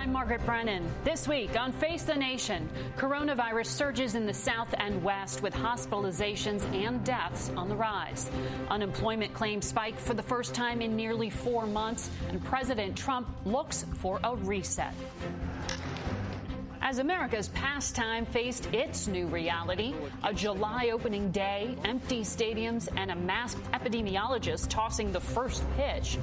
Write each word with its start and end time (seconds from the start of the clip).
I'm 0.00 0.12
Margaret 0.12 0.46
Brennan. 0.46 0.90
This 1.04 1.28
week 1.28 1.60
on 1.60 1.72
Face 1.72 2.04
the 2.04 2.14
Nation, 2.14 2.70
coronavirus 2.96 3.66
surges 3.66 4.14
in 4.14 4.24
the 4.24 4.32
South 4.32 4.74
and 4.78 5.04
West 5.04 5.42
with 5.42 5.52
hospitalizations 5.52 6.62
and 6.74 7.04
deaths 7.04 7.52
on 7.54 7.68
the 7.68 7.76
rise. 7.76 8.30
Unemployment 8.70 9.34
claims 9.34 9.66
spike 9.66 9.98
for 9.98 10.14
the 10.14 10.22
first 10.22 10.54
time 10.54 10.80
in 10.80 10.96
nearly 10.96 11.28
four 11.28 11.66
months, 11.66 12.10
and 12.30 12.42
President 12.42 12.96
Trump 12.96 13.28
looks 13.44 13.84
for 13.98 14.18
a 14.24 14.36
reset. 14.36 14.94
As 16.80 16.98
America's 16.98 17.48
pastime 17.48 18.24
faced 18.24 18.72
its 18.72 19.06
new 19.06 19.26
reality, 19.26 19.94
a 20.24 20.32
July 20.32 20.90
opening 20.94 21.30
day, 21.30 21.76
empty 21.84 22.22
stadiums, 22.22 22.88
and 22.96 23.10
a 23.10 23.14
masked 23.14 23.70
epidemiologist 23.72 24.68
tossing 24.70 25.12
the 25.12 25.20
first 25.20 25.62
pitch, 25.76 26.16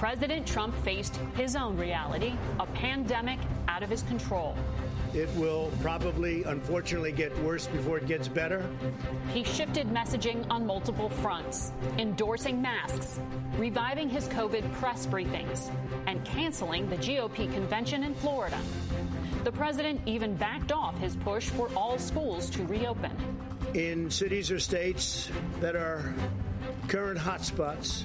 President 0.00 0.46
Trump 0.46 0.74
faced 0.76 1.18
his 1.36 1.54
own 1.54 1.76
reality 1.76 2.32
a 2.58 2.64
pandemic 2.64 3.38
out 3.68 3.82
of 3.82 3.90
his 3.90 4.00
control. 4.04 4.56
It 5.12 5.28
will 5.36 5.70
probably, 5.82 6.42
unfortunately, 6.44 7.12
get 7.12 7.38
worse 7.42 7.66
before 7.66 7.98
it 7.98 8.06
gets 8.06 8.26
better. 8.26 8.64
He 9.34 9.44
shifted 9.44 9.88
messaging 9.88 10.46
on 10.48 10.64
multiple 10.64 11.10
fronts, 11.10 11.72
endorsing 11.98 12.62
masks, 12.62 13.20
reviving 13.58 14.08
his 14.08 14.26
COVID 14.28 14.72
press 14.72 15.06
briefings, 15.06 15.70
and 16.06 16.24
canceling 16.24 16.88
the 16.88 16.96
GOP 16.96 17.52
convention 17.52 18.02
in 18.02 18.14
Florida. 18.14 18.58
The 19.44 19.52
president 19.52 20.00
even 20.06 20.34
backed 20.34 20.72
off 20.72 20.98
his 20.98 21.14
push 21.14 21.50
for 21.50 21.68
all 21.76 21.98
schools 21.98 22.48
to 22.50 22.64
reopen. 22.64 23.12
In 23.74 24.10
cities 24.10 24.50
or 24.50 24.60
states 24.60 25.28
that 25.60 25.76
are 25.76 26.14
current 26.88 27.18
hotspots, 27.18 28.04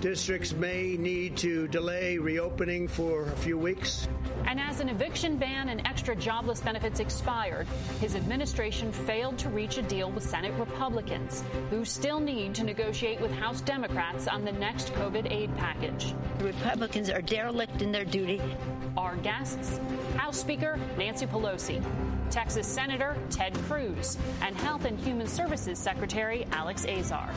districts 0.00 0.52
may 0.52 0.96
need 0.96 1.36
to 1.38 1.68
delay 1.68 2.18
reopening 2.18 2.88
for 2.88 3.24
a 3.24 3.36
few 3.36 3.58
weeks. 3.58 4.08
And 4.46 4.58
as 4.58 4.80
an 4.80 4.88
eviction 4.88 5.36
ban 5.36 5.68
and 5.68 5.86
extra 5.86 6.16
jobless 6.16 6.60
benefits 6.60 7.00
expired, 7.00 7.66
his 8.00 8.16
administration 8.16 8.92
failed 8.92 9.38
to 9.38 9.48
reach 9.50 9.78
a 9.78 9.82
deal 9.82 10.10
with 10.10 10.24
Senate 10.24 10.54
Republicans, 10.58 11.44
who 11.68 11.84
still 11.84 12.20
need 12.20 12.54
to 12.54 12.64
negotiate 12.64 13.20
with 13.20 13.30
House 13.32 13.60
Democrats 13.60 14.26
on 14.26 14.44
the 14.44 14.52
next 14.52 14.92
COVID 14.94 15.30
aid 15.30 15.54
package. 15.56 16.14
The 16.38 16.46
Republicans 16.46 17.10
are 17.10 17.22
derelict 17.22 17.82
in 17.82 17.92
their 17.92 18.04
duty. 18.04 18.40
Our 18.96 19.16
guests 19.16 19.78
House 20.16 20.38
Speaker 20.38 20.78
Nancy 20.96 21.26
Pelosi, 21.26 21.82
Texas 22.30 22.66
Senator 22.66 23.16
Ted 23.28 23.54
Cruz, 23.62 24.16
and 24.42 24.56
Health 24.56 24.84
and 24.84 24.98
Human 25.00 25.26
Services 25.26 25.78
Secretary 25.78 26.46
Alex 26.52 26.86
Azar. 26.86 27.30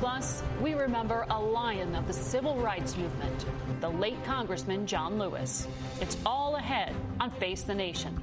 Plus, 0.00 0.42
we 0.60 0.74
remember 0.74 1.24
a 1.30 1.40
lion 1.40 1.94
of 1.94 2.06
the 2.06 2.12
civil 2.12 2.56
rights 2.56 2.96
movement, 2.96 3.46
the 3.80 3.88
late 3.88 4.22
Congressman 4.24 4.86
John 4.86 5.18
Lewis. 5.18 5.68
It's 6.00 6.16
all 6.26 6.56
ahead 6.56 6.94
on 7.20 7.30
Face 7.30 7.62
the 7.62 7.74
Nation. 7.74 8.20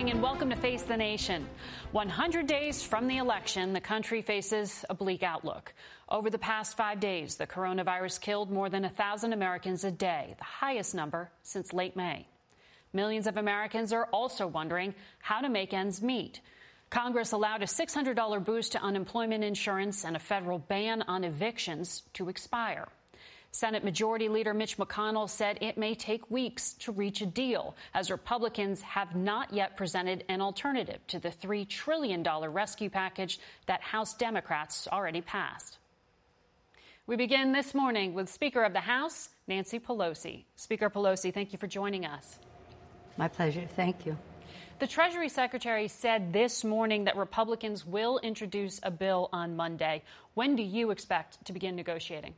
Morning 0.00 0.14
and 0.14 0.22
welcome 0.22 0.48
to 0.48 0.56
Face 0.56 0.80
the 0.84 0.96
Nation. 0.96 1.46
100 1.92 2.46
days 2.46 2.82
from 2.82 3.06
the 3.06 3.18
election, 3.18 3.74
the 3.74 3.82
country 3.82 4.22
faces 4.22 4.82
a 4.88 4.94
bleak 4.94 5.22
outlook. 5.22 5.74
Over 6.08 6.30
the 6.30 6.38
past 6.38 6.74
five 6.74 7.00
days, 7.00 7.34
the 7.34 7.46
coronavirus 7.46 8.18
killed 8.22 8.50
more 8.50 8.70
than 8.70 8.82
1,000 8.84 9.34
Americans 9.34 9.84
a 9.84 9.90
day, 9.90 10.36
the 10.38 10.44
highest 10.44 10.94
number 10.94 11.30
since 11.42 11.74
late 11.74 11.96
May. 11.96 12.26
Millions 12.94 13.26
of 13.26 13.36
Americans 13.36 13.92
are 13.92 14.06
also 14.06 14.46
wondering 14.46 14.94
how 15.18 15.42
to 15.42 15.50
make 15.50 15.74
ends 15.74 16.00
meet. 16.00 16.40
Congress 16.88 17.32
allowed 17.32 17.60
a 17.60 17.66
$600 17.66 18.42
boost 18.42 18.72
to 18.72 18.82
unemployment 18.82 19.44
insurance 19.44 20.06
and 20.06 20.16
a 20.16 20.18
federal 20.18 20.60
ban 20.60 21.02
on 21.08 21.24
evictions 21.24 22.04
to 22.14 22.30
expire. 22.30 22.88
Senate 23.52 23.82
Majority 23.82 24.28
Leader 24.28 24.54
Mitch 24.54 24.76
McConnell 24.76 25.28
said 25.28 25.58
it 25.60 25.76
may 25.76 25.94
take 25.94 26.30
weeks 26.30 26.74
to 26.74 26.92
reach 26.92 27.20
a 27.20 27.26
deal, 27.26 27.74
as 27.94 28.10
Republicans 28.10 28.80
have 28.82 29.16
not 29.16 29.52
yet 29.52 29.76
presented 29.76 30.24
an 30.28 30.40
alternative 30.40 31.00
to 31.08 31.18
the 31.18 31.30
$3 31.30 31.68
trillion 31.68 32.22
rescue 32.22 32.88
package 32.88 33.40
that 33.66 33.80
House 33.80 34.14
Democrats 34.14 34.86
already 34.92 35.20
passed. 35.20 35.78
We 37.08 37.16
begin 37.16 37.50
this 37.50 37.74
morning 37.74 38.14
with 38.14 38.28
Speaker 38.28 38.62
of 38.62 38.72
the 38.72 38.80
House, 38.80 39.30
Nancy 39.48 39.80
Pelosi. 39.80 40.44
Speaker 40.54 40.88
Pelosi, 40.88 41.34
thank 41.34 41.52
you 41.52 41.58
for 41.58 41.66
joining 41.66 42.06
us. 42.06 42.38
My 43.16 43.26
pleasure. 43.26 43.66
Thank 43.74 44.06
you. 44.06 44.16
The 44.78 44.86
Treasury 44.86 45.28
Secretary 45.28 45.88
said 45.88 46.32
this 46.32 46.64
morning 46.64 47.04
that 47.04 47.16
Republicans 47.16 47.84
will 47.84 48.20
introduce 48.20 48.78
a 48.84 48.92
bill 48.92 49.28
on 49.32 49.56
Monday. 49.56 50.04
When 50.34 50.54
do 50.54 50.62
you 50.62 50.92
expect 50.92 51.44
to 51.46 51.52
begin 51.52 51.74
negotiating? 51.74 52.34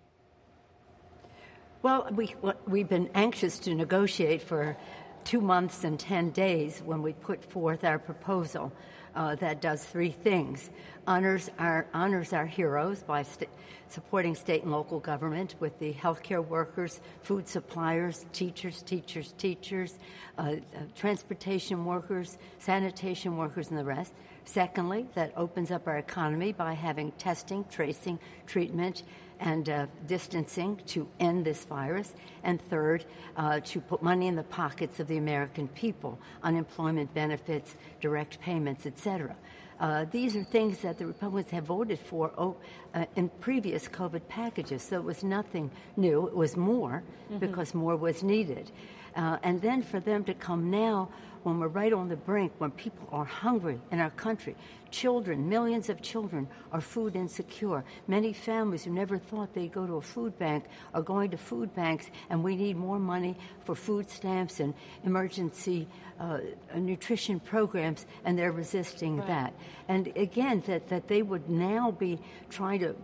Well, 1.82 2.06
we, 2.15 2.32
we've 2.69 2.88
been 2.88 3.10
anxious 3.12 3.59
to 3.60 3.75
negotiate 3.75 4.41
for 4.43 4.76
two 5.25 5.41
months 5.41 5.82
and 5.82 5.98
10 5.98 6.31
days 6.31 6.81
when 6.84 7.03
we 7.03 7.12
put 7.12 7.44
forth 7.44 7.82
our 7.82 7.98
proposal 7.98 8.72
uh, 9.16 9.34
that 9.37 9.60
does 9.60 9.84
three 9.84 10.12
things 10.12 10.70
honors 11.09 11.50
our, 11.59 11.88
honors 11.93 12.32
our 12.32 12.47
heroes 12.47 13.03
by 13.03 13.25
st- 13.25 13.50
supporting 13.88 14.37
state 14.37 14.62
and 14.62 14.70
local 14.70 15.00
government 15.00 15.56
with 15.58 15.76
the 15.81 15.93
healthcare 15.94 16.46
workers, 16.46 17.00
food 17.23 17.49
suppliers, 17.49 18.26
teachers, 18.32 18.82
teachers, 18.82 19.34
teachers, 19.37 19.99
uh, 20.38 20.43
uh, 20.43 20.55
transportation 20.94 21.84
workers, 21.84 22.38
sanitation 22.61 23.37
workers, 23.37 23.70
and 23.70 23.79
the 23.79 23.84
rest. 23.84 24.12
Secondly, 24.44 25.06
that 25.14 25.32
opens 25.37 25.73
up 25.73 25.88
our 25.88 25.99
economy 25.99 26.52
by 26.52 26.73
having 26.73 27.11
testing, 27.12 27.64
tracing, 27.70 28.20
treatment, 28.46 29.02
and 29.43 29.69
uh, 29.69 29.87
distancing 30.06 30.81
to 30.87 31.06
end 31.19 31.44
this 31.44 31.65
virus. 31.65 32.15
And 32.44 32.62
third, 32.71 33.05
uh, 33.37 33.61
to 33.61 33.81
put 33.81 34.03
money 34.03 34.29
in 34.29 34.37
the 34.37 34.44
pockets 34.44 35.00
of 35.00 35.09
the 35.09 35.19
American 35.19 35.69
people, 35.69 36.19
unemployment 36.43 37.12
benefits, 37.12 37.77
direct 38.00 38.41
payments, 38.41 38.87
etc. 38.87 39.37
Uh, 39.81 40.05
these 40.12 40.37
are 40.37 40.44
things 40.44 40.79
that 40.79 40.97
the 40.97 41.06
Republicans 41.06 41.50
have 41.50 41.65
voted 41.65 41.99
for 41.99 42.31
oh, 42.39 42.56
uh, 42.94 43.05
in 43.17 43.29
previous 43.41 43.89
COVID 43.89 44.27
packages. 44.29 44.83
So 44.83 44.97
it 44.97 45.05
was 45.05 45.25
nothing 45.25 45.71
new. 45.97 46.29
It 46.29 46.37
was 46.37 46.56
more 46.56 47.03
mm-hmm. 47.25 47.39
because 47.39 47.75
more 47.75 47.97
was 47.97 48.23
needed. 48.23 48.71
Uh, 49.14 49.38
and 49.43 49.61
then 49.61 49.82
for 49.82 50.00
them 50.00 50.25
to 50.25 50.35
come 50.35 50.70
now 50.70 51.09
when 51.43 51.59
we're 51.59 51.69
right 51.69 51.93
on 51.93 52.09
the 52.09 52.17
brink, 52.17 52.53
when 52.59 52.70
people 52.70 53.09
are 53.11 53.25
hungry 53.25 53.81
in 53.91 53.99
our 53.99 54.11
country, 54.11 54.55
children, 54.91 55.49
millions 55.49 55.88
of 55.88 56.00
children 56.00 56.47
are 56.70 56.81
food 56.81 57.17
insecure. 57.17 57.85
Many 58.06 58.32
families 58.32 58.85
who 58.85 58.93
never 58.93 59.19
thought 59.19 59.53
they'd 59.53 59.73
go 59.73 59.87
to 59.87 59.97
a 59.97 60.00
food 60.00 60.38
bank 60.38 60.64
are 60.94 61.03
going 61.03 61.31
to 61.31 61.37
food 61.37 61.75
banks, 61.75 62.06
and 62.31 62.44
we 62.44 62.55
need 62.55 62.76
more 62.76 62.99
money 62.99 63.37
for 63.64 63.75
food 63.75 64.09
stamps 64.09 64.61
and 64.61 64.75
emergency 65.05 65.88
uh, 66.20 66.38
nutrition 66.76 67.41
programs, 67.41 68.06
and 68.25 68.38
they're 68.38 68.53
resisting 68.53 69.17
right. 69.17 69.26
that. 69.26 69.55
And 69.88 70.12
again, 70.17 70.62
that, 70.67 70.88
that 70.88 71.08
they 71.08 71.23
would 71.23 71.49
now 71.49 71.91
be 71.91 72.20
trying 72.50 72.81
to 72.81 72.94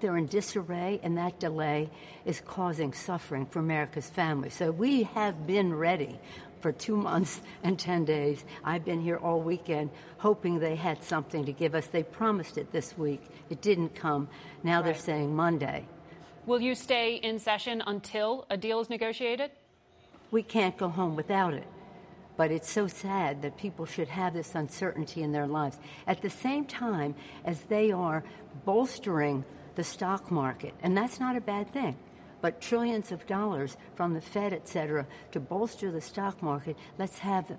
they're 0.00 0.16
in 0.16 0.26
disarray, 0.26 1.00
and 1.02 1.16
that 1.16 1.40
delay 1.40 1.90
is 2.24 2.40
causing 2.40 2.92
suffering 2.92 3.46
for 3.46 3.58
America's 3.58 4.08
families. 4.08 4.54
So 4.54 4.70
we 4.70 5.04
have 5.04 5.46
been 5.46 5.74
ready 5.74 6.20
for 6.60 6.72
two 6.72 6.96
months 6.96 7.40
and 7.62 7.78
10 7.78 8.04
days. 8.04 8.44
I've 8.64 8.84
been 8.84 9.00
here 9.00 9.16
all 9.16 9.40
weekend 9.40 9.90
hoping 10.18 10.58
they 10.58 10.76
had 10.76 11.02
something 11.02 11.44
to 11.46 11.52
give 11.52 11.74
us. 11.74 11.86
They 11.86 12.02
promised 12.02 12.58
it 12.58 12.72
this 12.72 12.96
week. 12.98 13.22
It 13.50 13.60
didn't 13.60 13.94
come. 13.94 14.28
Now 14.62 14.76
right. 14.76 14.86
they're 14.86 14.94
saying 14.94 15.34
Monday. 15.34 15.86
Will 16.46 16.60
you 16.60 16.74
stay 16.74 17.16
in 17.16 17.38
session 17.38 17.82
until 17.86 18.46
a 18.50 18.56
deal 18.56 18.80
is 18.80 18.88
negotiated? 18.88 19.50
We 20.30 20.42
can't 20.42 20.76
go 20.76 20.88
home 20.88 21.16
without 21.16 21.54
it. 21.54 21.66
But 22.36 22.52
it's 22.52 22.70
so 22.70 22.86
sad 22.86 23.42
that 23.42 23.56
people 23.56 23.84
should 23.84 24.08
have 24.08 24.32
this 24.32 24.54
uncertainty 24.54 25.22
in 25.22 25.32
their 25.32 25.46
lives. 25.46 25.78
At 26.06 26.22
the 26.22 26.30
same 26.30 26.64
time 26.64 27.16
as 27.44 27.62
they 27.62 27.90
are 27.90 28.22
bolstering 28.64 29.44
the 29.78 29.84
stock 29.84 30.28
market, 30.32 30.74
and 30.82 30.96
that's 30.96 31.20
not 31.20 31.36
a 31.36 31.40
bad 31.40 31.72
thing 31.72 31.96
but 32.40 32.60
trillions 32.60 33.10
of 33.10 33.26
dollars 33.26 33.76
from 33.96 34.14
the 34.14 34.20
Fed, 34.20 34.52
et 34.52 34.68
cetera, 34.68 35.04
to 35.32 35.40
bolster 35.40 35.90
the 35.90 36.00
stock 36.00 36.40
market. 36.40 36.76
Let's 36.96 37.18
have 37.18 37.50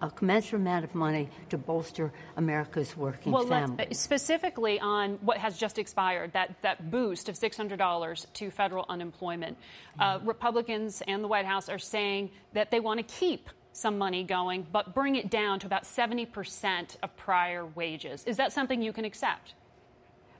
a 0.00 0.10
commensurate 0.10 0.62
amount 0.62 0.84
of 0.84 0.94
money 0.94 1.28
to 1.50 1.58
bolster 1.58 2.12
America's 2.36 2.96
working 2.96 3.32
well, 3.32 3.44
family. 3.46 3.88
Specifically 3.92 4.78
on 4.78 5.18
what 5.22 5.38
has 5.38 5.58
just 5.58 5.76
expired, 5.76 6.32
that, 6.34 6.54
that 6.62 6.88
boost 6.88 7.28
of 7.28 7.34
$600 7.34 8.32
to 8.34 8.50
federal 8.50 8.86
unemployment. 8.88 9.58
Uh, 9.98 10.20
Republicans 10.22 11.02
and 11.08 11.24
the 11.24 11.28
White 11.28 11.46
House 11.46 11.68
are 11.68 11.80
saying 11.80 12.30
that 12.52 12.70
they 12.70 12.78
want 12.78 12.98
to 12.98 13.14
keep 13.14 13.50
some 13.72 13.98
money 13.98 14.22
going, 14.24 14.66
but 14.70 14.94
bring 14.94 15.16
it 15.16 15.30
down 15.30 15.58
to 15.60 15.66
about 15.66 15.82
70% 15.82 16.96
of 17.02 17.16
prior 17.16 17.66
wages. 17.66 18.24
Is 18.24 18.36
that 18.36 18.52
something 18.52 18.82
you 18.82 18.92
can 18.92 19.04
accept? 19.04 19.54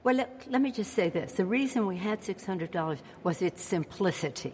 Well, 0.03 0.15
let, 0.15 0.45
let 0.49 0.61
me 0.61 0.71
just 0.71 0.93
say 0.93 1.09
this. 1.09 1.33
The 1.33 1.45
reason 1.45 1.85
we 1.85 1.97
had 1.97 2.21
$600 2.21 2.99
was 3.23 3.41
its 3.41 3.61
simplicity. 3.61 4.53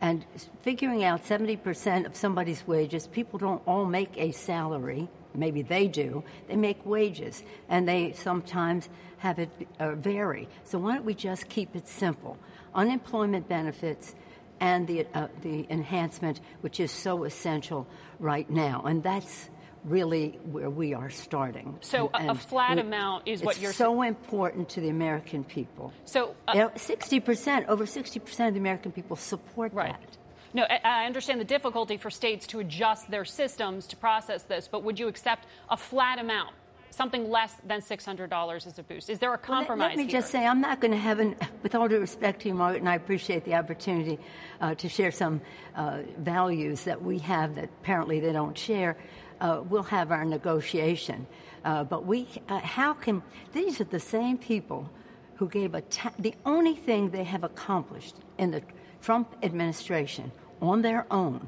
And 0.00 0.26
figuring 0.60 1.04
out 1.04 1.24
70% 1.24 2.04
of 2.06 2.16
somebody's 2.16 2.66
wages, 2.66 3.06
people 3.06 3.38
don't 3.38 3.62
all 3.66 3.86
make 3.86 4.10
a 4.16 4.32
salary. 4.32 5.08
Maybe 5.34 5.62
they 5.62 5.86
do. 5.86 6.24
They 6.48 6.56
make 6.56 6.84
wages, 6.84 7.42
and 7.68 7.88
they 7.88 8.12
sometimes 8.12 8.88
have 9.18 9.38
it 9.38 9.50
uh, 9.78 9.94
vary. 9.94 10.48
So 10.64 10.78
why 10.78 10.94
don't 10.94 11.04
we 11.04 11.14
just 11.14 11.48
keep 11.48 11.74
it 11.76 11.88
simple? 11.88 12.36
Unemployment 12.74 13.48
benefits 13.48 14.14
and 14.60 14.86
the, 14.86 15.06
uh, 15.14 15.28
the 15.42 15.66
enhancement, 15.70 16.40
which 16.60 16.80
is 16.80 16.90
so 16.90 17.24
essential 17.24 17.86
right 18.18 18.48
now. 18.50 18.82
And 18.82 19.02
that's 19.02 19.48
really 19.86 20.38
where 20.50 20.68
we 20.68 20.94
are 20.94 21.10
starting. 21.10 21.78
So 21.80 22.10
and, 22.12 22.28
a, 22.28 22.32
a 22.32 22.34
flat 22.34 22.78
amount 22.78 23.28
is 23.28 23.42
what 23.42 23.60
you're 23.60 23.72
so 23.72 24.02
important 24.02 24.68
to 24.70 24.80
the 24.80 24.88
American 24.88 25.44
people. 25.44 25.92
So 26.04 26.34
uh, 26.48 26.68
sixty 26.76 27.20
percent, 27.20 27.68
over 27.68 27.86
sixty 27.86 28.18
percent 28.18 28.48
of 28.48 28.54
the 28.54 28.60
American 28.60 28.92
people 28.92 29.16
support 29.16 29.72
right. 29.72 29.92
that. 29.92 30.18
No, 30.56 30.62
I 30.62 31.04
understand 31.04 31.38
the 31.38 31.44
difficulty 31.44 31.98
for 31.98 32.10
states 32.10 32.46
to 32.48 32.60
adjust 32.60 33.10
their 33.10 33.26
systems 33.26 33.86
to 33.88 33.96
process 33.96 34.42
this, 34.44 34.68
but 34.68 34.82
would 34.84 34.98
you 34.98 35.06
accept 35.06 35.46
a 35.68 35.76
flat 35.76 36.18
amount? 36.18 36.54
Something 36.90 37.28
less 37.28 37.54
than 37.66 37.82
$600 37.82 38.66
as 38.66 38.78
a 38.78 38.82
boost. 38.82 39.10
Is 39.10 39.18
there 39.18 39.34
a 39.34 39.38
compromise? 39.38 39.68
Well, 39.68 39.88
let, 39.88 39.88
let, 39.88 39.98
me 39.98 40.04
here? 40.04 40.12
just 40.12 40.30
say, 40.30 40.46
I'm 40.46 40.62
not 40.62 40.80
going 40.80 40.92
to 40.92 40.96
have, 40.96 41.18
an, 41.18 41.36
with 41.62 41.74
all 41.74 41.88
due 41.88 42.00
respect 42.00 42.40
to 42.42 42.48
you, 42.48 42.54
Margaret, 42.54 42.78
and 42.78 42.88
I 42.88 42.94
appreciate 42.94 43.44
the 43.44 43.54
opportunity 43.54 44.18
uh, 44.62 44.74
to 44.76 44.88
share 44.88 45.10
some 45.10 45.42
uh, 45.74 45.98
values 46.16 46.84
that 46.84 47.02
we 47.02 47.18
have 47.18 47.56
that 47.56 47.64
apparently 47.64 48.20
they 48.20 48.32
don't 48.32 48.56
share 48.56 48.96
uh, 49.40 49.62
we'll 49.68 49.82
have 49.82 50.12
our 50.12 50.24
negotiation. 50.24 51.26
Uh, 51.64 51.84
but 51.84 52.06
we, 52.06 52.28
uh, 52.48 52.58
how 52.60 52.94
can, 52.94 53.22
these 53.52 53.80
are 53.80 53.84
the 53.84 54.00
same 54.00 54.38
people 54.38 54.88
who 55.36 55.48
gave 55.48 55.74
a, 55.74 55.80
ta- 55.82 56.12
the 56.18 56.34
only 56.44 56.74
thing 56.74 57.10
they 57.10 57.24
have 57.24 57.44
accomplished 57.44 58.16
in 58.38 58.50
the 58.50 58.62
Trump 59.02 59.36
administration 59.42 60.32
on 60.60 60.82
their 60.82 61.06
own, 61.10 61.46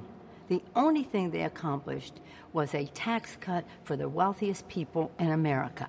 the 0.49 0.63
only 0.77 1.03
thing 1.03 1.31
they 1.31 1.43
accomplished 1.43 2.15
was 2.53 2.75
a 2.75 2.87
tax 2.87 3.37
cut 3.41 3.65
for 3.85 3.97
the 3.97 4.09
wealthiest 4.09 4.69
people 4.69 5.11
in 5.19 5.31
America. 5.31 5.89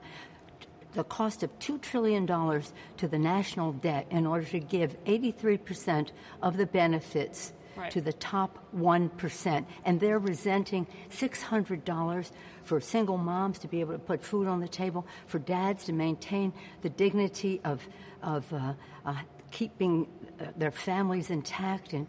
The 0.93 1.03
cost 1.03 1.43
of 1.43 1.59
$2 1.59 1.81
trillion 1.81 2.25
to 2.25 3.07
the 3.07 3.19
national 3.19 3.73
debt 3.73 4.07
in 4.09 4.25
order 4.25 4.45
to 4.47 4.59
give 4.59 5.01
83% 5.05 6.09
of 6.41 6.57
the 6.57 6.65
benefits 6.65 7.53
right. 7.79 7.91
to 7.91 8.01
the 8.01 8.13
top 8.13 8.59
1%. 8.75 9.65
And 9.85 9.99
they're 9.99 10.19
resenting 10.19 10.87
$600 11.09 12.31
for 12.63 12.79
single 12.79 13.17
moms 13.17 13.59
to 13.59 13.67
be 13.67 13.79
able 13.79 13.93
to 13.93 13.99
put 13.99 14.23
food 14.23 14.47
on 14.47 14.59
the 14.59 14.67
table, 14.67 15.07
for 15.27 15.39
dads 15.39 15.85
to 15.85 15.93
maintain 15.93 16.53
the 16.81 16.89
dignity 16.89 17.61
of, 17.63 17.87
of 18.21 18.51
uh, 18.53 18.73
uh, 19.05 19.15
keeping 19.51 20.07
uh, 20.39 20.45
their 20.55 20.71
families 20.71 21.29
intact 21.29 21.93
and 21.93 22.07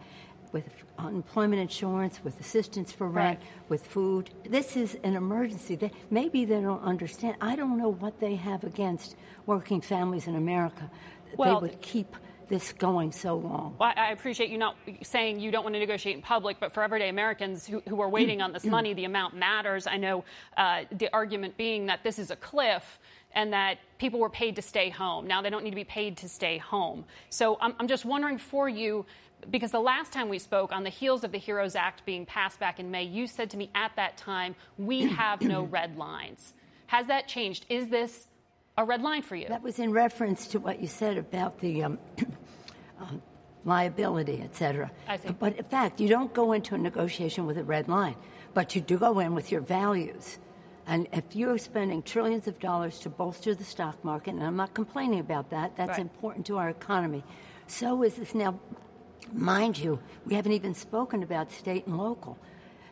with 0.52 0.64
unemployment 0.98 1.60
insurance, 1.60 2.20
with 2.24 2.38
assistance 2.40 2.92
for 2.92 3.08
rent, 3.08 3.38
right. 3.38 3.48
with 3.68 3.86
food. 3.86 4.30
This 4.48 4.76
is 4.76 4.98
an 5.04 5.14
emergency. 5.14 5.76
They, 5.76 5.92
maybe 6.10 6.44
they 6.44 6.60
don't 6.60 6.82
understand. 6.82 7.36
I 7.40 7.56
don't 7.56 7.78
know 7.78 7.90
what 7.92 8.18
they 8.20 8.34
have 8.34 8.64
against 8.64 9.16
working 9.46 9.80
families 9.80 10.26
in 10.26 10.34
America. 10.36 10.90
Well, 11.36 11.60
they 11.60 11.68
would 11.68 11.80
keep 11.80 12.16
this 12.50 12.72
going 12.72 13.12
so 13.12 13.36
long. 13.36 13.76
Well, 13.78 13.92
I 13.96 14.10
appreciate 14.10 14.50
you 14.50 14.58
not 14.58 14.76
saying 15.02 15.40
you 15.40 15.50
don't 15.50 15.62
want 15.62 15.74
to 15.76 15.78
negotiate 15.78 16.16
in 16.16 16.20
public, 16.20 16.58
but 16.60 16.72
for 16.72 16.82
everyday 16.82 17.08
Americans 17.08 17.66
who, 17.66 17.80
who 17.88 18.00
are 18.02 18.08
waiting 18.08 18.42
on 18.42 18.52
this 18.52 18.64
mm. 18.64 18.70
money, 18.70 18.92
the 18.92 19.04
amount 19.04 19.34
matters. 19.34 19.86
I 19.86 19.96
know 19.96 20.24
uh, 20.56 20.82
the 20.92 21.08
argument 21.14 21.56
being 21.56 21.86
that 21.86 22.02
this 22.02 22.18
is 22.18 22.30
a 22.30 22.36
cliff 22.36 22.98
and 23.32 23.52
that 23.52 23.78
people 23.98 24.18
were 24.18 24.28
paid 24.28 24.56
to 24.56 24.62
stay 24.62 24.90
home. 24.90 25.26
Now 25.26 25.40
they 25.40 25.48
don't 25.48 25.62
need 25.62 25.70
to 25.70 25.76
be 25.76 25.84
paid 25.84 26.16
to 26.18 26.28
stay 26.28 26.58
home. 26.58 27.04
So 27.30 27.56
I'm, 27.60 27.74
I'm 27.78 27.86
just 27.86 28.04
wondering 28.04 28.36
for 28.36 28.68
you, 28.68 29.06
because 29.50 29.70
the 29.70 29.80
last 29.80 30.12
time 30.12 30.28
we 30.28 30.40
spoke, 30.40 30.72
on 30.72 30.82
the 30.82 30.90
heels 30.90 31.22
of 31.22 31.32
the 31.32 31.38
HEROES 31.38 31.76
Act 31.76 32.04
being 32.04 32.26
passed 32.26 32.58
back 32.58 32.80
in 32.80 32.90
May, 32.90 33.04
you 33.04 33.28
said 33.28 33.48
to 33.50 33.56
me 33.56 33.70
at 33.74 33.92
that 33.96 34.16
time, 34.16 34.56
we 34.76 35.06
have 35.06 35.40
no 35.40 35.62
red 35.70 35.96
lines. 35.96 36.52
Has 36.88 37.06
that 37.06 37.28
changed? 37.28 37.66
Is 37.68 37.88
this 37.88 38.26
a 38.76 38.84
red 38.84 39.02
line 39.02 39.22
for 39.22 39.36
you? 39.36 39.46
That 39.48 39.62
was 39.62 39.78
in 39.78 39.92
reference 39.92 40.48
to 40.48 40.58
what 40.58 40.80
you 40.80 40.88
said 40.88 41.18
about 41.18 41.60
the 41.60 41.84
um, 41.84 41.98
Um, 43.00 43.22
liability, 43.64 44.40
et 44.42 44.54
cetera. 44.56 44.90
I 45.06 45.18
see. 45.18 45.32
But 45.32 45.56
in 45.58 45.64
fact, 45.64 46.00
you 46.00 46.08
don't 46.08 46.32
go 46.32 46.52
into 46.52 46.74
a 46.74 46.78
negotiation 46.78 47.46
with 47.46 47.58
a 47.58 47.64
red 47.64 47.88
line, 47.88 48.16
but 48.54 48.74
you 48.74 48.80
do 48.80 48.98
go 48.98 49.18
in 49.18 49.34
with 49.34 49.52
your 49.52 49.60
values. 49.60 50.38
And 50.86 51.06
if 51.12 51.36
you're 51.36 51.58
spending 51.58 52.02
trillions 52.02 52.48
of 52.48 52.58
dollars 52.58 52.98
to 53.00 53.10
bolster 53.10 53.54
the 53.54 53.64
stock 53.64 54.02
market, 54.02 54.34
and 54.34 54.42
I'm 54.42 54.56
not 54.56 54.72
complaining 54.74 55.20
about 55.20 55.50
that, 55.50 55.76
that's 55.76 55.90
right. 55.90 56.00
important 56.00 56.46
to 56.46 56.56
our 56.56 56.70
economy. 56.70 57.22
So 57.66 58.02
is 58.02 58.16
this. 58.16 58.34
Now, 58.34 58.58
mind 59.32 59.78
you, 59.78 60.00
we 60.26 60.34
haven't 60.34 60.52
even 60.52 60.74
spoken 60.74 61.22
about 61.22 61.52
state 61.52 61.86
and 61.86 61.98
local. 61.98 62.38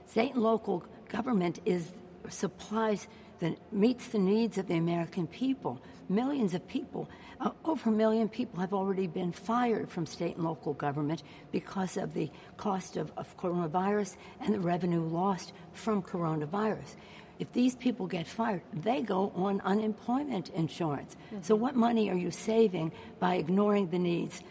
State 0.07 0.35
and 0.35 0.43
local 0.43 0.85
government 1.09 1.61
is 1.65 1.93
supplies 2.29 3.09
that 3.41 3.73
meets 3.73 4.09
the 4.09 4.19
needs 4.19 4.59
of 4.59 4.67
the 4.67 4.75
American 4.75 5.27
people. 5.27 5.81
Millions 6.09 6.55
of 6.55 6.67
people, 6.67 7.09
uh, 7.41 7.51
over 7.65 7.91
a 7.91 7.93
million 7.93 8.29
people, 8.29 8.61
have 8.61 8.73
already 8.73 9.07
been 9.07 9.33
fired 9.33 9.91
from 9.91 10.07
state 10.07 10.37
and 10.37 10.45
local 10.45 10.73
government 10.73 11.23
because 11.53 11.97
of 11.97 12.15
the 12.15 12.31
cost 12.57 12.97
of, 12.97 13.13
of 13.17 13.37
coronavirus 13.37 14.17
and 14.41 14.55
the 14.55 14.61
revenue 14.61 15.03
lost 15.03 15.53
from 15.73 16.03
coronavirus. 16.03 16.97
If 17.39 17.53
these 17.53 17.77
people 17.77 18.07
get 18.07 18.27
fired, 18.27 18.63
they 18.73 19.03
go 19.03 19.33
on 19.37 19.61
unemployment 19.61 20.49
insurance. 20.51 21.17
Mm-hmm. 21.27 21.43
So, 21.43 21.55
what 21.55 21.77
money 21.77 22.11
are 22.11 22.17
you 22.17 22.33
saving 22.33 22.93
by 23.21 23.37
ignoring 23.37 23.91
the 23.91 23.99
needs 23.99 24.43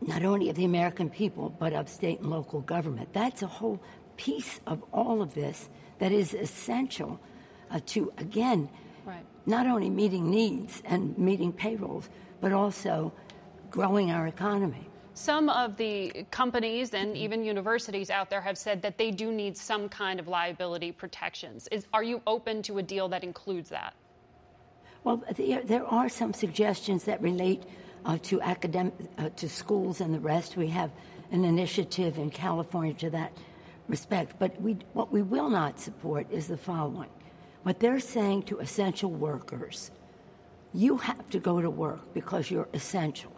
not 0.00 0.24
only 0.24 0.50
of 0.50 0.56
the 0.56 0.64
American 0.64 1.08
people, 1.08 1.48
but 1.58 1.72
of 1.72 1.88
state 1.88 2.20
and 2.20 2.28
local 2.28 2.60
government? 2.60 3.14
That's 3.14 3.42
a 3.42 3.46
whole 3.46 3.80
piece 4.16 4.60
of 4.66 4.82
all 4.92 5.22
of 5.22 5.34
this 5.34 5.70
that 6.00 6.12
is 6.12 6.34
essential 6.34 7.18
uh, 7.70 7.80
to, 7.86 8.12
again, 8.18 8.68
right. 9.04 9.24
not 9.46 9.66
only 9.66 9.90
meeting 9.90 10.30
needs 10.30 10.82
and 10.84 11.16
meeting 11.18 11.52
payrolls, 11.52 12.08
but 12.40 12.52
also 12.52 13.12
growing 13.70 14.10
our 14.10 14.26
economy. 14.26 14.88
Some 15.14 15.48
of 15.48 15.76
the 15.76 16.24
companies 16.30 16.94
and 16.94 17.16
even 17.16 17.42
universities 17.42 18.08
out 18.08 18.30
there 18.30 18.40
have 18.40 18.56
said 18.56 18.82
that 18.82 18.98
they 18.98 19.10
do 19.10 19.32
need 19.32 19.56
some 19.56 19.88
kind 19.88 20.20
of 20.20 20.28
liability 20.28 20.92
protections. 20.92 21.68
Is, 21.72 21.86
are 21.92 22.04
you 22.04 22.22
open 22.26 22.62
to 22.62 22.78
a 22.78 22.82
deal 22.82 23.08
that 23.08 23.24
includes 23.24 23.68
that? 23.70 23.94
Well, 25.02 25.24
there, 25.36 25.84
are 25.86 26.08
some 26.08 26.32
suggestions 26.32 27.04
that 27.04 27.20
relate 27.20 27.64
uh, 28.04 28.18
to 28.22 28.40
academic, 28.42 28.94
uh, 29.18 29.30
to 29.30 29.48
schools 29.48 30.00
and 30.00 30.14
the 30.14 30.20
rest. 30.20 30.56
We 30.56 30.68
have 30.68 30.90
an 31.32 31.44
initiative 31.44 32.18
in 32.18 32.30
California 32.30 32.94
to 32.94 33.10
that 33.10 33.32
respect. 33.88 34.34
But 34.38 34.60
we, 34.60 34.78
what 34.92 35.12
we 35.12 35.22
will 35.22 35.50
not 35.50 35.80
support 35.80 36.30
is 36.30 36.46
the 36.46 36.56
following. 36.56 37.10
What 37.68 37.80
they're 37.80 38.00
saying 38.00 38.44
to 38.44 38.60
essential 38.60 39.10
workers, 39.10 39.90
you 40.72 40.96
have 40.96 41.28
to 41.28 41.38
go 41.38 41.60
to 41.60 41.68
work 41.68 42.14
because 42.14 42.50
you're 42.50 42.70
essential. 42.72 43.30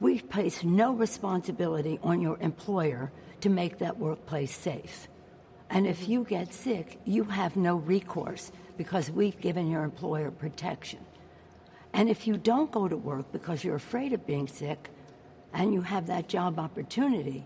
We 0.00 0.20
place 0.20 0.64
no 0.64 0.94
responsibility 0.94 2.00
on 2.02 2.20
your 2.20 2.36
employer 2.40 3.12
to 3.42 3.48
make 3.48 3.78
that 3.78 4.00
workplace 4.00 4.52
safe. 4.52 5.06
And 5.70 5.86
if 5.86 6.08
you 6.08 6.24
get 6.24 6.52
sick, 6.52 6.98
you 7.04 7.22
have 7.22 7.54
no 7.54 7.76
recourse 7.76 8.50
because 8.76 9.12
we've 9.12 9.40
given 9.40 9.70
your 9.70 9.84
employer 9.84 10.32
protection. 10.32 11.06
And 11.92 12.10
if 12.10 12.26
you 12.26 12.36
don't 12.36 12.72
go 12.72 12.88
to 12.88 12.96
work 12.96 13.30
because 13.30 13.62
you're 13.62 13.76
afraid 13.76 14.12
of 14.12 14.26
being 14.26 14.48
sick 14.48 14.90
and 15.52 15.72
you 15.72 15.82
have 15.82 16.08
that 16.08 16.26
job 16.26 16.58
opportunity, 16.58 17.44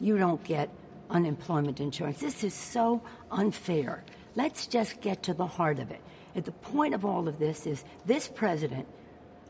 you 0.00 0.16
don't 0.16 0.42
get 0.42 0.70
unemployment 1.10 1.80
insurance. 1.80 2.18
This 2.18 2.42
is 2.42 2.54
so 2.54 3.02
unfair. 3.30 4.02
Let's 4.34 4.66
just 4.66 5.00
get 5.00 5.24
to 5.24 5.34
the 5.34 5.46
heart 5.46 5.78
of 5.78 5.90
it. 5.90 6.00
At 6.34 6.44
the 6.44 6.52
point 6.52 6.94
of 6.94 7.04
all 7.04 7.28
of 7.28 7.38
this 7.38 7.66
is 7.66 7.84
this 8.06 8.28
president, 8.28 8.86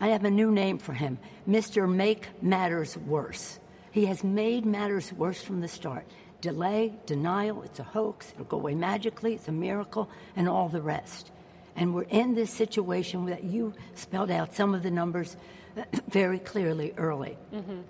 I 0.01 0.09
have 0.09 0.25
a 0.25 0.31
new 0.31 0.51
name 0.51 0.79
for 0.79 0.93
him, 0.93 1.19
Mr. 1.49 1.89
Make 1.89 2.27
Matters 2.43 2.97
Worse. 2.97 3.61
He 3.93 4.07
has 4.07 4.25
made 4.25 4.67
matters 4.67 5.13
worse 5.13 5.41
from 5.41 5.61
the 5.61 5.69
start. 5.69 6.07
Delay, 6.41 6.95
denial, 7.07 7.63
it's 7.63 7.79
a 7.79 7.85
hoax, 7.85 8.33
it'll 8.33 8.47
go 8.47 8.57
away 8.57 8.75
magically, 8.75 9.35
it's 9.35 9.47
a 9.47 9.53
miracle, 9.53 10.11
and 10.35 10.49
all 10.49 10.69
the 10.69 10.83
rest. 10.83 11.31
And 11.77 11.95
we're 11.95 12.03
in 12.03 12.35
this 12.35 12.51
situation 12.51 13.27
that 13.27 13.45
you 13.45 13.75
spelled 13.95 14.31
out 14.31 14.55
some 14.55 14.75
of 14.75 14.83
the 14.83 14.91
numbers 14.91 15.37
very 16.09 16.39
clearly 16.39 16.95
early. 16.97 17.39
Mm-hmm. 17.55 17.83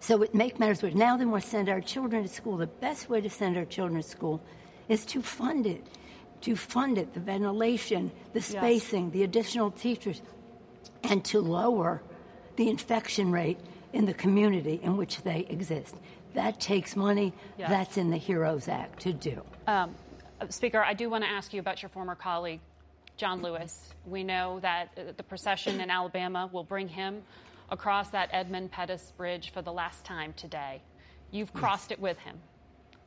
So 0.00 0.22
it 0.22 0.34
make 0.34 0.58
matters 0.58 0.82
worse. 0.82 0.94
Now 0.94 1.16
then, 1.16 1.30
we 1.30 1.40
send 1.40 1.68
our 1.68 1.80
children 1.80 2.22
to 2.22 2.28
school. 2.28 2.56
The 2.56 2.66
best 2.66 3.08
way 3.08 3.20
to 3.20 3.30
send 3.30 3.56
our 3.56 3.64
children 3.64 4.02
to 4.02 4.08
school 4.08 4.42
is 4.88 5.06
to 5.06 5.22
fund 5.22 5.66
it, 5.66 5.86
to 6.44 6.54
fund 6.56 6.98
it, 6.98 7.14
the 7.14 7.20
ventilation, 7.20 8.12
the 8.34 8.40
spacing, 8.42 9.04
yes. 9.04 9.12
the 9.12 9.22
additional 9.22 9.70
teachers, 9.70 10.20
and 11.02 11.24
to 11.24 11.40
lower 11.40 12.02
the 12.56 12.68
infection 12.68 13.32
rate 13.32 13.58
in 13.94 14.04
the 14.04 14.14
community 14.14 14.78
in 14.82 14.96
which 14.96 15.22
they 15.22 15.46
exist. 15.48 15.94
That 16.34 16.60
takes 16.60 16.96
money. 16.96 17.32
Yes. 17.58 17.70
That's 17.70 17.96
in 17.96 18.10
the 18.10 18.18
HEROES 18.18 18.68
Act 18.68 19.00
to 19.02 19.12
do. 19.12 19.42
Um, 19.66 19.94
Speaker, 20.50 20.82
I 20.82 20.92
do 20.92 21.08
want 21.08 21.24
to 21.24 21.30
ask 21.30 21.54
you 21.54 21.60
about 21.60 21.80
your 21.80 21.88
former 21.88 22.14
colleague, 22.14 22.60
John 23.16 23.40
Lewis. 23.40 23.94
We 24.04 24.22
know 24.22 24.58
that 24.60 24.90
uh, 24.98 25.12
the 25.16 25.22
procession 25.22 25.80
in 25.80 25.90
Alabama 25.90 26.50
will 26.52 26.64
bring 26.64 26.88
him 26.88 27.22
across 27.70 28.10
that 28.10 28.28
Edmund 28.32 28.70
Pettus 28.70 29.12
Bridge 29.16 29.50
for 29.54 29.62
the 29.62 29.72
last 29.72 30.04
time 30.04 30.34
today. 30.36 30.82
You've 31.30 31.54
crossed 31.54 31.90
yes. 31.90 31.98
it 31.98 32.02
with 32.02 32.18
him. 32.18 32.36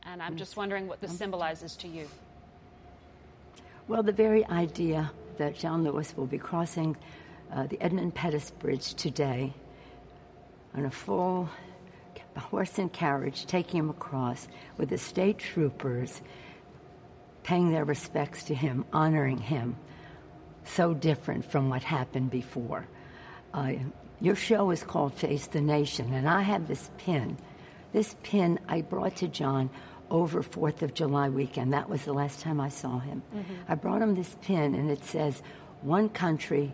And 0.03 0.23
I'm 0.23 0.37
just 0.37 0.57
wondering 0.57 0.87
what 0.87 1.01
this 1.01 1.15
symbolizes 1.15 1.75
to 1.77 1.87
you. 1.87 2.07
Well, 3.87 4.03
the 4.03 4.11
very 4.11 4.45
idea 4.45 5.11
that 5.37 5.55
John 5.55 5.85
Lewis 5.85 6.13
will 6.17 6.25
be 6.25 6.37
crossing 6.37 6.97
uh, 7.53 7.67
the 7.67 7.81
Edmund 7.81 8.13
Pettus 8.13 8.51
Bridge 8.51 8.93
today 8.95 9.53
on 10.75 10.83
a 10.83 10.91
full 10.91 11.49
horse 12.35 12.77
and 12.79 12.91
carriage, 12.91 13.45
taking 13.45 13.79
him 13.79 13.89
across 13.89 14.49
with 14.77 14.89
the 14.89 14.97
state 14.97 15.37
troopers 15.39 16.21
paying 17.43 17.71
their 17.71 17.85
respects 17.85 18.43
to 18.43 18.53
him, 18.53 18.83
honoring 18.91 19.37
him, 19.37 19.77
so 20.65 20.93
different 20.93 21.49
from 21.49 21.69
what 21.69 21.81
happened 21.81 22.29
before. 22.29 22.85
Uh, 23.53 23.71
your 24.19 24.35
show 24.35 24.69
is 24.71 24.83
called 24.83 25.13
Face 25.13 25.47
the 25.47 25.61
Nation, 25.61 26.13
and 26.13 26.27
I 26.27 26.41
have 26.41 26.67
this 26.67 26.91
pin. 26.97 27.37
This 27.93 28.17
pin 28.21 28.59
I 28.67 28.81
brought 28.81 29.15
to 29.17 29.29
John 29.29 29.69
over 30.09 30.43
4th 30.43 30.81
of 30.81 30.93
July 30.93 31.29
weekend. 31.29 31.73
That 31.73 31.89
was 31.89 32.05
the 32.05 32.13
last 32.13 32.39
time 32.39 32.59
I 32.59 32.69
saw 32.69 32.99
him. 32.99 33.21
Mm-hmm. 33.35 33.53
I 33.67 33.75
brought 33.75 34.01
him 34.01 34.15
this 34.15 34.35
pin, 34.41 34.75
and 34.75 34.89
it 34.89 35.03
says, 35.03 35.41
One 35.81 36.09
country, 36.09 36.73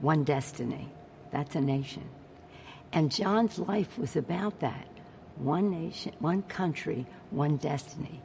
one 0.00 0.24
destiny. 0.24 0.88
That's 1.30 1.54
a 1.54 1.60
nation. 1.60 2.08
And 2.92 3.10
John's 3.10 3.58
life 3.58 3.98
was 3.98 4.16
about 4.16 4.60
that 4.60 4.86
one 5.36 5.70
nation, 5.70 6.12
one 6.18 6.42
country, 6.42 7.06
one 7.30 7.56
destiny. 7.56 8.20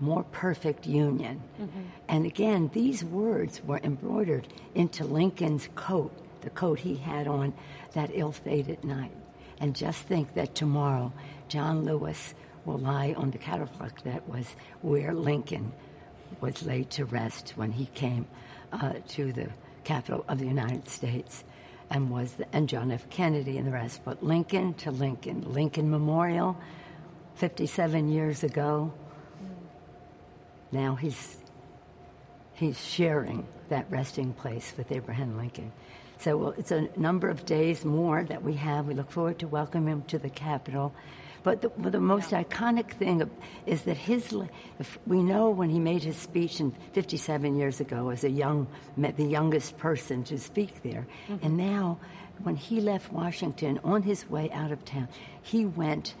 More 0.00 0.24
perfect 0.24 0.86
union. 0.86 1.42
Mm-hmm. 1.60 1.80
And 2.08 2.26
again, 2.26 2.70
these 2.72 3.04
words 3.04 3.62
were 3.62 3.80
embroidered 3.82 4.48
into 4.74 5.04
Lincoln's 5.04 5.68
coat 5.74 6.12
the 6.44 6.50
coat 6.50 6.78
he 6.78 6.94
had 6.94 7.26
on 7.26 7.52
that 7.94 8.10
ill 8.12 8.30
fated 8.30 8.84
night. 8.84 9.12
And 9.58 9.74
just 9.74 10.02
think 10.02 10.34
that 10.34 10.54
tomorrow 10.54 11.12
John 11.48 11.84
Lewis 11.84 12.34
will 12.64 12.78
lie 12.78 13.14
on 13.16 13.30
the 13.30 13.38
catafalque 13.38 14.02
that 14.04 14.28
was 14.28 14.46
where 14.82 15.12
Lincoln 15.14 15.72
was 16.40 16.62
laid 16.64 16.90
to 16.90 17.04
rest 17.04 17.52
when 17.56 17.72
he 17.72 17.86
came 17.86 18.26
uh, 18.72 18.94
to 19.08 19.32
the 19.32 19.48
capital 19.84 20.24
of 20.28 20.38
the 20.38 20.46
United 20.46 20.88
States 20.88 21.44
and 21.90 22.10
was 22.10 22.32
the, 22.34 22.46
and 22.54 22.68
John 22.68 22.90
F. 22.90 23.08
Kennedy 23.10 23.58
and 23.58 23.66
the 23.66 23.72
rest. 23.72 24.00
But 24.04 24.22
Lincoln 24.22 24.74
to 24.74 24.90
Lincoln, 24.90 25.52
Lincoln 25.52 25.90
Memorial, 25.90 26.58
57 27.36 28.08
years 28.08 28.42
ago. 28.42 28.92
Now 30.72 30.94
he's 30.94 31.36
he's 32.54 32.80
sharing 32.80 33.46
that 33.68 33.86
resting 33.90 34.32
place 34.32 34.72
with 34.76 34.90
Abraham 34.92 35.36
Lincoln. 35.36 35.72
So 36.18 36.54
it's 36.56 36.70
a 36.70 36.88
number 36.96 37.28
of 37.28 37.44
days 37.44 37.84
more 37.84 38.24
that 38.24 38.42
we 38.42 38.54
have. 38.54 38.86
We 38.86 38.94
look 38.94 39.10
forward 39.10 39.40
to 39.40 39.48
welcoming 39.48 39.92
him 39.92 40.02
to 40.04 40.18
the 40.18 40.30
Capitol. 40.30 40.94
But 41.44 41.60
the, 41.60 41.68
the 41.90 42.00
most 42.00 42.30
iconic 42.30 42.92
thing 42.92 43.30
is 43.66 43.82
that 43.82 43.96
his, 43.96 44.34
we 45.06 45.22
know 45.22 45.50
when 45.50 45.70
he 45.70 45.78
made 45.78 46.02
his 46.02 46.16
speech 46.16 46.58
in 46.58 46.72
57 46.92 47.54
years 47.54 47.80
ago 47.80 48.08
as 48.08 48.24
a 48.24 48.30
young, 48.30 48.66
the 48.96 49.24
youngest 49.24 49.78
person 49.78 50.24
to 50.24 50.38
speak 50.38 50.82
there. 50.82 51.06
Mm-hmm. 51.28 51.46
And 51.46 51.56
now, 51.56 51.98
when 52.42 52.56
he 52.56 52.80
left 52.80 53.12
Washington 53.12 53.78
on 53.84 54.02
his 54.02 54.28
way 54.28 54.50
out 54.50 54.72
of 54.72 54.84
town, 54.84 55.06
he 55.42 55.66
went 55.66 56.14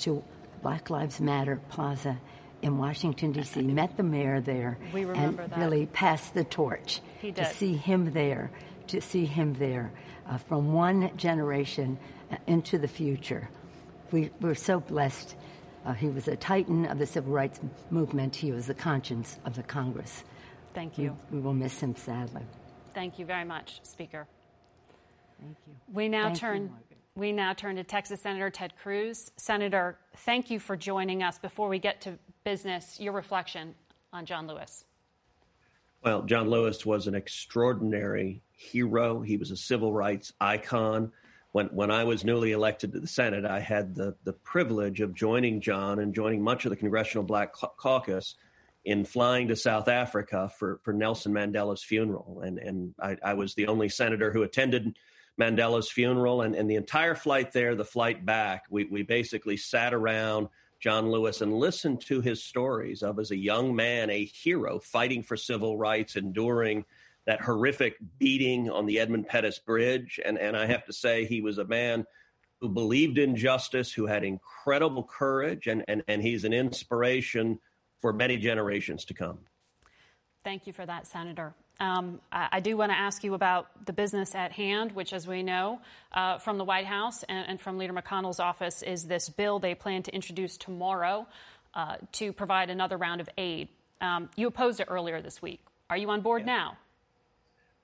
to 0.00 0.22
Black 0.62 0.90
Lives 0.90 1.20
Matter 1.20 1.60
Plaza 1.70 2.20
in 2.60 2.78
Washington, 2.78 3.32
D.C., 3.32 3.62
met 3.62 3.96
the 3.96 4.02
mayor 4.02 4.40
there, 4.40 4.78
and 4.92 5.38
that. 5.38 5.56
really 5.56 5.86
passed 5.86 6.34
the 6.34 6.44
torch 6.44 7.00
to 7.22 7.44
see 7.46 7.74
him 7.74 8.12
there 8.12 8.50
to 8.88 9.00
see 9.00 9.24
him 9.24 9.54
there 9.54 9.92
uh, 10.28 10.38
from 10.38 10.72
one 10.72 11.10
generation 11.16 11.98
uh, 12.30 12.36
into 12.46 12.78
the 12.78 12.88
future. 12.88 13.48
We, 14.10 14.30
we're 14.40 14.54
so 14.54 14.80
blessed. 14.80 15.36
Uh, 15.84 15.92
he 15.92 16.08
was 16.08 16.28
a 16.28 16.36
titan 16.36 16.86
of 16.86 16.98
the 16.98 17.06
civil 17.06 17.32
rights 17.32 17.60
movement. 17.90 18.34
He 18.34 18.52
was 18.52 18.66
the 18.66 18.74
conscience 18.74 19.38
of 19.44 19.54
the 19.54 19.62
Congress. 19.62 20.24
Thank 20.74 20.98
you. 20.98 21.16
We, 21.30 21.38
we 21.38 21.42
will 21.42 21.54
miss 21.54 21.80
him 21.80 21.94
sadly. 21.96 22.42
Thank 22.94 23.18
you 23.18 23.26
very 23.26 23.44
much, 23.44 23.80
Speaker. 23.84 24.26
Thank 25.40 25.56
you. 25.66 25.74
We 25.92 26.08
now 26.08 26.24
thank 26.26 26.38
turn. 26.38 26.62
You, 26.62 26.96
we 27.14 27.32
now 27.32 27.52
turn 27.52 27.76
to 27.76 27.84
Texas 27.84 28.20
Senator 28.20 28.50
Ted 28.50 28.74
Cruz. 28.80 29.30
Senator, 29.36 29.98
thank 30.18 30.50
you 30.50 30.58
for 30.58 30.76
joining 30.76 31.22
us. 31.22 31.38
Before 31.38 31.68
we 31.68 31.78
get 31.78 32.00
to 32.02 32.18
business, 32.44 32.98
your 33.00 33.12
reflection 33.12 33.74
on 34.12 34.24
John 34.24 34.46
Lewis. 34.46 34.84
Well, 36.02 36.22
John 36.22 36.48
Lewis 36.48 36.86
was 36.86 37.08
an 37.08 37.14
extraordinary 37.14 38.42
hero. 38.52 39.20
He 39.20 39.36
was 39.36 39.50
a 39.50 39.56
civil 39.56 39.92
rights 39.92 40.32
icon. 40.40 41.12
When, 41.52 41.66
when 41.68 41.90
I 41.90 42.04
was 42.04 42.24
newly 42.24 42.52
elected 42.52 42.92
to 42.92 43.00
the 43.00 43.06
Senate, 43.06 43.44
I 43.44 43.60
had 43.60 43.94
the, 43.94 44.14
the 44.24 44.34
privilege 44.34 45.00
of 45.00 45.14
joining 45.14 45.60
John 45.60 45.98
and 45.98 46.14
joining 46.14 46.42
much 46.42 46.66
of 46.66 46.70
the 46.70 46.76
Congressional 46.76 47.24
Black 47.24 47.52
Caucus 47.52 48.34
in 48.84 49.04
flying 49.04 49.48
to 49.48 49.56
South 49.56 49.88
Africa 49.88 50.50
for, 50.58 50.80
for 50.82 50.92
Nelson 50.92 51.32
Mandela's 51.32 51.82
funeral. 51.82 52.42
And, 52.44 52.58
and 52.58 52.94
I, 53.00 53.16
I 53.22 53.34
was 53.34 53.54
the 53.54 53.66
only 53.66 53.88
senator 53.88 54.30
who 54.30 54.42
attended 54.42 54.98
Mandela's 55.40 55.90
funeral. 55.90 56.42
And, 56.42 56.54
and 56.54 56.70
the 56.70 56.76
entire 56.76 57.14
flight 57.14 57.52
there, 57.52 57.74
the 57.74 57.84
flight 57.84 58.24
back, 58.24 58.64
we, 58.70 58.84
we 58.84 59.02
basically 59.02 59.56
sat 59.56 59.94
around 59.94 60.48
John 60.80 61.10
Lewis 61.10 61.40
and 61.40 61.52
listened 61.52 62.02
to 62.02 62.20
his 62.20 62.44
stories 62.44 63.02
of 63.02 63.18
as 63.18 63.30
a 63.30 63.36
young 63.36 63.74
man, 63.74 64.10
a 64.10 64.24
hero 64.24 64.78
fighting 64.78 65.22
for 65.22 65.36
civil 65.36 65.76
rights, 65.76 66.16
enduring 66.16 66.84
that 67.28 67.42
horrific 67.42 67.96
beating 68.18 68.70
on 68.70 68.86
the 68.86 68.98
Edmund 68.98 69.28
Pettus 69.28 69.58
Bridge. 69.58 70.18
And, 70.24 70.38
and 70.38 70.56
I 70.56 70.64
have 70.64 70.86
to 70.86 70.94
say, 70.94 71.26
he 71.26 71.42
was 71.42 71.58
a 71.58 71.64
man 71.64 72.06
who 72.62 72.70
believed 72.70 73.18
in 73.18 73.36
justice, 73.36 73.92
who 73.92 74.06
had 74.06 74.24
incredible 74.24 75.04
courage, 75.04 75.66
and, 75.66 75.84
and, 75.88 76.02
and 76.08 76.22
he's 76.22 76.44
an 76.44 76.54
inspiration 76.54 77.58
for 78.00 78.14
many 78.14 78.38
generations 78.38 79.04
to 79.04 79.14
come. 79.14 79.40
Thank 80.42 80.66
you 80.66 80.72
for 80.72 80.86
that, 80.86 81.06
Senator. 81.06 81.52
Um, 81.78 82.22
I, 82.32 82.48
I, 82.52 82.60
do 82.60 82.78
want 82.78 82.92
to 82.92 82.98
ask 82.98 83.22
you 83.22 83.34
about 83.34 83.84
the 83.84 83.92
business 83.92 84.34
at 84.34 84.50
hand, 84.52 84.92
which, 84.92 85.12
as 85.12 85.28
we 85.28 85.42
know 85.42 85.80
uh, 86.12 86.38
from 86.38 86.56
the 86.56 86.64
White 86.64 86.86
House 86.86 87.24
and, 87.24 87.46
and, 87.46 87.60
from 87.60 87.76
Leader 87.76 87.92
McConnell's 87.92 88.40
office, 88.40 88.82
is 88.82 89.04
this 89.04 89.28
bill 89.28 89.58
they 89.58 89.74
plan 89.74 90.02
to 90.04 90.14
introduce 90.14 90.56
tomorrow 90.56 91.26
uh, 91.74 91.96
to 92.12 92.32
provide 92.32 92.70
another 92.70 92.96
round 92.96 93.20
of 93.20 93.28
aid. 93.36 93.68
Um, 94.00 94.30
you 94.34 94.46
opposed 94.46 94.80
it 94.80 94.86
earlier 94.88 95.20
this 95.20 95.42
week. 95.42 95.60
Are 95.90 95.96
you 95.96 96.08
on 96.08 96.22
board 96.22 96.42
yeah. 96.46 96.56
now? 96.56 96.78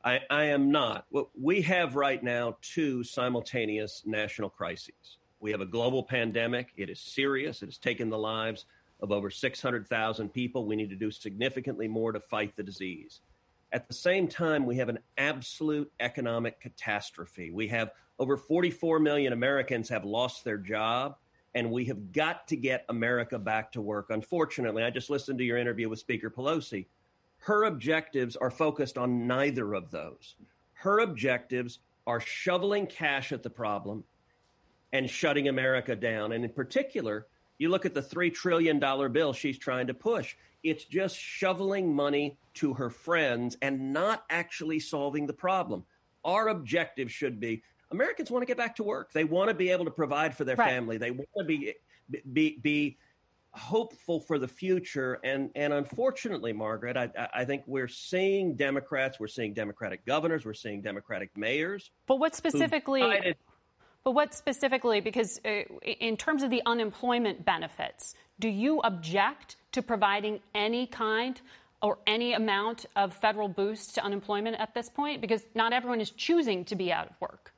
I, 0.04 0.20
I 0.28 0.44
am 0.44 0.70
not. 0.70 1.06
We 1.34 1.62
have 1.62 1.96
right 1.96 2.22
now 2.22 2.58
two 2.60 3.02
simultaneous 3.02 4.02
national 4.04 4.50
crises. 4.50 5.18
We 5.40 5.50
have 5.52 5.62
a 5.62 5.66
global 5.66 6.02
pandemic. 6.02 6.72
It 6.76 6.90
is 6.90 7.00
serious. 7.00 7.62
It 7.62 7.66
has 7.66 7.78
taken 7.78 8.10
the 8.10 8.18
lives 8.18 8.66
of 9.00 9.12
over 9.12 9.30
600,000 9.30 10.28
people. 10.28 10.66
We 10.66 10.76
need 10.76 10.90
to 10.90 10.96
do 10.96 11.10
significantly 11.10 11.88
more 11.88 12.12
to 12.12 12.20
fight 12.20 12.54
the 12.54 12.62
disease. 12.62 13.20
At 13.72 13.88
the 13.88 13.94
same 13.94 14.28
time, 14.28 14.66
we 14.66 14.76
have 14.76 14.90
an 14.90 14.98
absolute 15.16 15.90
economic 16.00 16.60
catastrophe. 16.60 17.50
We 17.50 17.68
have 17.68 17.90
over 18.18 18.36
44 18.36 19.00
million 19.00 19.32
Americans 19.32 19.88
have 19.88 20.04
lost 20.04 20.44
their 20.44 20.58
job, 20.58 21.16
and 21.54 21.70
we 21.70 21.86
have 21.86 22.12
got 22.12 22.46
to 22.48 22.56
get 22.56 22.84
America 22.88 23.38
back 23.38 23.72
to 23.72 23.80
work. 23.80 24.06
Unfortunately, 24.10 24.82
I 24.82 24.90
just 24.90 25.10
listened 25.10 25.38
to 25.38 25.44
your 25.44 25.58
interview 25.58 25.88
with 25.88 25.98
Speaker 25.98 26.30
Pelosi. 26.30 26.86
Her 27.44 27.64
objectives 27.64 28.36
are 28.36 28.50
focused 28.50 28.96
on 28.96 29.26
neither 29.26 29.74
of 29.74 29.90
those. 29.90 30.36
Her 30.72 31.00
objectives 31.00 31.80
are 32.06 32.18
shoveling 32.18 32.86
cash 32.86 33.32
at 33.32 33.42
the 33.42 33.50
problem 33.50 34.02
and 34.94 35.10
shutting 35.10 35.48
America 35.48 35.94
down. 35.94 36.32
And 36.32 36.42
in 36.42 36.50
particular, 36.50 37.26
you 37.58 37.68
look 37.68 37.84
at 37.84 37.92
the 37.92 38.00
$3 38.00 38.32
trillion 38.32 38.80
bill 39.12 39.34
she's 39.34 39.58
trying 39.58 39.88
to 39.88 39.92
push. 39.92 40.36
It's 40.62 40.84
just 40.86 41.18
shoveling 41.18 41.94
money 41.94 42.38
to 42.54 42.72
her 42.72 42.88
friends 42.88 43.58
and 43.60 43.92
not 43.92 44.24
actually 44.30 44.80
solving 44.80 45.26
the 45.26 45.34
problem. 45.34 45.84
Our 46.24 46.48
objective 46.48 47.12
should 47.12 47.40
be 47.40 47.62
Americans 47.90 48.30
want 48.30 48.40
to 48.40 48.46
get 48.46 48.56
back 48.56 48.74
to 48.76 48.82
work. 48.82 49.12
They 49.12 49.24
want 49.24 49.50
to 49.50 49.54
be 49.54 49.68
able 49.68 49.84
to 49.84 49.90
provide 49.90 50.34
for 50.34 50.44
their 50.44 50.56
right. 50.56 50.70
family. 50.70 50.96
They 50.96 51.10
want 51.10 51.28
to 51.36 51.44
be 51.44 51.74
be 52.32 52.58
be 52.62 52.96
hopeful 53.56 54.20
for 54.20 54.38
the 54.38 54.48
future. 54.48 55.18
And 55.24 55.50
and 55.54 55.72
unfortunately, 55.72 56.52
Margaret, 56.52 56.96
I, 56.96 57.08
I 57.32 57.44
think 57.44 57.62
we're 57.66 57.88
seeing 57.88 58.56
Democrats, 58.56 59.18
we're 59.20 59.28
seeing 59.28 59.54
Democratic 59.54 60.04
governors, 60.04 60.44
we're 60.44 60.54
seeing 60.54 60.82
Democratic 60.82 61.36
mayors. 61.36 61.90
But 62.06 62.16
what 62.16 62.34
specifically? 62.34 63.34
But 64.02 64.12
what 64.12 64.34
specifically? 64.34 65.00
Because 65.00 65.40
uh, 65.46 65.62
in 65.82 66.18
terms 66.18 66.42
of 66.42 66.50
the 66.50 66.62
unemployment 66.66 67.44
benefits, 67.44 68.14
do 68.38 68.48
you 68.48 68.80
object 68.80 69.56
to 69.72 69.80
providing 69.80 70.40
any 70.54 70.86
kind 70.86 71.40
or 71.80 71.98
any 72.06 72.34
amount 72.34 72.84
of 72.96 73.14
federal 73.14 73.48
boost 73.48 73.94
to 73.94 74.04
unemployment 74.04 74.56
at 74.60 74.74
this 74.74 74.90
point? 74.90 75.22
Because 75.22 75.42
not 75.54 75.72
everyone 75.72 76.02
is 76.02 76.10
choosing 76.10 76.66
to 76.66 76.76
be 76.76 76.92
out 76.92 77.08
of 77.08 77.18
work 77.18 77.53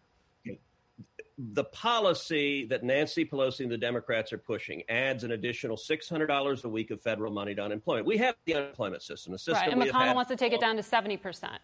the 1.38 1.64
policy 1.64 2.66
that 2.66 2.82
Nancy 2.82 3.24
Pelosi 3.24 3.60
and 3.60 3.70
the 3.70 3.76
Democrats 3.76 4.32
are 4.32 4.38
pushing 4.38 4.82
adds 4.88 5.22
an 5.22 5.32
additional 5.32 5.76
$600 5.76 6.64
a 6.64 6.68
week 6.68 6.90
of 6.90 7.02
federal 7.02 7.30
money 7.30 7.54
to 7.54 7.62
unemployment. 7.62 8.06
We 8.06 8.16
have 8.18 8.36
the 8.46 8.54
unemployment 8.54 9.02
system. 9.02 9.32
The 9.32 9.38
system 9.38 9.54
right, 9.54 9.72
and 9.72 9.82
McConnell 9.82 10.14
wants 10.14 10.30
to 10.30 10.36
take 10.36 10.52
it 10.52 10.60
down 10.60 10.76
to 10.76 10.82
70% 10.82 11.58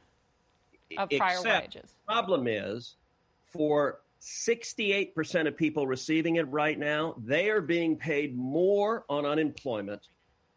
of 0.99 1.09
prior 1.11 1.43
wages. 1.43 1.95
The 2.07 2.13
problem 2.13 2.47
is 2.47 2.97
for 3.47 4.01
68% 4.21 5.49
of 5.49 5.57
people 5.57 5.87
receiving 5.87 6.37
it 6.37 6.49
right 6.49 6.79
now, 6.79 7.15
they 7.25 7.49
are 7.49 7.63
being 7.63 7.97
paid 7.97 8.37
more 8.37 9.05
on 9.09 9.25
unemployment 9.25 10.09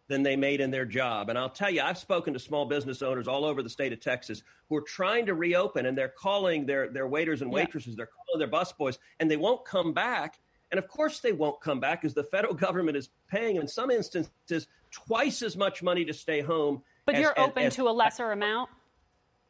than 0.07 0.23
they 0.23 0.35
made 0.35 0.61
in 0.61 0.69
their 0.69 0.85
job. 0.85 1.29
And 1.29 1.37
I'll 1.37 1.49
tell 1.49 1.69
you, 1.69 1.81
I've 1.81 1.97
spoken 1.97 2.33
to 2.33 2.39
small 2.39 2.65
business 2.65 3.01
owners 3.01 3.27
all 3.27 3.43
over 3.43 3.63
the 3.63 3.69
state 3.69 3.91
of 3.91 3.99
Texas 3.99 4.43
who 4.69 4.75
are 4.75 4.81
trying 4.81 5.25
to 5.25 5.33
reopen 5.33 5.87
and 5.87 5.97
they're 5.97 6.09
calling 6.09 6.65
their, 6.65 6.89
their 6.89 7.07
waiters 7.07 7.41
and 7.41 7.51
waitresses, 7.51 7.89
yeah. 7.89 7.95
they're 7.97 8.09
calling 8.27 8.39
their 8.39 8.47
busboys, 8.47 8.97
and 9.19 9.29
they 9.29 9.37
won't 9.37 9.65
come 9.65 9.93
back. 9.93 10.39
And 10.71 10.77
of 10.77 10.87
course, 10.87 11.19
they 11.19 11.31
won't 11.31 11.59
come 11.61 11.79
back 11.79 12.01
because 12.01 12.13
the 12.13 12.23
federal 12.23 12.53
government 12.65 12.97
is 12.97 13.09
paying, 13.27 13.55
in 13.55 13.67
some 13.67 13.89
instances, 13.89 14.67
twice 14.91 15.41
as 15.41 15.57
much 15.57 15.81
money 15.81 16.05
to 16.05 16.13
stay 16.13 16.41
home. 16.41 16.81
But 17.05 17.15
as, 17.15 17.21
you're 17.21 17.39
as, 17.39 17.47
open 17.47 17.63
as, 17.63 17.75
to 17.75 17.87
a 17.87 17.91
lesser 17.91 18.31
amount? 18.31 18.69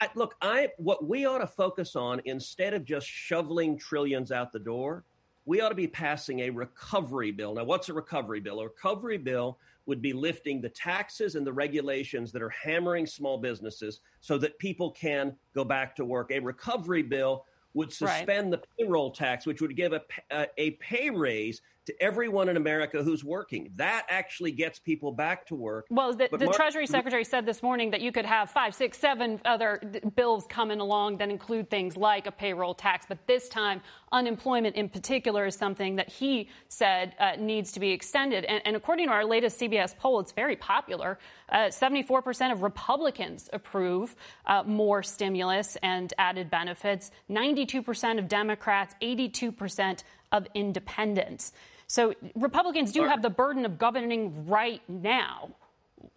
I, 0.02 0.10
look, 0.16 0.36
I 0.42 0.70
what 0.78 1.08
we 1.08 1.26
ought 1.26 1.38
to 1.38 1.48
focus 1.48 1.96
on 1.96 2.22
instead 2.26 2.74
of 2.74 2.84
just 2.84 3.08
shoveling 3.08 3.78
trillions 3.78 4.32
out 4.32 4.52
the 4.52 4.60
door, 4.60 5.04
we 5.46 5.62
ought 5.62 5.70
to 5.70 5.76
be 5.76 5.88
passing 5.88 6.42
a 6.42 6.50
recovery 6.50 7.32
bill. 7.32 7.54
Now, 7.54 7.64
what's 7.64 7.88
a 7.90 7.94
recovery 7.94 8.40
bill? 8.40 8.60
A 8.60 8.66
recovery 8.66 9.18
bill 9.18 9.58
would 9.86 10.02
be 10.02 10.14
lifting 10.14 10.62
the 10.62 10.70
taxes 10.70 11.36
and 11.36 11.46
the 11.46 11.54
regulations 11.54 12.32
that 12.32 12.42
are 12.42 12.50
hammering 12.50 13.06
small 13.06 13.38
businesses 13.38 14.00
so 14.22 14.38
that 14.38 14.58
people 14.60 14.92
can 14.92 15.36
go 15.54 15.64
back 15.64 15.96
to 15.96 16.06
work. 16.06 16.32
A 16.32 16.40
recovery 16.40 17.04
bill 17.04 17.46
would 17.74 17.92
suspend 17.92 18.52
right. 18.52 18.62
the 18.62 18.68
payroll 18.78 19.12
tax, 19.12 19.46
which 19.46 19.62
would 19.62 19.76
give 19.76 19.94
a, 19.94 20.02
a, 20.32 20.48
a 20.58 20.72
pay 20.72 21.10
raise 21.10 21.62
to 21.86 22.04
everyone 22.04 22.50
in 22.50 22.58
America 22.58 23.04
who's 23.04 23.24
working. 23.24 23.72
That 23.76 24.06
actually 24.10 24.52
gets 24.52 24.80
people 24.80 25.12
back 25.12 25.46
to 25.48 25.56
work. 25.56 25.86
Well, 25.90 26.14
the, 26.14 26.30
the 26.32 26.46
Mark, 26.46 26.56
Treasury 26.56 26.88
Secretary 26.88 27.24
said 27.24 27.46
this 27.46 27.62
morning 27.62 27.92
that 27.92 28.02
you 28.02 28.12
could 28.12 28.26
have 28.26 28.50
five, 28.50 28.74
six, 28.74 28.98
seven 28.98 29.40
other 29.46 29.82
bills 30.16 30.46
coming 30.48 30.80
along 30.80 31.18
that 31.18 31.30
include 31.30 31.70
things 31.70 31.96
like 31.96 32.28
a 32.28 32.32
payroll 32.32 32.74
tax. 32.74 33.06
But 33.08 33.26
this 33.28 33.50
time, 33.50 33.82
unemployment 34.12 34.76
in 34.76 34.90
particular 34.90 35.46
is 35.46 35.56
something 35.56 35.98
that 35.98 36.10
he 36.10 36.50
said 36.70 37.16
uh, 37.20 37.34
needs 37.38 37.72
to 37.74 37.80
be 37.80 37.92
extended. 37.92 38.46
And, 38.46 38.62
and, 38.66 38.76
according 38.76 39.08
to 39.08 39.14
our 39.14 39.26
latest 39.26 39.60
CBS 39.60 39.96
poll, 39.98 40.20
it's 40.20 40.32
very 40.32 40.56
popular. 40.56 41.20
Uh, 41.50 41.68
74% 41.68 42.52
of 42.52 42.64
Republicans 42.64 43.50
approve 43.54 44.16
uh, 44.46 44.64
more 44.64 45.04
stimulus 45.04 45.78
and 45.84 46.14
added 46.18 46.50
benefits, 46.50 47.12
92% 47.30 48.20
of 48.20 48.28
Democrats, 48.28 48.96
82% 49.02 50.04
of 50.32 50.48
independents. 50.54 51.54
So 51.88 52.14
Republicans 52.36 52.92
do 52.92 53.04
have 53.04 53.22
the 53.22 53.30
burden 53.30 53.66
of 53.66 53.78
governing 53.78 54.48
right 54.48 54.82
now. 54.88 55.52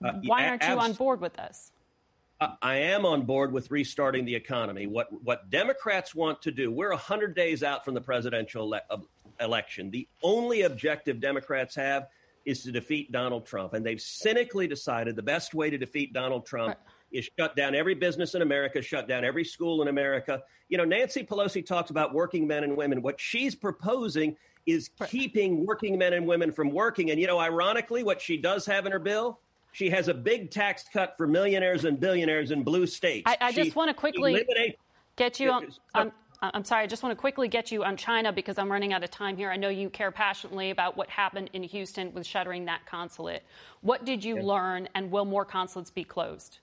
Uh, 0.05 0.13
Why 0.25 0.49
aren't 0.49 0.63
you 0.63 0.79
on 0.79 0.93
board 0.93 1.21
with 1.21 1.35
this? 1.35 1.73
I 2.63 2.77
am 2.77 3.05
on 3.05 3.23
board 3.23 3.53
with 3.53 3.71
restarting 3.71 4.25
the 4.25 4.35
economy. 4.35 4.87
What 4.87 5.09
what 5.25 5.51
Democrats 5.51 6.15
want 6.15 6.41
to 6.43 6.53
do, 6.53 6.71
we're 6.71 6.91
100 6.91 7.35
days 7.35 7.65
out 7.65 7.85
from 7.85 7.95
the 7.95 8.01
presidential 8.01 8.73
ele- 8.75 9.09
election. 9.41 9.91
The 9.91 10.07
only 10.23 10.63
objective 10.63 11.21
Democrats 11.21 11.75
have 11.75 12.07
is 12.45 12.63
to 12.63 12.73
defeat 12.73 13.13
Donald 13.13 13.45
Trump. 13.45 13.75
And 13.75 13.85
they've 13.85 14.01
cynically 14.01 14.67
decided 14.67 15.17
the 15.17 15.23
best 15.23 15.53
way 15.53 15.69
to 15.69 15.77
defeat 15.77 16.13
Donald 16.13 16.47
Trump 16.47 16.69
right. 16.69 16.79
is 17.13 17.29
shut 17.39 17.57
down 17.57 17.75
every 17.75 17.95
business 17.95 18.35
in 18.35 18.43
America, 18.43 18.81
shut 18.81 19.09
down 19.09 19.25
every 19.25 19.45
school 19.45 19.83
in 19.83 19.89
America. 19.89 20.43
You 20.69 20.79
know, 20.79 20.85
Nancy 20.85 21.25
Pelosi 21.25 21.65
talks 21.65 21.91
about 21.91 22.15
working 22.15 22.47
men 22.47 22.65
and 22.65 22.77
women. 22.77 23.03
What 23.03 23.21
she's 23.21 23.55
proposing 23.55 24.37
is 24.69 24.91
keeping 25.07 25.65
working 25.65 25.99
men 25.99 26.13
and 26.13 26.27
women 26.27 26.53
from 26.53 26.71
working. 26.71 27.11
And, 27.11 27.19
you 27.19 27.27
know, 27.27 27.39
ironically, 27.39 28.03
what 28.03 28.21
she 28.21 28.37
does 28.37 28.67
have 28.67 28.87
in 28.87 28.93
her 28.93 28.99
bill, 28.99 29.41
she 29.73 29.91
has 29.91 30.09
a 30.09 30.15
big 30.15 30.51
tax 30.51 30.85
cut 30.93 31.15
for 31.17 31.27
millionaires 31.27 31.85
and 31.85 31.99
billionaires 31.99 32.51
in 32.51 32.63
blue 32.63 32.87
states. 32.87 33.25
I, 33.27 33.37
I 33.41 33.53
just 33.53 33.77
want 33.77 33.89
to 33.89 33.95
quickly 33.95 34.45
get 35.17 35.41
you 35.41 35.51
on. 35.51 35.73
Um, 35.95 36.13
I'm 36.41 36.63
sorry, 36.63 36.85
I 36.85 36.87
just 36.87 37.03
want 37.03 37.17
to 37.17 37.21
quickly 37.21 37.49
get 37.49 37.73
you 37.73 37.83
on 37.83 37.97
China 37.97 38.33
because 38.33 38.59
I'm 38.59 38.71
running 38.71 38.93
out 38.93 39.03
of 39.03 39.11
time 39.11 39.37
here. 39.37 39.51
I 39.51 39.57
know 39.57 39.71
you 39.71 39.91
care 39.91 40.13
passionately 40.13 40.71
about 40.71 40.97
what 40.97 41.09
happened 41.11 41.51
in 41.53 41.65
Houston 41.65 42.15
with 42.15 42.25
shuttering 42.27 42.67
that 42.67 42.87
consulate. 42.87 43.43
What 43.81 44.05
did 44.05 44.23
you 44.23 44.41
learn, 44.41 44.89
and 44.95 45.11
will 45.11 45.25
more 45.25 45.45
consulates 45.45 45.91
be 45.91 46.05
closed? 46.05 46.61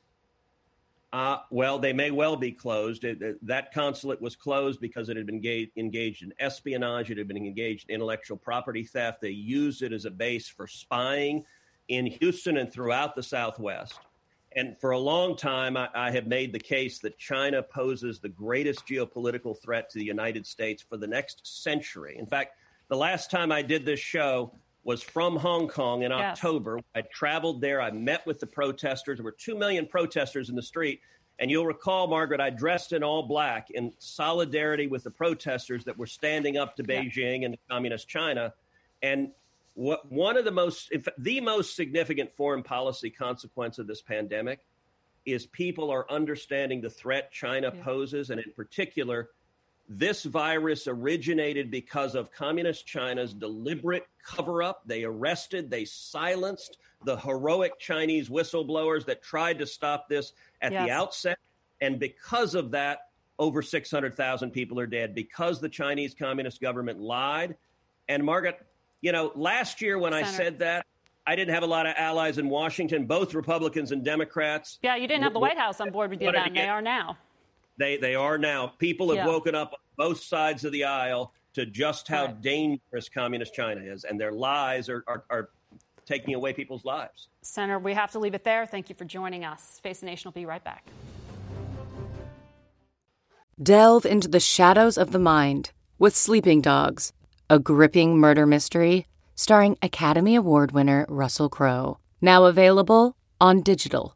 Uh, 1.16 1.40
well, 1.50 1.80
they 1.80 1.94
may 1.94 2.12
well 2.12 2.36
be 2.36 2.52
closed. 2.52 3.06
It, 3.06 3.22
it, 3.22 3.48
that 3.48 3.74
consulate 3.74 4.22
was 4.22 4.36
closed 4.36 4.82
because 4.82 5.08
it 5.08 5.16
had 5.16 5.26
been 5.26 5.40
ga- 5.40 5.72
engaged 5.78 6.24
in 6.24 6.34
espionage. 6.40 7.10
It 7.10 7.18
had 7.18 7.30
been 7.30 7.38
engaged 7.38 7.88
in 7.88 7.96
intellectual 7.96 8.36
property 8.36 8.84
theft. 8.84 9.22
They 9.22 9.30
used 9.30 9.82
it 9.82 9.94
as 9.94 10.04
a 10.04 10.12
base 10.12 10.50
for 10.50 10.68
spying 10.68 11.46
in 11.88 12.06
Houston 12.06 12.58
and 12.58 12.70
throughout 12.70 13.16
the 13.16 13.24
Southwest. 13.24 13.98
And 14.58 14.78
for 14.82 14.92
a 14.92 15.00
long 15.00 15.38
time, 15.38 15.78
I, 15.78 15.88
I 15.96 16.12
have 16.12 16.28
made 16.28 16.52
the 16.52 16.60
case 16.60 17.00
that 17.00 17.18
China 17.18 17.64
poses 17.64 18.20
the 18.20 18.28
greatest 18.28 18.86
geopolitical 18.86 19.58
threat 19.64 19.90
to 19.92 20.00
the 20.00 20.04
United 20.06 20.46
States 20.46 20.84
for 20.84 20.98
the 20.98 21.08
next 21.08 21.64
century. 21.64 22.18
In 22.20 22.26
fact, 22.26 22.58
the 22.90 22.98
last 22.98 23.32
time 23.32 23.54
I 23.54 23.62
did 23.62 23.86
this 23.86 24.02
show, 24.02 24.52
was 24.86 25.02
from 25.02 25.36
Hong 25.36 25.68
Kong 25.68 26.04
in 26.04 26.12
yes. 26.12 26.22
October. 26.22 26.80
I 26.96 27.02
traveled 27.02 27.60
there. 27.60 27.82
I 27.82 27.92
met 27.92 28.26
with 28.26 28.40
the 28.40 28.48
protesters. 28.48 29.18
There 29.18 29.26
were 29.26 29.36
2 29.38 29.58
million 29.58 29.88
protesters 29.88 30.50
in 30.50 30.56
the 30.56 30.62
street. 30.62 31.02
And 31.40 31.52
you'll 31.52 31.66
recall, 31.66 32.08
Margaret, 32.08 32.40
I 32.40 32.52
dressed 32.52 32.94
in 32.94 33.04
all 33.04 33.24
black 33.24 33.72
in 33.72 33.92
solidarity 33.98 34.88
with 34.88 35.04
the 35.04 35.12
protesters 35.12 35.84
that 35.86 35.98
were 35.98 36.06
standing 36.06 36.56
up 36.56 36.78
to 36.78 36.84
Beijing 36.84 37.42
yeah. 37.42 37.48
and 37.48 37.58
communist 37.70 38.08
China. 38.08 38.54
And 39.02 39.32
what 39.74 40.10
one 40.10 40.38
of 40.38 40.46
the 40.46 40.52
most, 40.52 40.90
fact, 40.90 41.10
the 41.18 41.42
most 41.42 41.76
significant 41.76 42.32
foreign 42.38 42.64
policy 42.64 43.10
consequence 43.10 43.80
of 43.80 43.88
this 43.88 44.02
pandemic 44.02 44.60
is 45.26 45.48
people 45.48 45.92
are 45.92 46.10
understanding 46.10 46.80
the 46.80 46.90
threat 46.90 47.32
China 47.32 47.72
yeah. 47.74 47.84
poses, 47.84 48.30
and 48.30 48.40
in 48.40 48.52
particular, 48.56 49.32
this 49.88 50.24
virus 50.24 50.88
originated 50.88 51.70
because 51.70 52.16
of 52.16 52.32
Communist 52.32 52.86
China's 52.86 53.34
deliberate 53.34 54.08
cover 54.24 54.64
up. 54.64 54.82
They 54.86 55.04
arrested, 55.04 55.70
they 55.70 55.86
silenced 55.86 56.78
the 57.04 57.18
heroic 57.18 57.78
Chinese 57.80 58.30
whistleblowers 58.30 59.06
that 59.06 59.22
tried 59.22 59.60
to 59.60 59.68
stop 59.68 60.10
this 60.10 60.34
at 60.62 60.72
yes. 60.72 60.86
the 60.86 60.92
outset. 60.92 61.40
And 61.82 62.00
because 62.00 62.56
of 62.56 62.72
that, 62.72 63.10
over 63.38 63.62
600,000 63.62 64.52
people 64.52 64.80
are 64.80 64.88
dead 64.88 65.14
because 65.14 65.60
the 65.60 65.70
Chinese 65.70 66.16
Communist 66.18 66.62
government 66.62 67.00
lied. 67.00 67.56
And 68.08 68.24
Margaret, 68.24 68.60
you 69.02 69.12
know, 69.12 69.32
last 69.36 69.82
year 69.82 70.00
when 70.00 70.14
Senator. 70.14 70.30
I 70.30 70.32
said 70.32 70.60
that, 70.60 70.86
I 71.28 71.36
didn't 71.36 71.54
have 71.54 71.64
a 71.64 71.68
lot 71.68 71.88
of 71.88 71.96
allies 71.98 72.38
in 72.38 72.50
Washington, 72.50 73.06
both 73.06 73.34
Republicans 73.34 73.92
and 73.92 74.06
Democrats. 74.06 74.80
Yeah, 74.84 74.96
you 74.96 75.08
didn't 75.08 75.24
have 75.24 75.34
the 75.34 75.40
White 75.40 75.58
House 75.58 75.82
on 75.82 75.90
board 75.90 76.12
with 76.12 76.22
you 76.22 76.32
then. 76.32 76.54
They 76.54 76.68
are 76.68 76.82
now. 76.82 77.18
They 77.78 77.98
they 77.98 78.16
are 78.16 78.38
now. 78.38 78.68
People 78.68 79.10
have 79.10 79.18
Yeah. 79.18 79.28
woken 79.28 79.56
up 79.56 79.74
on 79.74 79.80
both 79.98 80.22
sides 80.22 80.64
of 80.66 80.72
the 80.72 80.84
aisle 80.86 81.34
to 81.54 81.66
just 81.66 82.08
how 82.08 82.26
Right. 82.26 82.42
dangerous 82.42 83.10
communist 83.10 83.54
China 83.54 83.82
is, 83.82 84.04
and 84.04 84.20
their 84.20 84.32
lies 84.32 84.90
are, 84.90 85.04
are, 85.08 85.24
are 85.30 85.50
taking 86.06 86.34
away 86.36 86.54
people's 86.54 86.84
lives. 86.86 87.30
Senator, 87.42 87.80
we 87.80 87.94
have 87.94 88.12
to 88.12 88.20
leave 88.20 88.34
it 88.34 88.44
there. 88.44 88.66
Thank 88.66 88.90
you 88.90 88.96
for 88.96 89.06
joining 89.06 89.46
us. 89.46 89.80
Face 89.82 90.00
the 90.02 90.06
Nation 90.06 90.28
will 90.30 90.34
be 90.34 90.46
right 90.46 90.64
back. 90.64 90.86
Delve 93.62 94.06
into 94.06 94.28
the 94.28 94.40
shadows 94.40 94.98
of 94.98 95.12
the 95.12 95.20
mind 95.20 95.72
with 95.98 96.16
Sleeping 96.16 96.62
Dogs, 96.62 97.14
a 97.50 97.58
gripping 97.58 98.18
murder 98.18 98.46
mystery 98.46 99.08
starring 99.36 99.78
Academy 99.82 100.36
Award 100.36 100.72
winner 100.72 101.06
Russell 101.10 101.50
Crowe. 101.50 101.98
Now 102.22 102.46
available 102.46 103.16
on 103.40 103.62
digital. 103.62 104.16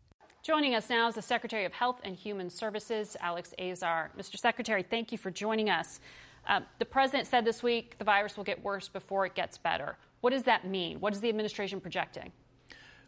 Joining 0.43 0.73
us 0.73 0.89
now 0.89 1.07
is 1.07 1.13
the 1.13 1.21
Secretary 1.21 1.65
of 1.65 1.71
Health 1.71 2.01
and 2.03 2.15
Human 2.15 2.49
Services, 2.49 3.15
Alex 3.19 3.53
Azar. 3.59 4.09
Mr. 4.17 4.37
Secretary, 4.37 4.81
thank 4.81 5.11
you 5.11 5.17
for 5.19 5.29
joining 5.29 5.69
us. 5.69 5.99
Uh, 6.47 6.61
the 6.79 6.85
president 6.85 7.27
said 7.27 7.45
this 7.45 7.61
week 7.61 7.95
the 7.99 8.03
virus 8.03 8.37
will 8.37 8.43
get 8.43 8.59
worse 8.63 8.87
before 8.87 9.23
it 9.27 9.35
gets 9.35 9.59
better. 9.59 9.97
What 10.21 10.31
does 10.31 10.41
that 10.43 10.65
mean? 10.65 10.99
What 10.99 11.13
is 11.13 11.21
the 11.21 11.29
administration 11.29 11.79
projecting? 11.79 12.31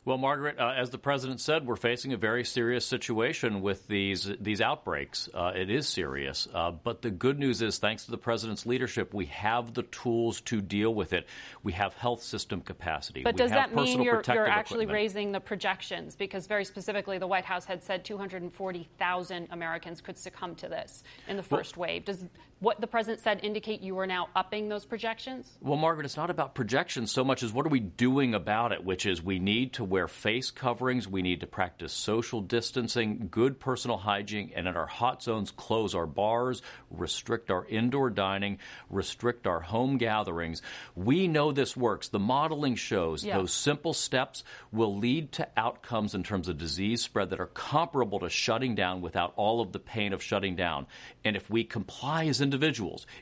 Well, 0.05 0.17
Margaret, 0.17 0.59
uh, 0.59 0.73
as 0.75 0.89
the 0.89 0.97
president 0.97 1.39
said, 1.39 1.65
we're 1.65 1.77
facing 1.77 2.11
a 2.11 2.17
very 2.17 2.43
serious 2.43 2.85
situation 2.85 3.61
with 3.61 3.87
these 3.87 4.29
these 4.39 4.59
outbreaks. 4.59 5.29
Uh, 5.33 5.53
it 5.55 5.69
is 5.69 5.87
serious, 5.87 6.45
uh, 6.53 6.71
but 6.71 7.01
the 7.01 7.09
good 7.09 7.39
news 7.39 7.61
is, 7.61 7.77
thanks 7.77 8.03
to 8.05 8.11
the 8.11 8.17
president's 8.17 8.65
leadership, 8.65 9.13
we 9.13 9.27
have 9.27 9.73
the 9.73 9.83
tools 9.83 10.41
to 10.41 10.59
deal 10.59 10.93
with 10.93 11.13
it. 11.13 11.25
We 11.63 11.71
have 11.73 11.93
health 11.93 12.21
system 12.21 12.59
capacity. 12.59 13.23
But 13.23 13.35
we 13.35 13.37
does 13.37 13.51
that 13.51 13.73
mean 13.73 14.01
you're, 14.01 14.21
you're 14.27 14.45
actually 14.45 14.83
equipment. 14.83 14.93
raising 14.93 15.31
the 15.31 15.39
projections? 15.39 16.17
Because 16.17 16.47
very 16.47 16.65
specifically, 16.65 17.17
the 17.17 17.27
White 17.27 17.45
House 17.45 17.63
had 17.63 17.81
said 17.81 18.03
240,000 18.03 19.47
Americans 19.51 20.01
could 20.01 20.17
succumb 20.17 20.55
to 20.55 20.67
this 20.67 21.03
in 21.29 21.37
the 21.37 21.43
first 21.43 21.77
wave. 21.77 22.03
Does 22.03 22.25
what 22.63 22.79
the 22.79 22.87
president 22.87 23.21
said 23.21 23.41
indicate 23.43 23.81
you 23.81 23.99
are 23.99 24.07
now 24.07 24.29
upping 24.37 24.69
those 24.69 24.85
projections? 24.85 25.57
Well, 25.59 25.75
Margaret, 25.75 26.05
it's 26.05 26.15
not 26.15 26.29
about 26.29 26.55
projections 26.55 27.11
so 27.11 27.25
much 27.25 27.43
as 27.43 27.51
what 27.51 27.65
are 27.65 27.69
we 27.69 27.81
doing 27.81 28.33
about 28.33 28.71
it, 28.71 28.85
which 28.85 29.05
is 29.05 29.21
we 29.21 29.37
need 29.37 29.73
to 29.73 29.83
wear 29.83 30.07
face 30.07 30.49
coverings, 30.49 31.05
we 31.05 31.21
need 31.21 31.41
to 31.41 31.47
practice 31.47 31.91
social 31.91 32.39
distancing, 32.39 33.27
good 33.29 33.59
personal 33.59 33.97
hygiene, 33.97 34.53
and 34.55 34.65
in 34.65 34.77
our 34.77 34.85
hot 34.87 35.21
zones, 35.21 35.51
close 35.51 35.93
our 35.93 36.05
bars, 36.05 36.61
restrict 36.89 37.51
our 37.51 37.65
indoor 37.65 38.09
dining, 38.09 38.59
restrict 38.89 39.45
our 39.45 39.59
home 39.59 39.97
gatherings. 39.97 40.61
We 40.95 41.27
know 41.27 41.51
this 41.51 41.75
works. 41.75 42.07
The 42.07 42.19
modeling 42.19 42.75
shows 42.75 43.25
Yeah. 43.25 43.39
those 43.39 43.51
simple 43.53 43.91
steps 43.93 44.45
will 44.71 44.95
lead 44.97 45.33
to 45.33 45.49
outcomes 45.57 46.15
in 46.15 46.23
terms 46.23 46.47
of 46.47 46.57
disease 46.57 47.01
spread 47.01 47.29
that 47.31 47.41
are 47.41 47.47
comparable 47.47 48.19
to 48.21 48.29
shutting 48.29 48.73
down 48.73 49.01
without 49.01 49.33
all 49.35 49.59
of 49.59 49.73
the 49.73 49.79
pain 49.79 50.13
of 50.13 50.23
shutting 50.23 50.55
down. 50.55 50.87
And 51.25 51.35
if 51.35 51.49
we 51.49 51.65
comply 51.65 52.27
as 52.27 52.39
individuals, 52.39 52.52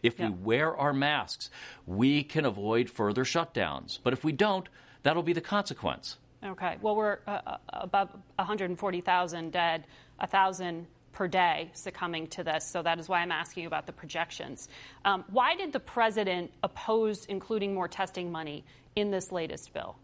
if 0.03 0.19
Yeah. 0.19 0.29
we 0.29 0.35
wear 0.35 0.75
our 0.75 0.93
masks, 0.93 1.49
we 1.85 2.23
can 2.23 2.45
avoid 2.45 2.89
further 2.89 3.23
shutdowns. 3.23 3.99
But 4.03 4.13
if 4.13 4.23
we 4.23 4.31
don't, 4.31 4.67
that'll 5.03 5.23
be 5.23 5.33
the 5.33 5.41
consequence. 5.41 6.17
Okay. 6.43 6.77
Well, 6.81 6.95
we're 6.95 7.19
uh, 7.27 7.41
uh, 7.45 7.57
above 7.69 8.09
140,000 8.35 9.51
dead, 9.51 9.85
1,000 10.17 10.87
per 11.11 11.27
day 11.27 11.69
succumbing 11.73 12.27
to 12.27 12.43
this. 12.43 12.65
So 12.65 12.81
that 12.81 12.99
is 12.99 13.09
why 13.09 13.19
I'm 13.19 13.31
asking 13.31 13.63
you 13.63 13.67
about 13.67 13.85
the 13.85 13.93
projections. 13.93 14.69
Um, 15.05 15.23
why 15.29 15.55
did 15.55 15.73
the 15.73 15.79
president 15.79 16.51
oppose 16.63 17.25
including 17.25 17.73
more 17.73 17.87
testing 17.87 18.31
money 18.31 18.63
in 18.95 19.11
this 19.11 19.31
latest 19.31 19.73
bill? 19.73 19.97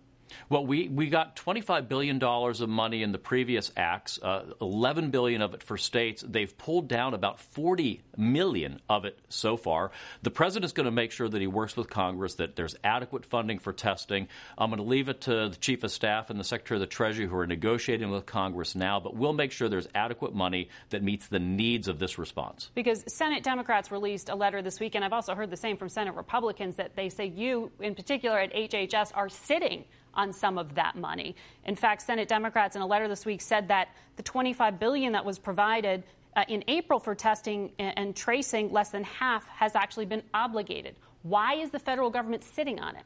Well, 0.49 0.65
we, 0.65 0.87
we 0.87 1.07
got 1.09 1.35
$25 1.35 1.87
billion 1.87 2.21
of 2.21 2.69
money 2.69 3.03
in 3.03 3.11
the 3.11 3.17
previous 3.17 3.71
acts, 3.75 4.19
uh, 4.21 4.45
11 4.61 5.09
billion 5.09 5.41
of 5.41 5.53
it 5.53 5.63
for 5.63 5.77
states. 5.77 6.23
They've 6.27 6.55
pulled 6.57 6.87
down 6.87 7.13
about 7.13 7.39
40 7.39 8.01
million 8.15 8.79
of 8.89 9.05
it 9.05 9.19
so 9.29 9.57
far. 9.57 9.91
The 10.23 10.31
president's 10.31 10.73
going 10.73 10.85
to 10.85 10.91
make 10.91 11.11
sure 11.11 11.27
that 11.27 11.41
he 11.41 11.47
works 11.47 11.75
with 11.75 11.89
Congress, 11.89 12.35
that 12.35 12.55
there's 12.55 12.75
adequate 12.83 13.25
funding 13.25 13.59
for 13.59 13.73
testing. 13.73 14.27
I'm 14.57 14.69
going 14.69 14.81
to 14.81 14.87
leave 14.87 15.09
it 15.09 15.21
to 15.21 15.49
the 15.49 15.57
Chief 15.59 15.83
of 15.83 15.91
Staff 15.91 16.29
and 16.29 16.39
the 16.39 16.43
Secretary 16.43 16.77
of 16.77 16.81
the 16.81 16.87
Treasury 16.87 17.27
who 17.27 17.37
are 17.37 17.47
negotiating 17.47 18.09
with 18.09 18.25
Congress 18.25 18.75
now, 18.75 18.99
but 18.99 19.15
we'll 19.15 19.33
make 19.33 19.51
sure 19.51 19.69
there's 19.69 19.87
adequate 19.95 20.33
money 20.33 20.69
that 20.89 21.03
meets 21.03 21.27
the 21.27 21.39
needs 21.39 21.87
of 21.87 21.99
this 21.99 22.17
response. 22.17 22.71
Because 22.75 23.03
Senate 23.07 23.43
Democrats 23.43 23.91
released 23.91 24.29
a 24.29 24.35
letter 24.35 24.61
this 24.61 24.79
week, 24.79 24.95
and 24.95 25.03
I've 25.03 25.13
also 25.13 25.35
heard 25.35 25.49
the 25.49 25.57
same 25.57 25.77
from 25.77 25.89
Senate 25.89 26.15
Republicans 26.15 26.75
that 26.77 26.95
they 26.95 27.09
say 27.09 27.25
you, 27.25 27.71
in 27.79 27.95
particular 27.95 28.39
at 28.39 28.53
HHS, 28.53 29.11
are 29.13 29.29
sitting 29.29 29.85
on 30.17 30.34
some 30.34 30.58
of 30.58 30.75
that 30.75 30.95
money. 30.95 31.36
In 31.65 31.75
fact, 31.75 32.01
Senate 32.01 32.27
Democrats 32.27 32.75
in 32.75 32.82
a 32.82 32.86
letter 32.86 33.08
this 33.08 33.25
week 33.25 33.41
said 33.41 33.69
that 33.69 33.89
the 34.17 34.23
25 34.23 34.80
billion 34.80 35.13
that 35.13 35.23
was 35.23 35.39
provided 35.39 36.03
uh, 36.36 36.43
in 36.49 36.63
April 36.67 36.99
for 36.99 37.15
testing 37.15 37.71
and, 37.80 37.97
and 37.97 38.15
tracing, 38.15 38.71
less 38.71 38.89
than 38.89 39.03
half 39.03 39.47
has 39.47 39.75
actually 39.75 40.06
been 40.06 40.23
obligated. 40.34 40.95
Why 41.23 41.56
is 41.56 41.69
the 41.69 41.80
federal 41.80 42.10
government 42.10 42.43
sitting 42.43 42.80
on 42.80 42.95
it? 42.95 43.03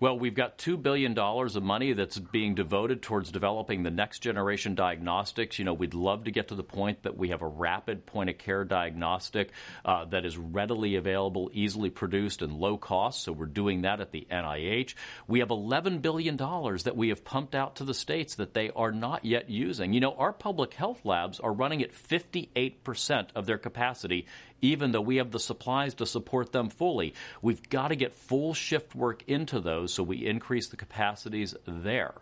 Well, 0.00 0.18
we've 0.18 0.34
got 0.34 0.58
$2 0.58 0.82
billion 0.82 1.16
of 1.18 1.62
money 1.62 1.92
that's 1.92 2.18
being 2.18 2.54
devoted 2.54 3.00
towards 3.00 3.30
developing 3.30 3.82
the 3.82 3.90
next 3.90 4.18
generation 4.18 4.74
diagnostics. 4.74 5.58
You 5.58 5.64
know, 5.64 5.74
we'd 5.74 5.94
love 5.94 6.24
to 6.24 6.30
get 6.30 6.48
to 6.48 6.54
the 6.54 6.64
point 6.64 7.04
that 7.04 7.16
we 7.16 7.28
have 7.30 7.42
a 7.42 7.46
rapid 7.46 8.04
point 8.04 8.28
of 8.28 8.38
care 8.38 8.64
diagnostic 8.64 9.50
uh, 9.84 10.04
that 10.06 10.24
is 10.24 10.36
readily 10.36 10.96
available, 10.96 11.50
easily 11.52 11.90
produced, 11.90 12.42
and 12.42 12.52
low 12.52 12.76
cost. 12.76 13.22
So 13.22 13.32
we're 13.32 13.46
doing 13.46 13.82
that 13.82 14.00
at 14.00 14.12
the 14.12 14.26
NIH. 14.30 14.94
We 15.26 15.38
have 15.38 15.48
$11 15.48 16.02
billion 16.02 16.36
that 16.36 16.94
we 16.96 17.08
have 17.10 17.24
pumped 17.24 17.54
out 17.54 17.76
to 17.76 17.84
the 17.84 17.94
states 17.94 18.34
that 18.36 18.54
they 18.54 18.70
are 18.74 18.92
not 18.92 19.24
yet 19.24 19.48
using. 19.48 19.92
You 19.92 20.00
know, 20.00 20.14
our 20.14 20.32
public 20.32 20.74
health 20.74 21.04
labs 21.04 21.40
are 21.40 21.52
running 21.52 21.82
at 21.82 21.92
58% 21.92 23.28
of 23.34 23.46
their 23.46 23.58
capacity 23.58 24.26
even 24.64 24.92
though 24.92 25.00
we 25.00 25.16
have 25.16 25.30
the 25.30 25.38
supplies 25.38 25.94
to 25.94 26.06
support 26.06 26.50
them 26.50 26.70
fully. 26.70 27.12
We've 27.42 27.68
got 27.68 27.88
to 27.88 27.96
get 27.96 28.14
full 28.14 28.54
shift 28.54 28.94
work 28.94 29.22
into 29.26 29.60
those 29.64 29.92
so 29.92 30.02
we 30.02 30.24
increase 30.24 30.68
the 30.68 30.76
capacities 30.76 31.56
there. 31.66 32.14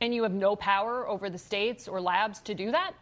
And 0.00 0.14
you 0.14 0.22
have 0.22 0.34
no 0.34 0.54
power 0.54 1.08
over 1.08 1.30
the 1.30 1.38
states 1.38 1.88
or 1.88 2.00
labs 2.00 2.40
to 2.42 2.54
do 2.54 2.70
that? 2.70 2.92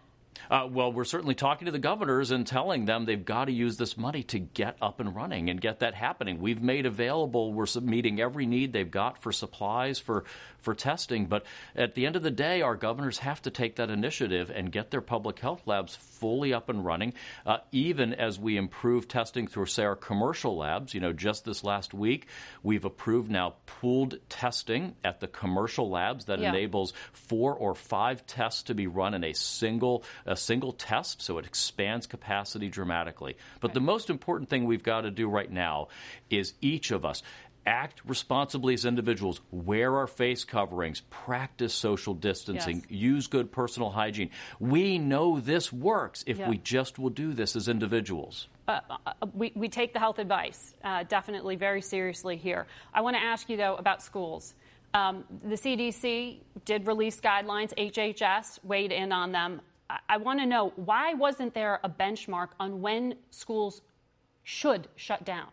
Uh, 0.51 0.67
well, 0.71 0.93
we're 0.93 1.05
certainly 1.05 1.35
talking 1.35 1.67
to 1.67 1.73
the 1.73 1.79
governors 1.79 2.31
and 2.31 2.47
telling 2.47 2.85
them 2.85 3.05
they've 3.05 3.25
got 3.25 3.47
to 3.47 3.53
use 3.53 3.77
this 3.77 3.97
money 3.97 4.23
to 4.25 4.39
get 4.39 4.77
up 4.81 5.01
and 5.01 5.15
running 5.15 5.51
and 5.51 5.61
get 5.61 5.81
that 5.81 5.95
happening. 5.95 6.41
We've 6.41 6.63
made 6.63 6.87
available, 6.87 7.53
we're 7.53 7.67
meeting 7.83 8.21
every 8.21 8.47
need 8.47 8.73
they've 8.73 8.91
got 8.91 9.23
for 9.23 9.33
supplies, 9.33 9.99
for, 9.99 10.25
for 10.61 10.75
testing. 10.75 11.27
But 11.27 11.45
at 11.75 11.95
the 11.95 12.07
end 12.07 12.17
of 12.17 12.23
the 12.23 12.31
day, 12.31 12.63
our 12.63 12.77
governors 12.77 13.19
have 13.19 13.43
to 13.43 13.51
take 13.51 13.77
that 13.77 13.91
initiative 13.91 14.51
and 14.55 14.71
get 14.71 14.91
their 14.91 15.01
public 15.01 15.39
health 15.39 15.63
labs 15.67 15.97
fully 15.97 16.53
up 16.55 16.69
and 16.69 16.85
running, 16.85 17.15
uh, 17.45 17.59
even 17.73 18.15
as 18.15 18.39
we 18.39 18.57
improve 18.57 19.09
testing 19.09 19.47
through, 19.47 19.67
say, 19.67 19.85
our 19.85 19.97
commercial 19.97 20.57
labs. 20.57 20.95
You 20.95 21.01
know, 21.01 21.13
just 21.13 21.45
this 21.45 21.65
last 21.65 21.93
week, 21.95 22.27
we've 22.63 22.85
approved 22.85 23.31
now 23.31 23.55
pooled 23.67 24.19
testing 24.29 24.95
at 25.05 25.21
the 25.21 25.27
commercial 25.27 25.91
labs 25.91 26.27
that 26.27 26.39
Yeah. 26.41 26.51
enables 26.51 26.93
four 27.13 27.55
or 27.55 27.75
five 27.75 28.27
tests 28.27 28.65
to 28.65 28.75
be 28.75 28.87
run 28.87 29.15
in 29.15 29.25
a 29.25 29.33
single 29.35 30.05
a 30.27 30.37
single 30.37 30.73
test, 30.73 31.23
so 31.23 31.39
it 31.39 31.47
expands 31.47 32.07
capacity 32.07 32.69
dramatically. 32.69 33.37
But 33.61 33.75
the 33.75 33.81
most 33.81 34.11
important 34.11 34.49
thing 34.51 34.65
we've 34.65 34.83
got 34.83 35.03
to 35.03 35.11
do 35.11 35.29
right 35.29 35.51
now 35.51 35.89
is 36.31 36.55
each 36.61 36.91
of 36.91 37.05
us 37.05 37.23
act 37.69 38.01
responsibly 38.05 38.75
as 38.75 38.85
individuals, 38.85 39.41
wear 39.51 39.97
our 39.97 40.07
face 40.07 40.45
coverings, 40.45 41.01
practice 41.11 41.75
social 41.75 42.15
distancing, 42.15 42.77
Yes. 42.77 42.91
use 42.91 43.27
good 43.27 43.51
personal 43.51 43.91
hygiene. 43.91 44.31
We 44.61 44.99
know 44.99 45.41
this 45.41 45.73
works 45.73 46.23
if 46.29 46.39
Yeah. 46.39 46.49
we 46.49 46.59
just 46.59 46.97
will 46.97 47.11
do 47.11 47.33
this 47.33 47.57
as 47.57 47.67
individuals. 47.69 48.47
uh, 48.69 48.81
we, 49.35 49.53
we 49.57 49.69
take 49.69 49.93
the 49.93 49.99
health 49.99 50.19
advice 50.21 50.75
uh, 50.85 51.03
definitely 51.05 51.57
very 51.57 51.81
seriously 51.83 52.37
here. 52.37 52.67
I 52.95 53.01
want 53.01 53.17
to 53.17 53.23
ask 53.23 53.49
you, 53.49 53.57
though, 53.57 53.75
about 53.77 54.01
schools. 54.03 54.55
Um, 54.95 55.25
the 55.45 55.57
CDC 55.57 56.39
did 56.65 56.87
release 56.87 57.21
guidelines, 57.21 57.73
HHS 57.77 58.61
weighed 58.65 58.93
in 58.93 59.13
on 59.13 59.33
them. 59.33 59.61
I, 59.89 60.17
want 60.17 60.41
to 60.41 60.47
know 60.47 60.73
why 60.77 61.15
wasn't 61.15 61.55
there 61.55 61.81
a 61.85 61.89
benchmark 61.89 62.49
on 62.59 62.81
when 62.81 63.15
schools 63.31 63.83
should 64.43 64.89
shut 64.97 65.25
down? 65.25 65.49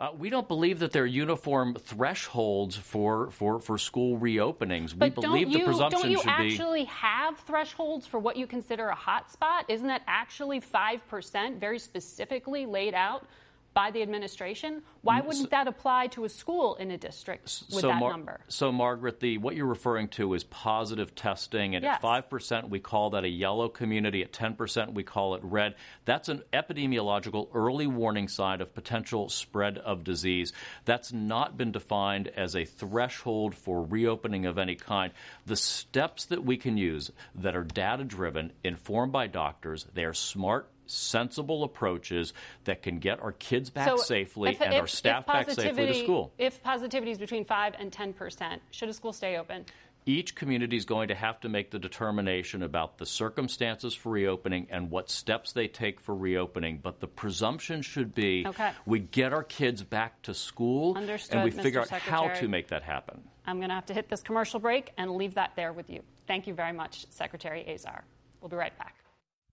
Uh, 0.00 0.10
we 0.18 0.28
don't 0.28 0.48
believe 0.48 0.80
that 0.80 0.90
there 0.90 1.04
are 1.04 1.06
uniform 1.06 1.76
thresholds 1.78 2.74
for, 2.74 3.30
for, 3.30 3.60
for 3.60 3.78
school 3.78 4.18
reopenings. 4.18 4.92
We 4.92 5.10
believe 5.10 5.44
don't 5.46 5.52
the 5.52 5.58
you, 5.58 5.64
presumption 5.64 6.00
don't 6.02 6.10
you 6.10 6.16
should 6.18 6.24
be. 6.24 6.30
actually 6.30 6.84
have 6.84 7.38
thresholds 7.38 8.06
for 8.06 8.18
what 8.18 8.36
you 8.36 8.46
consider 8.46 8.88
a 8.88 8.94
hot 8.94 9.30
spot? 9.30 9.66
Isn't 9.68 9.86
that 9.86 10.02
actually 10.06 10.60
5% 10.60 11.58
very 11.60 11.78
specifically 11.78 12.66
laid 12.66 12.94
out 12.94 13.26
by 13.74 13.90
the 13.90 14.02
administration. 14.02 14.82
Why 15.02 15.20
mm, 15.20 15.26
wouldn't 15.26 15.50
that 15.50 15.66
apply 15.66 16.06
to 16.08 16.24
a 16.24 16.28
school 16.28 16.76
in 16.76 16.90
a 16.90 16.96
district 16.96 17.44
with 17.70 17.80
so 17.80 17.88
that 17.88 17.98
Mar- 17.98 18.10
number? 18.10 18.40
So, 18.48 18.72
Margaret, 18.72 19.20
the 19.20 19.38
what 19.38 19.56
you're 19.56 19.66
referring 19.66 20.08
to 20.10 20.32
is 20.34 20.44
positive 20.44 21.14
testing, 21.14 21.74
and 21.74 21.82
yes. 21.82 21.96
at 21.96 22.02
five 22.02 22.30
percent 22.30 22.70
we 22.70 22.78
call 22.78 23.10
that 23.10 23.24
a 23.24 23.28
yellow 23.28 23.68
community. 23.68 24.22
At 24.22 24.32
ten 24.32 24.54
percent 24.54 24.94
we 24.94 25.02
call 25.02 25.34
it 25.34 25.42
red. 25.44 25.74
That's 26.04 26.28
an 26.28 26.42
epidemiological 26.52 27.48
early 27.52 27.86
warning 27.86 28.28
sign 28.28 28.60
of 28.60 28.74
potential 28.74 29.28
spread 29.28 29.78
of 29.78 30.04
disease. 30.04 30.52
That's 30.84 31.12
not 31.12 31.56
been 31.58 31.72
defined 31.72 32.28
as 32.28 32.54
a 32.54 32.64
threshold 32.64 33.54
for 33.54 33.84
reopening 33.84 34.46
of 34.46 34.58
any 34.58 34.76
kind. 34.76 35.12
The 35.46 35.56
steps 35.56 36.26
that 36.26 36.44
we 36.44 36.56
can 36.56 36.76
use 36.76 37.10
that 37.34 37.56
are 37.56 37.64
data 37.64 38.04
driven, 38.04 38.52
informed 38.62 39.12
by 39.12 39.26
doctors, 39.26 39.86
they 39.94 40.04
are 40.04 40.14
smart 40.14 40.70
sensible 40.86 41.64
approaches 41.64 42.32
that 42.64 42.82
can 42.82 42.98
get 42.98 43.20
our 43.20 43.32
kids 43.32 43.70
back 43.70 43.88
so 43.88 43.96
safely 43.96 44.50
if, 44.50 44.60
and 44.60 44.74
if, 44.74 44.80
our 44.80 44.86
staff 44.86 45.26
back 45.26 45.50
safely 45.50 45.86
to 45.86 45.94
school. 45.94 46.32
If 46.38 46.62
positivity 46.62 47.12
is 47.12 47.18
between 47.18 47.44
5 47.44 47.74
and 47.78 47.92
10 47.92 48.12
percent, 48.12 48.62
should 48.70 48.88
a 48.88 48.92
school 48.92 49.12
stay 49.12 49.36
open? 49.36 49.64
Each 50.06 50.34
community 50.34 50.76
is 50.76 50.84
going 50.84 51.08
to 51.08 51.14
have 51.14 51.40
to 51.40 51.48
make 51.48 51.70
the 51.70 51.78
determination 51.78 52.62
about 52.62 52.98
the 52.98 53.06
circumstances 53.06 53.94
for 53.94 54.12
reopening 54.12 54.66
and 54.70 54.90
what 54.90 55.08
steps 55.08 55.52
they 55.52 55.66
take 55.66 55.98
for 55.98 56.14
reopening. 56.14 56.78
But 56.82 57.00
the 57.00 57.06
presumption 57.06 57.80
should 57.80 58.14
be 58.14 58.44
okay. 58.46 58.72
we 58.84 58.98
get 58.98 59.32
our 59.32 59.44
kids 59.44 59.82
back 59.82 60.20
to 60.22 60.34
school 60.34 60.94
Understood, 60.94 61.36
and 61.36 61.44
we 61.44 61.50
Mr. 61.50 61.62
figure 61.62 61.80
out 61.80 61.88
Secretary. 61.88 62.28
how 62.28 62.34
to 62.40 62.48
make 62.48 62.68
that 62.68 62.82
happen. 62.82 63.22
I'm 63.46 63.56
going 63.56 63.70
to 63.70 63.74
have 63.74 63.86
to 63.86 63.94
hit 63.94 64.10
this 64.10 64.22
commercial 64.22 64.60
break 64.60 64.92
and 64.98 65.10
leave 65.12 65.34
that 65.34 65.52
there 65.56 65.72
with 65.72 65.88
you. 65.88 66.02
Thank 66.26 66.46
you 66.46 66.52
very 66.54 66.72
much, 66.72 67.06
Secretary 67.08 67.64
Azar. 67.66 68.04
We'll 68.40 68.50
be 68.50 68.56
right 68.56 68.76
back. 68.78 69.03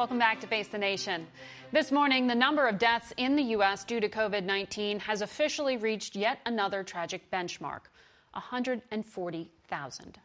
Welcome 0.00 0.18
back 0.18 0.40
to 0.40 0.46
Face 0.46 0.68
the 0.68 0.78
Nation. 0.78 1.26
This 1.72 1.92
morning, 1.92 2.26
the 2.26 2.34
number 2.34 2.66
of 2.66 2.78
deaths 2.78 3.12
in 3.18 3.36
the 3.36 3.42
U.S. 3.42 3.84
due 3.84 4.00
to 4.00 4.08
COVID 4.08 4.44
19 4.44 4.98
has 4.98 5.20
officially 5.20 5.76
reached 5.76 6.16
yet 6.16 6.38
another 6.46 6.82
tragic 6.82 7.30
benchmark 7.30 7.80
140,000. 8.32 10.18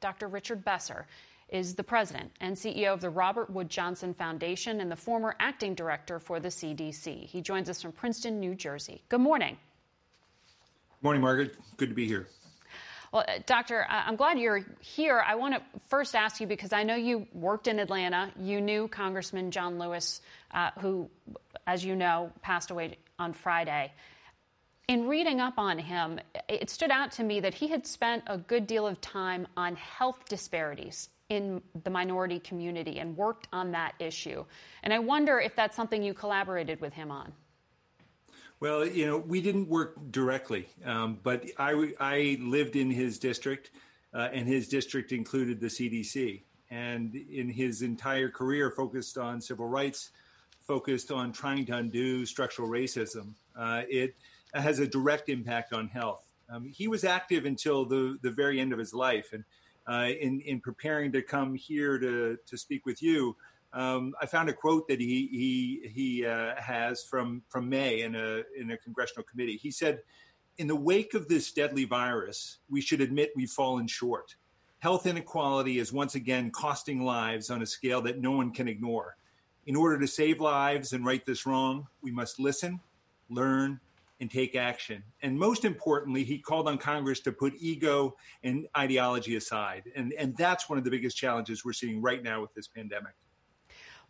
Dr. 0.00 0.26
Richard 0.26 0.64
Besser 0.64 1.06
is 1.50 1.76
the 1.76 1.84
president 1.84 2.32
and 2.40 2.56
CEO 2.56 2.92
of 2.92 3.00
the 3.00 3.10
Robert 3.10 3.48
Wood 3.48 3.68
Johnson 3.68 4.12
Foundation 4.12 4.80
and 4.80 4.90
the 4.90 4.96
former 4.96 5.36
acting 5.38 5.76
director 5.76 6.18
for 6.18 6.40
the 6.40 6.48
CDC. 6.48 7.24
He 7.24 7.40
joins 7.40 7.70
us 7.70 7.80
from 7.80 7.92
Princeton, 7.92 8.40
New 8.40 8.56
Jersey. 8.56 9.04
Good 9.08 9.20
morning. 9.20 9.56
Good 10.98 11.04
morning, 11.04 11.22
Margaret. 11.22 11.54
Good 11.76 11.90
to 11.90 11.94
be 11.94 12.08
here. 12.08 12.26
Well, 13.12 13.24
uh, 13.28 13.40
Doctor, 13.44 13.86
I'm 13.90 14.16
glad 14.16 14.38
you're 14.38 14.64
here. 14.80 15.22
I 15.24 15.34
want 15.34 15.54
to 15.54 15.62
first 15.88 16.16
ask 16.16 16.40
you 16.40 16.46
because 16.46 16.72
I 16.72 16.82
know 16.82 16.94
you 16.94 17.26
worked 17.34 17.68
in 17.68 17.78
Atlanta. 17.78 18.32
You 18.40 18.62
knew 18.62 18.88
Congressman 18.88 19.50
John 19.50 19.78
Lewis, 19.78 20.22
uh, 20.52 20.70
who, 20.80 21.10
as 21.66 21.84
you 21.84 21.94
know, 21.94 22.32
passed 22.40 22.70
away 22.70 22.96
on 23.18 23.34
Friday. 23.34 23.92
In 24.88 25.08
reading 25.08 25.40
up 25.40 25.58
on 25.58 25.78
him, 25.78 26.20
it 26.48 26.70
stood 26.70 26.90
out 26.90 27.12
to 27.12 27.22
me 27.22 27.40
that 27.40 27.52
he 27.52 27.68
had 27.68 27.86
spent 27.86 28.24
a 28.26 28.38
good 28.38 28.66
deal 28.66 28.86
of 28.86 28.98
time 29.02 29.46
on 29.58 29.76
health 29.76 30.24
disparities 30.28 31.10
in 31.28 31.60
the 31.84 31.90
minority 31.90 32.40
community 32.40 32.98
and 32.98 33.16
worked 33.16 33.46
on 33.52 33.72
that 33.72 33.94
issue. 33.98 34.44
And 34.82 34.92
I 34.92 34.98
wonder 35.00 35.38
if 35.38 35.54
that's 35.54 35.76
something 35.76 36.02
you 36.02 36.14
collaborated 36.14 36.80
with 36.80 36.94
him 36.94 37.10
on. 37.10 37.32
Well, 38.62 38.86
you 38.86 39.06
know, 39.06 39.18
we 39.18 39.40
didn't 39.40 39.68
work 39.68 39.96
directly, 40.12 40.68
um, 40.84 41.18
but 41.24 41.44
I, 41.58 41.94
I 41.98 42.38
lived 42.40 42.76
in 42.76 42.92
his 42.92 43.18
district, 43.18 43.72
uh, 44.14 44.28
and 44.32 44.46
his 44.46 44.68
district 44.68 45.10
included 45.10 45.58
the 45.58 45.66
CDC. 45.66 46.42
And 46.70 47.12
in 47.12 47.50
his 47.50 47.82
entire 47.82 48.28
career, 48.28 48.70
focused 48.70 49.18
on 49.18 49.40
civil 49.40 49.66
rights, 49.66 50.10
focused 50.60 51.10
on 51.10 51.32
trying 51.32 51.66
to 51.66 51.76
undo 51.76 52.24
structural 52.24 52.68
racism. 52.68 53.32
Uh, 53.58 53.82
it 53.90 54.14
has 54.54 54.78
a 54.78 54.86
direct 54.86 55.28
impact 55.28 55.72
on 55.72 55.88
health. 55.88 56.24
Um, 56.48 56.64
he 56.64 56.86
was 56.86 57.02
active 57.02 57.46
until 57.46 57.84
the, 57.84 58.16
the 58.22 58.30
very 58.30 58.60
end 58.60 58.72
of 58.72 58.78
his 58.78 58.94
life. 58.94 59.32
And 59.32 59.42
uh, 59.88 60.14
in, 60.14 60.40
in 60.42 60.60
preparing 60.60 61.10
to 61.10 61.22
come 61.22 61.56
here 61.56 61.98
to, 61.98 62.38
to 62.46 62.56
speak 62.56 62.86
with 62.86 63.02
you, 63.02 63.34
um, 63.72 64.14
I 64.20 64.26
found 64.26 64.48
a 64.48 64.52
quote 64.52 64.88
that 64.88 65.00
he 65.00 65.28
he 65.32 65.88
he 65.88 66.26
uh, 66.26 66.54
has 66.56 67.04
from 67.04 67.42
from 67.48 67.68
May 67.68 68.02
in 68.02 68.14
a 68.14 68.42
in 68.58 68.70
a 68.70 68.76
congressional 68.76 69.24
committee. 69.24 69.56
He 69.56 69.70
said, 69.70 70.02
"In 70.58 70.66
the 70.66 70.76
wake 70.76 71.14
of 71.14 71.28
this 71.28 71.52
deadly 71.52 71.84
virus, 71.84 72.58
we 72.68 72.80
should 72.80 73.00
admit 73.00 73.32
we've 73.34 73.50
fallen 73.50 73.86
short. 73.86 74.36
Health 74.78 75.06
inequality 75.06 75.78
is 75.78 75.92
once 75.92 76.14
again 76.14 76.50
costing 76.50 77.04
lives 77.04 77.50
on 77.50 77.62
a 77.62 77.66
scale 77.66 78.02
that 78.02 78.20
no 78.20 78.32
one 78.32 78.52
can 78.52 78.68
ignore. 78.68 79.16
In 79.66 79.76
order 79.76 79.98
to 80.00 80.06
save 80.06 80.40
lives 80.40 80.92
and 80.92 81.04
right 81.04 81.24
this 81.24 81.46
wrong, 81.46 81.86
we 82.02 82.10
must 82.10 82.38
listen, 82.38 82.80
learn." 83.28 83.80
And 84.20 84.30
take 84.30 84.54
action. 84.54 85.02
And 85.22 85.36
most 85.36 85.64
importantly, 85.64 86.22
he 86.22 86.38
called 86.38 86.68
on 86.68 86.78
Congress 86.78 87.18
to 87.22 87.32
put 87.32 87.54
ego 87.58 88.14
and 88.44 88.68
ideology 88.78 89.34
aside. 89.34 89.90
And, 89.96 90.12
and 90.12 90.36
that's 90.36 90.68
one 90.68 90.78
of 90.78 90.84
the 90.84 90.90
biggest 90.90 91.16
challenges 91.16 91.64
we're 91.64 91.72
seeing 91.72 92.00
right 92.00 92.22
now 92.22 92.40
with 92.40 92.54
this 92.54 92.68
pandemic. 92.68 93.14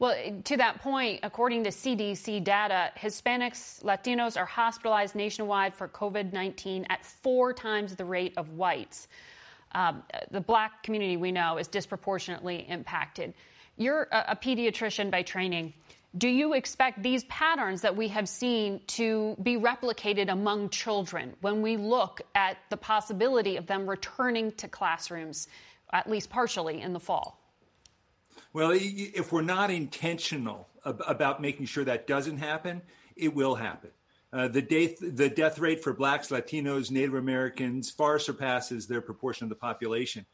Well, 0.02 0.16
to 0.46 0.56
that 0.56 0.80
point, 0.80 1.20
according 1.22 1.62
to 1.62 1.70
CDC 1.70 2.42
data, 2.42 2.90
Hispanics, 2.98 3.84
Latinos 3.84 4.36
are 4.36 4.44
hospitalized 4.44 5.14
nationwide 5.14 5.76
for 5.76 5.86
COVID 5.86 6.32
19 6.32 6.86
at 6.90 7.04
four 7.04 7.52
times 7.52 7.94
the 7.94 8.04
rate 8.04 8.34
of 8.36 8.48
whites. 8.48 9.06
Um, 9.76 10.02
the 10.32 10.40
black 10.40 10.82
community 10.82 11.16
we 11.16 11.30
know 11.30 11.56
is 11.56 11.68
disproportionately 11.68 12.66
impacted. 12.68 13.32
You're 13.76 14.08
a, 14.10 14.24
a 14.30 14.36
pediatrician 14.36 15.08
by 15.08 15.22
training. 15.22 15.72
Do 16.18 16.26
you 16.26 16.54
expect 16.54 17.00
these 17.00 17.22
patterns 17.26 17.82
that 17.82 17.94
we 17.94 18.08
have 18.08 18.28
seen 18.28 18.80
to 18.98 19.36
be 19.40 19.56
replicated 19.56 20.32
among 20.32 20.70
children 20.70 21.34
when 21.42 21.62
we 21.62 21.76
look 21.76 22.22
at 22.34 22.56
the 22.70 22.76
possibility 22.76 23.56
of 23.56 23.68
them 23.68 23.88
returning 23.88 24.50
to 24.56 24.66
classrooms, 24.66 25.46
at 25.92 26.10
least 26.10 26.28
partially, 26.28 26.80
in 26.80 26.92
the 26.92 26.98
fall? 26.98 27.41
Well, 28.52 28.72
if 28.74 29.32
we're 29.32 29.42
not 29.42 29.70
intentional 29.70 30.68
about 30.84 31.40
making 31.40 31.66
sure 31.66 31.84
that 31.84 32.06
doesn't 32.06 32.38
happen, 32.38 32.82
it 33.16 33.34
will 33.34 33.54
happen. 33.54 33.90
Uh, 34.32 34.48
the, 34.48 34.62
death, 34.62 34.96
the 35.00 35.28
death 35.28 35.58
rate 35.58 35.82
for 35.82 35.92
blacks, 35.92 36.28
Latinos, 36.28 36.90
Native 36.90 37.14
Americans 37.14 37.90
far 37.90 38.18
surpasses 38.18 38.86
their 38.86 39.00
proportion 39.00 39.44
of 39.44 39.48
the 39.50 39.56
population. 39.56 40.26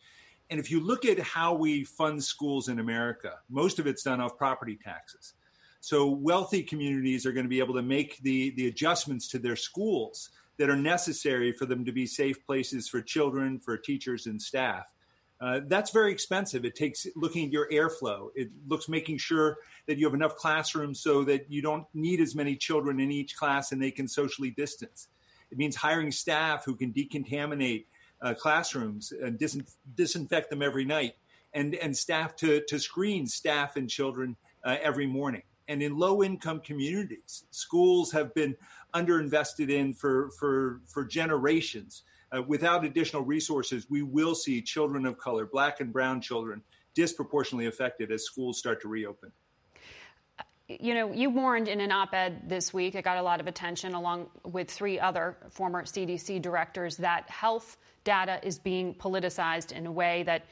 And 0.50 0.58
if 0.58 0.70
you 0.70 0.80
look 0.80 1.04
at 1.04 1.18
how 1.18 1.54
we 1.54 1.84
fund 1.84 2.22
schools 2.22 2.68
in 2.68 2.78
America, 2.78 3.34
most 3.50 3.78
of 3.78 3.86
it's 3.86 4.02
done 4.02 4.20
off 4.20 4.38
property 4.38 4.78
taxes. 4.82 5.34
So 5.80 6.08
wealthy 6.08 6.62
communities 6.62 7.24
are 7.26 7.32
going 7.32 7.44
to 7.44 7.50
be 7.50 7.60
able 7.60 7.74
to 7.74 7.82
make 7.82 8.18
the, 8.18 8.50
the 8.50 8.66
adjustments 8.66 9.28
to 9.28 9.38
their 9.38 9.56
schools 9.56 10.30
that 10.56 10.70
are 10.70 10.76
necessary 10.76 11.52
for 11.52 11.66
them 11.66 11.84
to 11.84 11.92
be 11.92 12.06
safe 12.06 12.44
places 12.44 12.88
for 12.88 13.00
children, 13.00 13.60
for 13.60 13.76
teachers, 13.76 14.26
and 14.26 14.40
staff. 14.40 14.92
Uh, 15.40 15.60
that's 15.66 15.92
very 15.92 16.10
expensive. 16.10 16.64
It 16.64 16.74
takes 16.74 17.06
looking 17.14 17.46
at 17.46 17.52
your 17.52 17.68
airflow. 17.70 18.28
It 18.34 18.50
looks 18.66 18.88
making 18.88 19.18
sure 19.18 19.58
that 19.86 19.96
you 19.96 20.04
have 20.06 20.14
enough 20.14 20.34
classrooms 20.34 21.00
so 21.00 21.22
that 21.24 21.50
you 21.50 21.62
don't 21.62 21.86
need 21.94 22.20
as 22.20 22.34
many 22.34 22.56
children 22.56 22.98
in 22.98 23.12
each 23.12 23.36
class 23.36 23.70
and 23.70 23.80
they 23.80 23.92
can 23.92 24.08
socially 24.08 24.50
distance. 24.50 25.08
It 25.50 25.58
means 25.58 25.76
hiring 25.76 26.10
staff 26.10 26.64
who 26.64 26.74
can 26.74 26.92
decontaminate 26.92 27.86
uh, 28.20 28.34
classrooms 28.34 29.12
and 29.12 29.38
disinfect 29.94 30.50
them 30.50 30.62
every 30.62 30.84
night, 30.84 31.14
and 31.54 31.74
and 31.76 31.96
staff 31.96 32.36
to 32.36 32.62
to 32.66 32.78
screen 32.78 33.26
staff 33.26 33.76
and 33.76 33.88
children 33.88 34.36
uh, 34.64 34.76
every 34.82 35.06
morning. 35.06 35.42
And 35.68 35.82
in 35.82 35.96
low 35.96 36.22
income 36.22 36.60
communities, 36.60 37.44
schools 37.50 38.10
have 38.12 38.34
been 38.34 38.56
underinvested 38.94 39.70
in 39.70 39.94
for 39.94 40.30
for 40.32 40.80
for 40.86 41.04
generations 41.04 42.02
uh, 42.36 42.42
without 42.42 42.84
additional 42.84 43.22
resources, 43.22 43.86
we 43.88 44.02
will 44.02 44.34
see 44.34 44.60
children 44.60 45.06
of 45.06 45.18
color, 45.18 45.46
black 45.46 45.80
and 45.80 45.92
brown 45.92 46.20
children, 46.20 46.62
disproportionately 46.94 47.66
affected 47.66 48.10
as 48.10 48.24
schools 48.24 48.58
start 48.58 48.80
to 48.82 48.88
reopen. 48.88 49.30
You 50.68 50.92
know, 50.92 51.12
you 51.12 51.30
warned 51.30 51.66
in 51.66 51.80
an 51.80 51.90
op 51.90 52.12
ed 52.12 52.46
this 52.46 52.74
week, 52.74 52.94
it 52.94 53.02
got 53.02 53.16
a 53.16 53.22
lot 53.22 53.40
of 53.40 53.46
attention, 53.46 53.94
along 53.94 54.28
with 54.44 54.70
three 54.70 55.00
other 55.00 55.38
former 55.48 55.84
CDC 55.84 56.42
directors, 56.42 56.98
that 56.98 57.28
health 57.30 57.78
data 58.04 58.38
is 58.42 58.58
being 58.58 58.94
politicized 58.94 59.72
in 59.72 59.86
a 59.86 59.92
way 59.92 60.24
that 60.24 60.44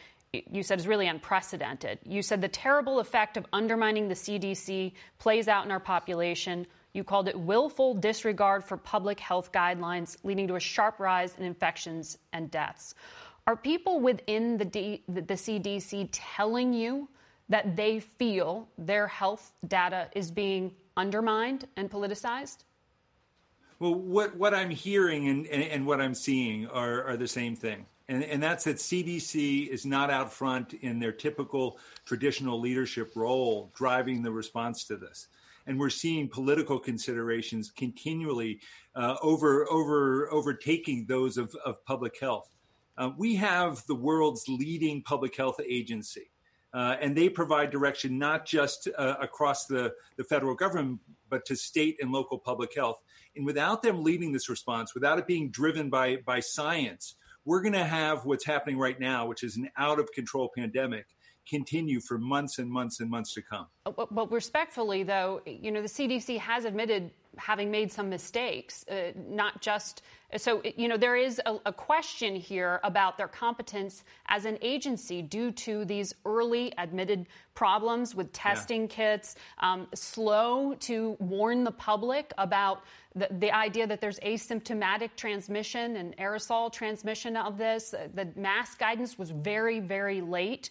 you 0.51 0.63
said 0.63 0.79
is 0.79 0.87
really 0.87 1.07
unprecedented. 1.07 1.99
You 2.05 2.23
said 2.23 2.41
the 2.41 2.49
terrible 2.49 3.01
effect 3.01 3.37
of 3.37 3.47
undermining 3.53 4.09
the 4.09 4.15
CDC 4.15 4.93
plays 5.19 5.49
out 5.49 5.65
in 5.65 5.71
our 5.71 5.81
population. 5.81 6.67
You 6.97 7.05
called 7.05 7.29
it 7.29 7.39
willful 7.39 7.93
disregard 7.93 8.65
for 8.65 8.79
public 8.79 9.21
health 9.21 9.53
guidelines, 9.53 10.17
leading 10.25 10.49
to 10.49 10.55
a 10.55 10.61
sharp 10.61 10.99
rise 10.99 11.37
in 11.37 11.45
infections 11.45 12.17
and 12.33 12.51
deaths. 12.51 12.95
Are 13.47 13.55
people 13.55 14.01
within 14.01 14.57
the, 14.57 14.65
D, 14.65 15.03
the 15.07 15.21
CDC 15.21 16.09
telling 16.11 16.73
you 16.73 17.07
that 17.51 17.77
they 17.77 18.01
feel 18.01 18.67
their 18.79 19.07
health 19.07 19.53
data 19.69 20.09
is 20.15 20.31
being 20.31 20.73
undermined 20.97 21.69
and 21.77 21.91
politicized? 21.91 22.65
Well, 23.79 23.95
what, 23.95 24.35
what 24.35 24.55
I'm 24.55 24.71
hearing 24.71 25.29
and, 25.29 25.47
and, 25.49 25.63
and 25.65 25.87
what 25.87 26.01
I'm 26.01 26.15
seeing 26.15 26.67
are, 26.69 27.05
are 27.05 27.19
the 27.19 27.29
same 27.29 27.57
thing. 27.57 27.85
And, 28.09 28.25
and, 28.25 28.43
that's 28.43 28.65
that 28.65 28.77
CDC 28.77 29.69
is 29.69 29.85
not 29.85 30.11
out 30.11 30.33
front 30.33 30.75
in 30.75 31.01
their 31.01 31.13
typical 31.13 31.79
traditional 32.07 32.59
leadership 32.59 33.13
role 33.17 33.71
driving 33.75 34.23
the 34.23 34.31
response 34.31 34.85
to 34.85 34.97
this. 34.97 35.27
And 35.67 35.79
we're 35.79 35.91
seeing 35.91 36.29
political 36.29 36.79
considerations 36.79 37.71
continually 37.71 38.61
uh, 38.95 39.17
over, 39.23 39.71
over, 39.71 40.33
overtaking 40.33 41.07
those 41.09 41.37
of, 41.37 41.55
of 41.65 41.85
public 41.85 42.21
health. 42.21 42.49
Uh, 42.99 43.11
we 43.19 43.35
have 43.35 43.85
the 43.87 43.95
world's 43.95 44.45
leading 44.49 45.03
public 45.03 45.37
health 45.37 45.61
agency. 45.69 46.31
Uh, 46.73 46.97
and 47.01 47.17
they 47.17 47.29
provide 47.29 47.71
direction 47.71 48.19
not 48.19 48.45
just 48.45 48.89
uh, 48.99 49.15
across 49.21 49.67
the, 49.67 49.93
the 50.19 50.25
federal 50.25 50.55
government, 50.55 51.01
but 51.31 51.45
to 51.47 51.57
state 51.57 51.97
and 52.01 52.13
local 52.13 52.39
public 52.39 52.75
health. 52.75 52.99
And 53.35 53.47
without 53.47 53.83
them 53.83 54.03
leading 54.03 54.33
this 54.33 54.49
response, 54.49 54.95
without 54.95 55.19
it 55.19 55.27
being 55.27 55.51
driven 55.51 55.91
by, 55.91 56.17
by 56.27 56.41
science, 56.41 57.15
we're 57.45 57.63
going 57.63 57.73
to 57.73 57.85
have 57.85 58.25
what's 58.25 58.45
happening 58.45 58.79
right 58.79 58.99
now, 58.99 59.27
which 59.27 59.43
is 59.43 59.57
an 59.57 59.71
out 59.79 59.99
of 59.99 60.11
control 60.13 60.51
pandemic, 60.55 61.07
continue 61.49 62.01
for 62.01 62.19
months 62.19 62.59
and 62.59 62.71
months 62.71 63.01
and 63.01 63.11
months 63.11 63.35
to 63.35 63.43
come. 63.43 63.67
But, 63.85 64.15
but 64.15 64.31
respectfully, 64.31 65.03
though, 65.03 65.41
you 65.47 65.71
know, 65.71 65.83
the 65.83 65.89
CDC 65.89 66.39
has 66.39 66.65
admitted 66.65 67.11
having 67.37 67.71
made 67.71 67.93
some 67.93 68.09
mistakes, 68.09 68.85
uh, 68.89 69.13
not 69.29 69.61
just 69.61 70.03
so, 70.37 70.61
you 70.77 70.89
know, 70.89 70.97
there 70.97 71.15
is 71.15 71.41
a, 71.47 71.57
a, 71.67 71.73
question 71.73 72.35
here 72.35 72.81
about 72.83 73.17
their 73.17 73.29
competence 73.29 74.03
as 74.27 74.45
an 74.45 74.59
agency 74.61 75.23
due 75.23 75.53
to 75.53 75.85
these 75.85 76.13
early 76.25 76.73
admitted 76.79 77.27
problems 77.55 78.13
with 78.15 78.33
testing 78.33 78.83
yeah. 78.83 78.89
kits, 78.89 79.37
um, 79.59 79.87
slow 79.95 80.75
to 80.81 81.17
warn 81.21 81.63
the 81.63 81.71
public 81.71 82.33
about 82.39 82.83
the, 83.15 83.29
the, 83.39 83.55
idea 83.55 83.87
that 83.87 84.01
there's 84.01 84.19
asymptomatic 84.21 85.11
transmission 85.17 85.97
and 85.97 86.17
aerosol 86.17 86.73
transmission 86.73 87.37
of 87.37 87.57
this. 87.57 87.95
The 88.15 88.29
mask 88.35 88.81
guidance 88.81 89.17
was 89.17 89.31
very, 89.31 89.79
very 89.79 90.21
late. 90.21 90.71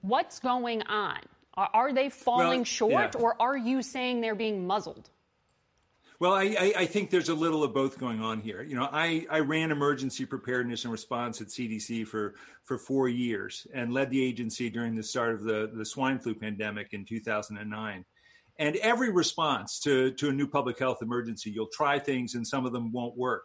What's 0.00 0.40
going 0.40 0.82
on? 0.82 1.18
Are, 1.54 1.70
are 1.74 1.92
they 1.92 2.08
falling 2.08 2.60
well, 2.60 2.64
short, 2.64 3.14
yeah. 3.14 3.20
or 3.20 3.36
are 3.40 3.56
you 3.56 3.82
saying 3.82 4.20
they're 4.20 4.34
being 4.34 4.66
muzzled? 4.66 5.10
Well, 6.20 6.32
I, 6.32 6.72
I, 6.76 6.86
think 6.86 7.10
there's 7.10 7.28
a 7.28 7.34
little 7.34 7.62
of 7.62 7.72
both 7.72 7.96
going 7.96 8.20
on 8.20 8.40
here. 8.40 8.60
You 8.60 8.74
know, 8.74 8.88
I, 8.90 9.24
I 9.30 9.38
ran 9.38 9.70
emergency 9.70 10.26
preparedness 10.26 10.82
and 10.82 10.90
response 10.90 11.40
at 11.40 11.46
CDC 11.46 12.08
for, 12.08 12.34
for 12.64 12.76
four 12.76 13.08
years 13.08 13.68
and 13.72 13.92
led 13.92 14.10
the 14.10 14.24
agency 14.24 14.68
during 14.68 14.96
the 14.96 15.02
start 15.04 15.34
of 15.34 15.44
the, 15.44 15.70
the 15.72 15.84
swine 15.84 16.18
flu 16.18 16.34
pandemic 16.34 16.92
in 16.92 17.04
2009. 17.04 18.04
And 18.58 18.76
every 18.76 19.12
response 19.12 19.78
to, 19.80 20.10
to 20.14 20.30
a 20.30 20.32
new 20.32 20.48
public 20.48 20.80
health 20.80 21.02
emergency, 21.02 21.50
you'll 21.50 21.68
try 21.68 22.00
things 22.00 22.34
and 22.34 22.44
some 22.44 22.66
of 22.66 22.72
them 22.72 22.90
won't 22.90 23.16
work. 23.16 23.44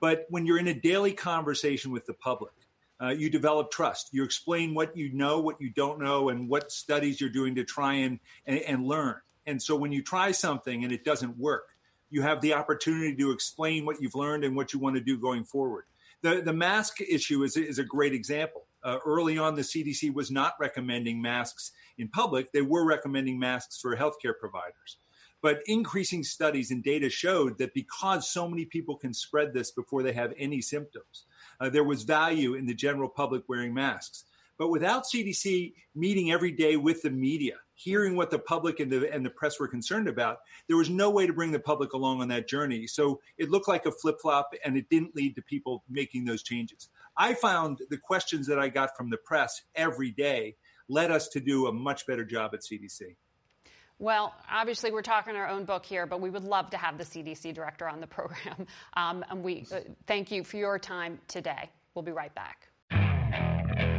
But 0.00 0.24
when 0.30 0.46
you're 0.46 0.58
in 0.58 0.68
a 0.68 0.74
daily 0.74 1.12
conversation 1.12 1.90
with 1.90 2.06
the 2.06 2.14
public, 2.14 2.54
uh, 3.00 3.08
you 3.08 3.30
develop 3.30 3.70
trust. 3.70 4.08
You 4.12 4.24
explain 4.24 4.74
what 4.74 4.96
you 4.96 5.12
know, 5.12 5.40
what 5.40 5.60
you 5.60 5.70
don't 5.70 6.00
know, 6.00 6.28
and 6.28 6.48
what 6.48 6.72
studies 6.72 7.20
you're 7.20 7.30
doing 7.30 7.54
to 7.56 7.64
try 7.64 7.94
and, 7.94 8.20
and, 8.46 8.58
and 8.60 8.86
learn. 8.86 9.16
And 9.46 9.62
so 9.62 9.76
when 9.76 9.92
you 9.92 10.02
try 10.02 10.32
something 10.32 10.84
and 10.84 10.92
it 10.92 11.04
doesn't 11.04 11.36
work, 11.38 11.68
you 12.10 12.22
have 12.22 12.40
the 12.40 12.54
opportunity 12.54 13.14
to 13.16 13.30
explain 13.30 13.84
what 13.84 14.00
you've 14.00 14.14
learned 14.14 14.44
and 14.44 14.56
what 14.56 14.72
you 14.72 14.78
want 14.78 14.96
to 14.96 15.02
do 15.02 15.18
going 15.18 15.44
forward. 15.44 15.84
The, 16.22 16.40
the 16.40 16.52
mask 16.52 17.00
issue 17.00 17.42
is, 17.42 17.56
is 17.56 17.78
a 17.78 17.84
great 17.84 18.12
example. 18.12 18.64
Uh, 18.82 18.98
early 19.04 19.36
on, 19.38 19.54
the 19.54 19.62
CDC 19.62 20.14
was 20.14 20.30
not 20.30 20.54
recommending 20.58 21.20
masks 21.20 21.72
in 21.98 22.08
public, 22.08 22.52
they 22.52 22.62
were 22.62 22.84
recommending 22.84 23.38
masks 23.38 23.80
for 23.80 23.96
healthcare 23.96 24.38
providers. 24.38 24.98
But 25.42 25.62
increasing 25.66 26.24
studies 26.24 26.70
and 26.70 26.82
data 26.82 27.08
showed 27.08 27.58
that 27.58 27.74
because 27.74 28.28
so 28.30 28.48
many 28.48 28.64
people 28.64 28.96
can 28.96 29.14
spread 29.14 29.52
this 29.52 29.70
before 29.70 30.02
they 30.02 30.12
have 30.12 30.32
any 30.38 30.60
symptoms, 30.60 31.24
uh, 31.60 31.68
there 31.68 31.84
was 31.84 32.02
value 32.02 32.54
in 32.54 32.66
the 32.66 32.74
general 32.74 33.08
public 33.08 33.42
wearing 33.48 33.74
masks. 33.74 34.24
But 34.58 34.68
without 34.68 35.04
CDC 35.04 35.74
meeting 35.94 36.32
every 36.32 36.52
day 36.52 36.76
with 36.76 37.02
the 37.02 37.10
media, 37.10 37.54
hearing 37.74 38.16
what 38.16 38.30
the 38.30 38.38
public 38.38 38.80
and 38.80 38.90
the, 38.90 39.12
and 39.12 39.24
the 39.24 39.30
press 39.30 39.60
were 39.60 39.68
concerned 39.68 40.08
about, 40.08 40.38
there 40.66 40.78
was 40.78 40.88
no 40.88 41.10
way 41.10 41.26
to 41.26 41.32
bring 41.32 41.52
the 41.52 41.58
public 41.58 41.92
along 41.92 42.22
on 42.22 42.28
that 42.28 42.48
journey. 42.48 42.86
So 42.86 43.20
it 43.36 43.50
looked 43.50 43.68
like 43.68 43.84
a 43.84 43.92
flip 43.92 44.16
flop 44.20 44.50
and 44.64 44.76
it 44.76 44.88
didn't 44.88 45.14
lead 45.14 45.36
to 45.36 45.42
people 45.42 45.84
making 45.88 46.24
those 46.24 46.42
changes. 46.42 46.88
I 47.18 47.34
found 47.34 47.80
the 47.90 47.98
questions 47.98 48.46
that 48.46 48.58
I 48.58 48.68
got 48.68 48.96
from 48.96 49.10
the 49.10 49.18
press 49.18 49.62
every 49.74 50.10
day 50.10 50.56
led 50.88 51.10
us 51.10 51.28
to 51.28 51.40
do 51.40 51.66
a 51.66 51.72
much 51.72 52.06
better 52.06 52.24
job 52.24 52.52
at 52.54 52.60
CDC. 52.60 53.16
Well, 53.98 54.34
obviously, 54.50 54.90
we're 54.90 55.02
talking 55.02 55.36
our 55.36 55.48
own 55.48 55.64
book 55.64 55.86
here, 55.86 56.06
but 56.06 56.20
we 56.20 56.28
would 56.28 56.44
love 56.44 56.68
to 56.70 56.76
have 56.76 56.98
the 56.98 57.04
CDC 57.04 57.54
director 57.54 57.88
on 57.88 58.00
the 58.00 58.06
program. 58.06 58.66
Um, 58.94 59.24
and 59.30 59.42
we 59.42 59.66
uh, 59.72 59.80
thank 60.06 60.30
you 60.30 60.42
for 60.42 60.56
your 60.56 60.78
time 60.78 61.18
today. 61.28 61.70
We'll 61.94 62.02
be 62.02 62.12
right 62.12 62.34
back. 62.34 62.68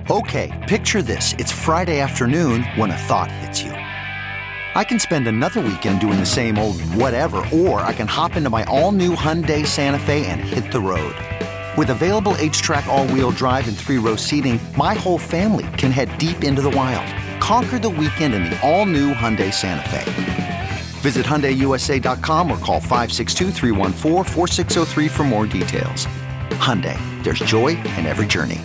Okay, 0.09 0.65
picture 0.67 1.01
this. 1.01 1.33
It's 1.33 1.51
Friday 1.51 1.99
afternoon 1.99 2.63
when 2.75 2.89
a 2.89 2.97
thought 2.97 3.31
hits 3.31 3.61
you. 3.61 3.71
I 3.71 4.83
can 4.83 4.99
spend 4.99 5.27
another 5.27 5.61
weekend 5.61 6.01
doing 6.01 6.19
the 6.19 6.25
same 6.25 6.57
old 6.57 6.81
whatever, 6.81 7.43
or 7.53 7.81
I 7.81 7.93
can 7.93 8.07
hop 8.07 8.35
into 8.37 8.49
my 8.49 8.63
all 8.65 8.91
new 8.91 9.15
Hyundai 9.15 9.65
Santa 9.65 9.99
Fe 9.99 10.25
and 10.25 10.41
hit 10.41 10.71
the 10.71 10.79
road. 10.79 11.15
With 11.77 11.91
available 11.91 12.33
HTRAC, 12.33 12.87
all 12.87 13.07
wheel 13.07 13.31
drive, 13.31 13.67
and 13.67 13.77
three 13.77 13.97
row 13.97 14.15
seating, 14.15 14.59
my 14.75 14.93
whole 14.95 15.19
family 15.19 15.67
can 15.77 15.91
head 15.91 16.17
deep 16.17 16.43
into 16.43 16.61
the 16.61 16.71
wild. 16.71 17.26
Conquer 17.47 17.79
the 17.79 17.89
weekend 17.89 18.33
in 18.33 18.43
the 18.43 18.59
all 18.61 18.85
new 18.85 19.13
Hyundai 19.13 19.53
Santa 19.53 19.87
Fe. 19.87 20.69
Visit 20.99 21.25
HyundaiUSA.com 21.25 22.51
or 22.51 22.57
call 22.57 22.81
562 22.81 25.07
for 25.07 25.23
more 25.23 25.45
details. 25.45 26.07
Hyundai, 26.59 26.99
there's 27.23 27.39
joy 27.39 27.69
in 27.69 28.05
every 28.05 28.25
journey. 28.25 28.59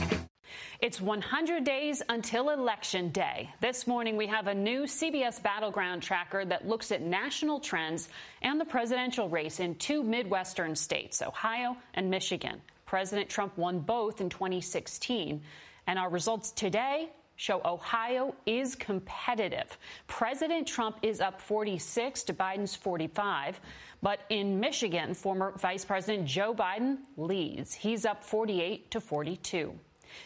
It's 0.80 1.00
100 1.00 1.62
days 1.62 2.02
until 2.08 2.50
Election 2.50 3.10
Day. 3.10 3.50
This 3.60 3.86
morning, 3.86 4.16
we 4.16 4.26
have 4.26 4.48
a 4.48 4.54
new 4.54 4.82
CBS 4.82 5.40
Battleground 5.40 6.02
tracker 6.02 6.44
that 6.44 6.66
looks 6.66 6.90
at 6.90 7.02
national 7.02 7.60
trends 7.60 8.08
and 8.42 8.60
the 8.60 8.64
presidential 8.64 9.28
race 9.28 9.60
in 9.60 9.76
two 9.76 10.02
Midwestern 10.02 10.74
states, 10.74 11.22
Ohio 11.22 11.76
and 11.94 12.10
Michigan. 12.10 12.60
President 12.84 13.28
Trump 13.28 13.56
won 13.56 13.78
both 13.78 14.20
in 14.20 14.28
2016. 14.28 15.40
And 15.86 15.98
our 16.00 16.10
results 16.10 16.50
today 16.50 17.10
show 17.42 17.60
Ohio 17.64 18.36
is 18.46 18.76
competitive. 18.76 19.76
President 20.06 20.64
Trump 20.64 20.96
is 21.02 21.20
up 21.20 21.40
46 21.40 22.22
to 22.22 22.32
Biden's 22.32 22.76
45. 22.76 23.60
But 24.00 24.20
in 24.28 24.60
Michigan, 24.60 25.14
former 25.14 25.52
Vice 25.58 25.84
President 25.84 26.24
Joe 26.24 26.54
Biden 26.54 26.98
leads. 27.16 27.74
He's 27.74 28.04
up 28.04 28.22
48 28.22 28.92
to 28.92 29.00
42. 29.00 29.74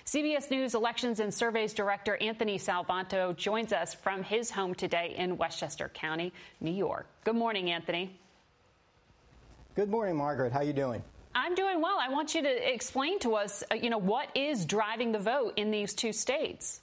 CBS 0.04 0.50
News 0.50 0.74
Elections 0.74 1.20
and 1.20 1.32
Surveys 1.32 1.72
Director 1.72 2.18
Anthony 2.18 2.58
Salvanto 2.58 3.34
joins 3.34 3.72
us 3.72 3.94
from 3.94 4.22
his 4.22 4.50
home 4.50 4.74
today 4.74 5.14
in 5.16 5.38
Westchester 5.38 5.90
County, 5.94 6.34
New 6.60 6.70
York. 6.70 7.06
Good 7.24 7.36
morning, 7.36 7.70
Anthony. 7.70 8.14
Good 9.74 9.88
morning, 9.88 10.16
Margaret. 10.16 10.52
How 10.52 10.58
are 10.58 10.64
you 10.64 10.74
doing? 10.74 11.02
I'm 11.34 11.54
doing 11.54 11.80
well. 11.80 11.96
I 11.98 12.10
want 12.10 12.34
you 12.34 12.42
to 12.42 12.74
explain 12.74 13.20
to 13.20 13.36
us, 13.36 13.64
uh, 13.70 13.76
you 13.76 13.88
know, 13.88 13.98
what 13.98 14.28
is 14.34 14.66
driving 14.66 15.12
the 15.12 15.18
vote 15.18 15.54
in 15.56 15.70
these 15.70 15.94
two 15.94 16.12
states? 16.12 16.82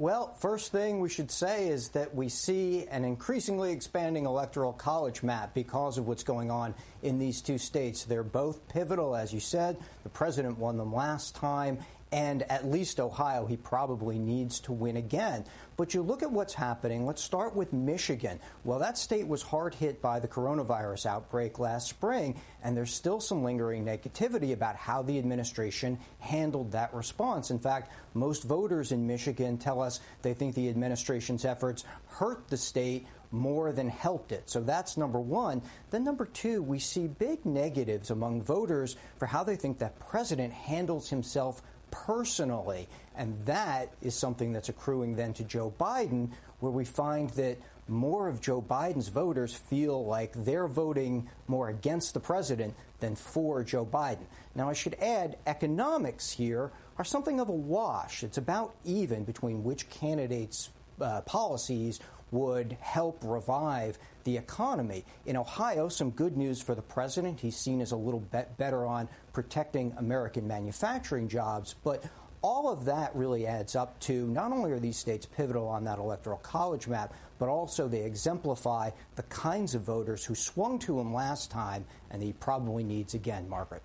Well, 0.00 0.32
first 0.38 0.72
thing 0.72 1.00
we 1.00 1.10
should 1.10 1.30
say 1.30 1.68
is 1.68 1.90
that 1.90 2.14
we 2.14 2.30
see 2.30 2.86
an 2.86 3.04
increasingly 3.04 3.70
expanding 3.70 4.24
electoral 4.24 4.72
college 4.72 5.22
map 5.22 5.52
because 5.52 5.98
of 5.98 6.06
what's 6.06 6.22
going 6.22 6.50
on 6.50 6.74
in 7.02 7.18
these 7.18 7.42
two 7.42 7.58
states. 7.58 8.04
They're 8.04 8.22
both 8.22 8.66
pivotal, 8.66 9.14
as 9.14 9.30
you 9.30 9.40
said. 9.40 9.76
The 10.02 10.08
president 10.08 10.58
won 10.58 10.78
them 10.78 10.90
last 10.90 11.34
time, 11.34 11.80
and 12.12 12.42
at 12.50 12.66
least 12.66 12.98
Ohio, 12.98 13.46
he 13.46 13.56
probably 13.56 14.18
needs 14.18 14.58
to 14.60 14.72
win 14.72 14.96
again. 14.96 15.44
But 15.76 15.94
you 15.94 16.02
look 16.02 16.22
at 16.22 16.30
what's 16.30 16.54
happening. 16.54 17.06
Let's 17.06 17.22
start 17.22 17.54
with 17.54 17.72
Michigan. 17.72 18.40
Well, 18.64 18.80
that 18.80 18.98
state 18.98 19.26
was 19.26 19.42
hard 19.42 19.74
hit 19.74 20.02
by 20.02 20.18
the 20.18 20.28
coronavirus 20.28 21.06
outbreak 21.06 21.58
last 21.58 21.88
spring, 21.88 22.40
and 22.62 22.76
there's 22.76 22.92
still 22.92 23.20
some 23.20 23.44
lingering 23.44 23.84
negativity 23.84 24.52
about 24.52 24.76
how 24.76 25.02
the 25.02 25.18
administration 25.18 25.98
handled 26.18 26.72
that 26.72 26.92
response. 26.92 27.50
In 27.50 27.58
fact, 27.58 27.92
most 28.12 28.42
voters 28.42 28.92
in 28.92 29.06
Michigan 29.06 29.56
tell 29.56 29.80
us 29.80 30.00
they 30.22 30.34
think 30.34 30.54
the 30.54 30.68
administration's 30.68 31.44
efforts 31.44 31.84
hurt 32.08 32.48
the 32.48 32.56
state 32.56 33.06
more 33.30 33.72
than 33.72 33.88
helped 33.88 34.32
it. 34.32 34.50
So 34.50 34.60
that's 34.60 34.96
number 34.96 35.20
one. 35.20 35.62
Then, 35.90 36.04
number 36.04 36.26
two, 36.26 36.62
we 36.62 36.78
see 36.78 37.06
big 37.06 37.46
negatives 37.46 38.10
among 38.10 38.42
voters 38.42 38.96
for 39.18 39.26
how 39.26 39.44
they 39.44 39.56
think 39.56 39.78
that 39.78 40.00
president 40.00 40.52
handles 40.52 41.08
himself 41.08 41.62
personally. 41.90 42.88
And 43.16 43.44
that 43.46 43.92
is 44.00 44.14
something 44.14 44.52
that's 44.52 44.68
accruing 44.68 45.16
then 45.16 45.32
to 45.34 45.44
Joe 45.44 45.72
Biden, 45.78 46.30
where 46.60 46.72
we 46.72 46.84
find 46.84 47.30
that 47.30 47.58
more 47.88 48.28
of 48.28 48.40
Joe 48.40 48.62
Biden's 48.62 49.08
voters 49.08 49.52
feel 49.54 50.04
like 50.06 50.32
they're 50.34 50.68
voting 50.68 51.28
more 51.48 51.68
against 51.68 52.14
the 52.14 52.20
president 52.20 52.74
than 53.00 53.16
for 53.16 53.64
Joe 53.64 53.84
Biden. 53.84 54.26
Now, 54.54 54.70
I 54.70 54.74
should 54.74 54.94
add, 54.94 55.38
economics 55.46 56.30
here 56.30 56.70
are 56.98 57.04
something 57.04 57.40
of 57.40 57.48
a 57.48 57.52
wash. 57.52 58.22
It's 58.22 58.38
about 58.38 58.74
even 58.84 59.24
between 59.24 59.64
which 59.64 59.90
candidates' 59.90 60.70
uh, 61.00 61.22
policies 61.22 61.98
would 62.30 62.76
help 62.80 63.22
revive 63.24 63.98
the 64.24 64.36
economy. 64.36 65.04
In 65.26 65.36
Ohio, 65.36 65.88
some 65.88 66.10
good 66.10 66.36
news 66.36 66.60
for 66.60 66.74
the 66.74 66.82
president. 66.82 67.40
He's 67.40 67.56
seen 67.56 67.80
as 67.80 67.92
a 67.92 67.96
little 67.96 68.20
bit 68.20 68.56
better 68.56 68.84
on 68.84 69.08
protecting 69.32 69.94
American 69.96 70.46
manufacturing 70.46 71.28
jobs, 71.28 71.74
but 71.82 72.04
all 72.42 72.70
of 72.70 72.86
that 72.86 73.14
really 73.14 73.46
adds 73.46 73.76
up 73.76 73.98
to 74.00 74.26
not 74.28 74.52
only 74.52 74.72
are 74.72 74.78
these 74.78 74.96
states 74.96 75.26
pivotal 75.26 75.68
on 75.68 75.84
that 75.84 75.98
electoral 75.98 76.38
college 76.38 76.88
map, 76.88 77.12
but 77.38 77.48
also 77.48 77.86
they 77.86 78.02
exemplify 78.02 78.90
the 79.16 79.22
kinds 79.24 79.74
of 79.74 79.82
voters 79.82 80.24
who 80.24 80.34
swung 80.34 80.78
to 80.78 80.98
him 80.98 81.12
last 81.12 81.50
time 81.50 81.84
and 82.10 82.22
he 82.22 82.32
probably 82.32 82.84
needs 82.84 83.14
again, 83.14 83.48
Margaret. 83.48 83.82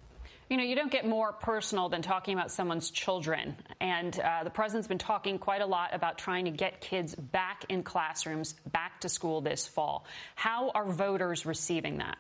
You 0.49 0.57
know, 0.57 0.63
you 0.63 0.75
don't 0.75 0.91
get 0.91 1.07
more 1.07 1.33
personal 1.33 1.89
than 1.89 2.03
talking 2.03 2.35
about 2.35 2.51
someone's 2.51 2.91
children. 2.91 3.55
And 3.81 4.19
uh, 4.19 4.43
the 4.43 4.51
president's 4.51 4.87
been 4.87 4.99
talking 4.99 5.39
quite 5.39 5.61
a 5.61 5.65
lot 5.65 5.93
about 5.93 6.19
trying 6.19 6.45
to 6.45 6.51
get 6.51 6.81
kids 6.81 7.15
back 7.15 7.65
in 7.67 7.81
classrooms, 7.81 8.53
back 8.71 9.01
to 9.01 9.09
school 9.09 9.41
this 9.41 9.65
fall. 9.65 10.05
How 10.35 10.69
are 10.69 10.85
voters 10.85 11.47
receiving 11.47 11.97
that? 11.97 12.17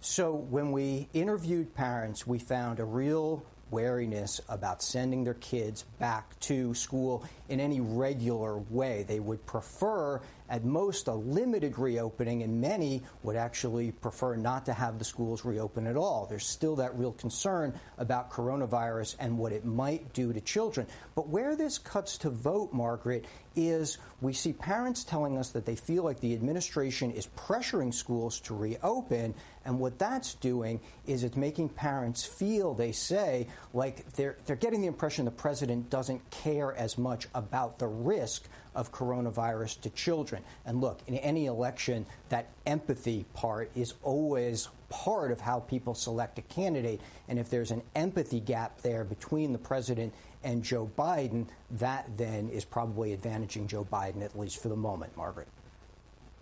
So, 0.00 0.34
when 0.34 0.72
we 0.72 1.08
interviewed 1.14 1.74
parents, 1.74 2.26
we 2.26 2.38
found 2.38 2.78
a 2.78 2.84
real 2.84 3.42
wariness 3.70 4.40
about 4.48 4.82
sending 4.82 5.24
their 5.24 5.34
kids 5.34 5.84
back 5.98 6.38
to 6.40 6.74
school 6.74 7.24
in 7.48 7.58
any 7.58 7.80
regular 7.80 8.58
way. 8.58 9.04
They 9.06 9.18
would 9.18 9.44
prefer, 9.46 10.20
at 10.48 10.64
most, 10.64 11.08
a 11.08 11.14
limited 11.14 11.78
reopening, 11.78 12.42
and 12.42 12.60
many 12.60 13.02
would 13.22 13.36
actually 13.36 13.92
prefer 13.92 14.36
not 14.36 14.66
to 14.66 14.72
have 14.72 14.98
the 14.98 15.04
schools 15.04 15.44
reopen 15.44 15.86
at 15.86 15.96
all. 15.96 16.26
There's 16.26 16.46
still 16.46 16.76
that 16.76 16.98
real 16.98 17.12
concern 17.12 17.72
about 17.98 18.30
coronavirus 18.30 19.16
and 19.18 19.38
what 19.38 19.52
it 19.52 19.64
might 19.64 20.12
do 20.12 20.32
to 20.32 20.40
children. 20.40 20.86
But 21.14 21.28
where 21.28 21.56
this 21.56 21.78
cuts 21.78 22.18
to 22.18 22.30
vote, 22.30 22.72
Margaret, 22.72 23.24
is 23.56 23.98
we 24.20 24.32
see 24.32 24.52
parents 24.52 25.04
telling 25.04 25.38
us 25.38 25.50
that 25.50 25.64
they 25.64 25.76
feel 25.76 26.02
like 26.02 26.20
the 26.20 26.34
administration 26.34 27.10
is 27.10 27.28
pressuring 27.36 27.94
schools 27.94 28.40
to 28.40 28.54
reopen. 28.54 29.34
And 29.64 29.78
what 29.78 29.98
that's 29.98 30.34
doing 30.34 30.80
is 31.06 31.24
it's 31.24 31.36
making 31.36 31.70
parents 31.70 32.24
feel, 32.24 32.74
they 32.74 32.92
say, 32.92 33.46
like 33.72 34.12
they're, 34.12 34.36
they're 34.46 34.56
getting 34.56 34.80
the 34.80 34.88
impression 34.88 35.24
the 35.24 35.30
president 35.30 35.88
doesn't 35.88 36.28
care 36.30 36.74
as 36.74 36.98
much 36.98 37.28
about 37.34 37.78
the 37.78 37.86
risk 37.86 38.46
of 38.74 38.92
coronavirus 38.92 39.80
to 39.82 39.90
children. 39.90 40.42
And 40.66 40.80
look, 40.80 41.00
in 41.06 41.16
any 41.16 41.46
election, 41.46 42.06
that 42.28 42.48
empathy 42.66 43.24
part 43.34 43.70
is 43.74 43.94
always 44.02 44.68
part 44.88 45.32
of 45.32 45.40
how 45.40 45.60
people 45.60 45.94
select 45.94 46.38
a 46.38 46.42
candidate. 46.42 47.00
And 47.28 47.38
if 47.38 47.50
there's 47.50 47.70
an 47.70 47.82
empathy 47.94 48.40
gap 48.40 48.82
there 48.82 49.04
between 49.04 49.52
the 49.52 49.58
president 49.58 50.12
and 50.42 50.62
Joe 50.62 50.90
Biden, 50.96 51.46
that 51.72 52.08
then 52.16 52.48
is 52.48 52.64
probably 52.64 53.16
advantaging 53.16 53.66
Joe 53.66 53.86
Biden, 53.90 54.22
at 54.22 54.38
least 54.38 54.62
for 54.62 54.68
the 54.68 54.76
moment, 54.76 55.16
Margaret. 55.16 55.48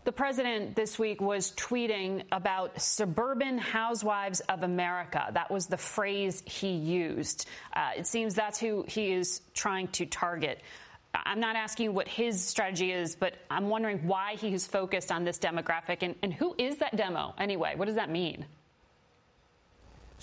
The 0.05 0.11
president 0.11 0.75
this 0.75 0.99
week 0.99 1.21
was 1.21 1.53
tweeting 1.53 2.25
about 2.33 2.83
suburban 2.83 3.57
housewives 3.57 4.41
of 4.41 4.65
America. 4.65 5.29
That 5.33 5.49
was 5.49 5.69
the 5.69 5.77
phrase 5.77 6.43
he 6.45 6.73
used. 6.73 7.47
Uh, 7.73 7.91
it 7.97 8.09
seems 8.09 8.35
that's 8.35 8.59
who 8.59 8.85
he 8.89 9.13
is 9.13 9.43
trying 9.55 9.87
to 9.89 10.07
target. 10.07 10.61
I'm 11.15 11.41
not 11.41 11.57
asking 11.57 11.93
what 11.93 12.09
his 12.09 12.43
strategy 12.43 12.93
is, 12.93 13.15
but 13.17 13.35
I'm 13.51 13.69
wondering 13.69 14.07
why 14.07 14.37
he's 14.37 14.67
focused 14.67 15.13
on 15.13 15.25
this 15.25 15.39
demographic 15.39 15.99
and, 16.03 16.15
and 16.23 16.33
who 16.33 16.55
is 16.59 16.79
that 16.79 16.97
demo 16.97 17.35
anyway? 17.39 17.75
What 17.77 17.87
does 17.87 17.97
that 17.97 18.11
mean? 18.11 18.47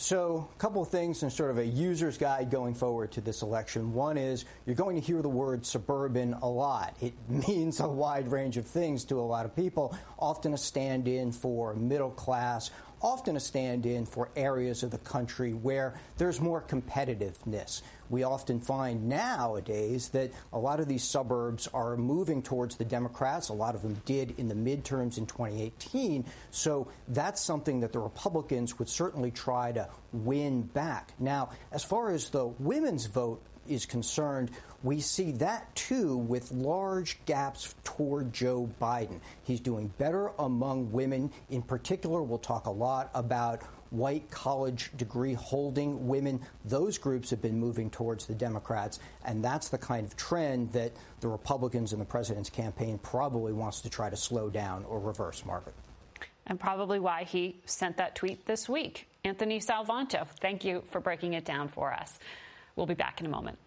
So, 0.02 0.48
a 0.56 0.60
couple 0.60 0.82
of 0.82 0.88
things 0.88 1.24
and 1.24 1.32
sort 1.32 1.52
of 1.52 1.58
a 1.58 1.66
user's 1.66 2.18
guide 2.18 2.50
going 2.50 2.74
forward 2.74 3.12
to 3.12 3.22
this 3.22 3.42
election. 3.42 3.94
One 3.94 4.18
is 4.18 4.46
you're 4.66 4.74
going 4.74 4.96
to 4.96 5.06
hear 5.06 5.22
the 5.22 5.28
word 5.28 5.66
suburban 5.66 6.36
a 6.36 6.48
lot. 6.48 6.96
It 7.02 7.14
means 7.28 7.82
a 7.82 7.88
wide 7.88 8.32
range 8.32 8.56
of 8.56 8.66
things 8.66 9.04
to 9.06 9.20
a 9.20 9.22
lot 9.22 9.46
of 9.46 9.54
people, 9.58 9.94
often 10.18 10.54
a 10.54 10.58
stand 10.58 11.10
in 11.10 11.34
for 11.34 11.74
middle 11.74 12.12
class, 12.12 12.72
often 13.02 13.36
a 13.36 13.40
stand 13.40 13.86
in 13.86 14.06
for 14.06 14.30
areas 14.36 14.84
of 14.84 14.92
the 14.92 14.98
country 15.00 15.54
where 15.54 15.94
there's 16.18 16.40
more 16.42 16.62
competitiveness. 16.62 17.82
We 18.10 18.24
often 18.24 18.60
find 18.60 19.08
nowadays 19.08 20.10
that 20.10 20.32
a 20.52 20.58
lot 20.58 20.80
of 20.80 20.88
these 20.88 21.04
suburbs 21.04 21.68
are 21.74 21.96
moving 21.96 22.42
towards 22.42 22.76
the 22.76 22.86
Democrats. 22.86 23.50
A 23.50 23.54
lot 23.54 23.76
of 23.76 23.82
them 23.84 24.02
did 24.06 24.34
in 24.40 24.48
the 24.48 24.56
midterms 24.56 25.18
in 25.18 25.26
2018. 25.28 26.26
So 26.52 26.88
that's 27.08 27.42
something 27.42 27.82
that 27.82 27.94
the 27.94 28.00
Republicans 28.00 28.80
would 28.80 28.90
certainly 28.90 29.32
try 29.32 29.72
to 29.74 29.88
win 30.12 30.64
back. 30.64 31.14
Now, 31.20 31.52
as 31.72 31.84
far 31.84 32.10
as 32.10 32.30
the 32.30 32.48
women's 32.48 33.06
vote 33.06 33.42
is 33.70 33.86
concerned, 33.86 34.52
we 34.84 35.00
see 35.02 35.32
that 35.34 35.74
too 35.76 36.18
with 36.18 36.52
large 36.52 37.24
gaps 37.26 37.76
toward 37.84 38.34
Joe 38.34 38.70
Biden. 38.82 39.20
He's 39.44 39.60
doing 39.60 39.92
better 39.98 40.32
among 40.40 40.92
women. 40.92 41.32
In 41.50 41.62
particular, 41.62 42.22
we'll 42.22 42.40
talk 42.40 42.66
a 42.66 42.72
lot 42.72 43.10
about 43.14 43.64
white 43.92 44.30
college 44.30 44.92
degree 44.98 45.34
holding 45.34 46.08
women. 46.08 46.40
Those 46.66 46.98
groups 46.98 47.30
have 47.32 47.42
been 47.42 47.60
moving 47.60 47.90
towards 47.90 48.26
the 48.26 48.36
Democrats, 48.36 49.00
and 49.26 49.44
that's 49.44 49.70
the 49.70 49.78
kind 49.78 50.06
of 50.06 50.16
trend 50.16 50.72
that 50.74 50.92
the 51.20 51.28
Republicans 51.28 51.94
in 51.94 52.00
the 52.00 52.06
president's 52.06 52.50
campaign 52.50 53.00
probably 53.00 53.54
wants 53.54 53.82
to 53.82 53.90
try 53.90 54.10
to 54.10 54.18
slow 54.18 54.50
down 54.50 54.86
or 54.86 55.00
reverse, 55.00 55.44
Margaret. 55.46 55.76
And 56.46 56.60
probably 56.60 57.00
why 57.00 57.26
he 57.26 57.60
sent 57.66 57.98
that 57.98 58.16
tweet 58.16 58.46
this 58.46 58.68
week. 58.68 59.08
Anthony 59.24 59.60
Salvanto, 59.60 60.28
thank 60.40 60.64
you 60.64 60.84
for 60.90 61.00
breaking 61.00 61.34
it 61.34 61.46
down 61.46 61.68
for 61.68 61.94
us. 61.94 62.18
We'll 62.80 62.86
be 62.86 62.94
back 62.94 63.20
in 63.20 63.26
a 63.26 63.30
moment. 63.30 63.58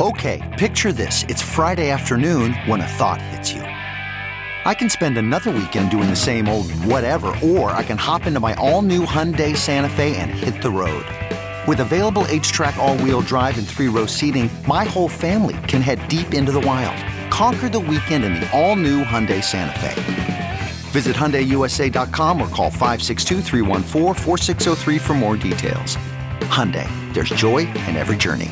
Okay, 0.00 0.40
picture 0.58 0.90
this. 0.90 1.24
It's 1.24 1.42
Friday 1.42 1.90
afternoon 1.90 2.54
when 2.64 2.80
a 2.80 2.86
thought 2.86 3.20
hits 3.20 3.52
you. 3.52 3.60
I 3.60 4.72
can 4.72 4.88
spend 4.88 5.18
another 5.18 5.50
weekend 5.50 5.90
doing 5.90 6.08
the 6.08 6.16
same 6.16 6.48
old 6.48 6.72
whatever, 6.86 7.36
or 7.44 7.72
I 7.72 7.82
can 7.82 7.98
hop 7.98 8.26
into 8.26 8.40
my 8.40 8.54
all 8.54 8.80
new 8.80 9.04
Hyundai 9.04 9.54
Santa 9.54 9.90
Fe 9.90 10.16
and 10.16 10.30
hit 10.30 10.62
the 10.62 10.70
road. 10.70 11.04
With 11.68 11.80
available 11.80 12.22
HTRAC, 12.22 12.78
all 12.78 12.96
wheel 12.96 13.20
drive, 13.20 13.58
and 13.58 13.68
three 13.68 13.88
row 13.88 14.06
seating, 14.06 14.48
my 14.66 14.84
whole 14.84 15.10
family 15.10 15.58
can 15.68 15.82
head 15.82 16.08
deep 16.08 16.32
into 16.32 16.52
the 16.52 16.60
wild. 16.60 16.96
Conquer 17.30 17.68
the 17.68 17.80
weekend 17.80 18.24
in 18.24 18.32
the 18.32 18.50
all 18.58 18.76
new 18.76 19.04
Hyundai 19.04 19.44
Santa 19.44 19.78
Fe. 19.78 19.92
Visit 20.92 21.16
HyundaiUSA.com 21.16 22.40
or 22.40 22.48
call 22.48 22.70
562-314-4603 22.70 25.00
for 25.02 25.14
more 25.14 25.36
details. 25.36 25.98
Hyundai, 26.48 26.88
there's 27.14 27.30
joy 27.30 27.58
in 27.58 27.96
every 27.96 28.16
journey. 28.16 28.50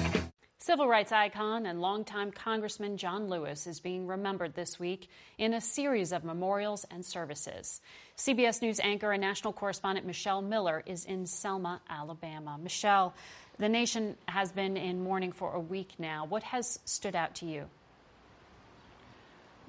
Civil 0.59 0.87
rights 0.87 1.11
icon 1.11 1.67
and 1.67 1.81
longtime 1.81 2.31
Congressman 2.31 2.97
John 2.97 3.29
Lewis 3.29 3.67
is 3.67 3.81
being 3.81 4.07
remembered 4.07 4.55
this 4.55 4.79
week 4.79 5.09
in 5.37 5.55
a 5.55 5.61
series 5.61 6.13
of 6.13 6.23
memorials 6.23 6.87
and 6.89 7.05
services. 7.05 7.81
CBS 8.17 8.63
News 8.63 8.79
anchor 8.79 9.11
and 9.11 9.21
national 9.21 9.55
correspondent 9.55 10.07
Michelle 10.07 10.41
Miller 10.41 10.85
is 10.87 11.05
in 11.05 11.27
Selma, 11.27 11.81
Alabama. 11.91 12.59
Michelle, 12.63 13.13
the 13.59 13.69
nation 13.69 14.17
has 14.27 14.53
been 14.53 14.77
in 14.77 15.03
mourning 15.03 15.33
for 15.33 15.53
a 15.53 15.61
week 15.61 15.95
now. 15.99 16.27
What 16.27 16.45
has 16.45 16.79
stood 16.85 17.17
out 17.17 17.35
to 17.37 17.47
you? 17.47 17.65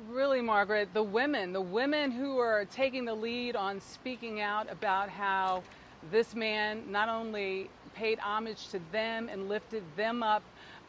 Really, 0.09 0.41
Margaret, 0.41 0.89
the 0.93 1.01
women, 1.01 1.53
the 1.53 1.61
women 1.61 2.11
who 2.11 2.37
are 2.37 2.65
taking 2.65 3.05
the 3.05 3.15
lead 3.15 3.55
on 3.55 3.81
speaking 3.81 4.41
out 4.41 4.71
about 4.71 5.09
how 5.09 5.63
this 6.11 6.35
man 6.35 6.91
not 6.91 7.09
only 7.09 7.69
paid 7.95 8.19
homage 8.19 8.67
to 8.69 8.79
them 8.91 9.29
and 9.29 9.49
lifted 9.49 9.83
them 9.95 10.23
up 10.23 10.43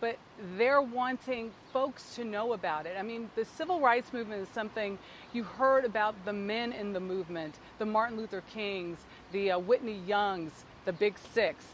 but 0.04 0.18
they're 0.58 0.82
wanting 0.82 1.50
folks 1.72 2.14
to 2.14 2.24
know 2.24 2.52
about 2.52 2.84
it. 2.84 2.94
I 2.98 3.02
mean, 3.02 3.30
the 3.36 3.44
civil 3.46 3.80
rights 3.80 4.12
movement 4.12 4.42
is 4.42 4.48
something 4.52 4.98
you 5.32 5.44
heard 5.44 5.86
about 5.86 6.14
the 6.26 6.32
men 6.34 6.72
in 6.72 6.92
the 6.92 7.00
movement, 7.00 7.54
the 7.78 7.86
Martin 7.86 8.18
Luther 8.18 8.42
Kings, 8.52 8.98
the 9.32 9.52
uh, 9.52 9.58
Whitney 9.58 9.98
Youngs, 10.06 10.66
the 10.84 10.92
Big 10.92 11.14
Six. 11.32 11.64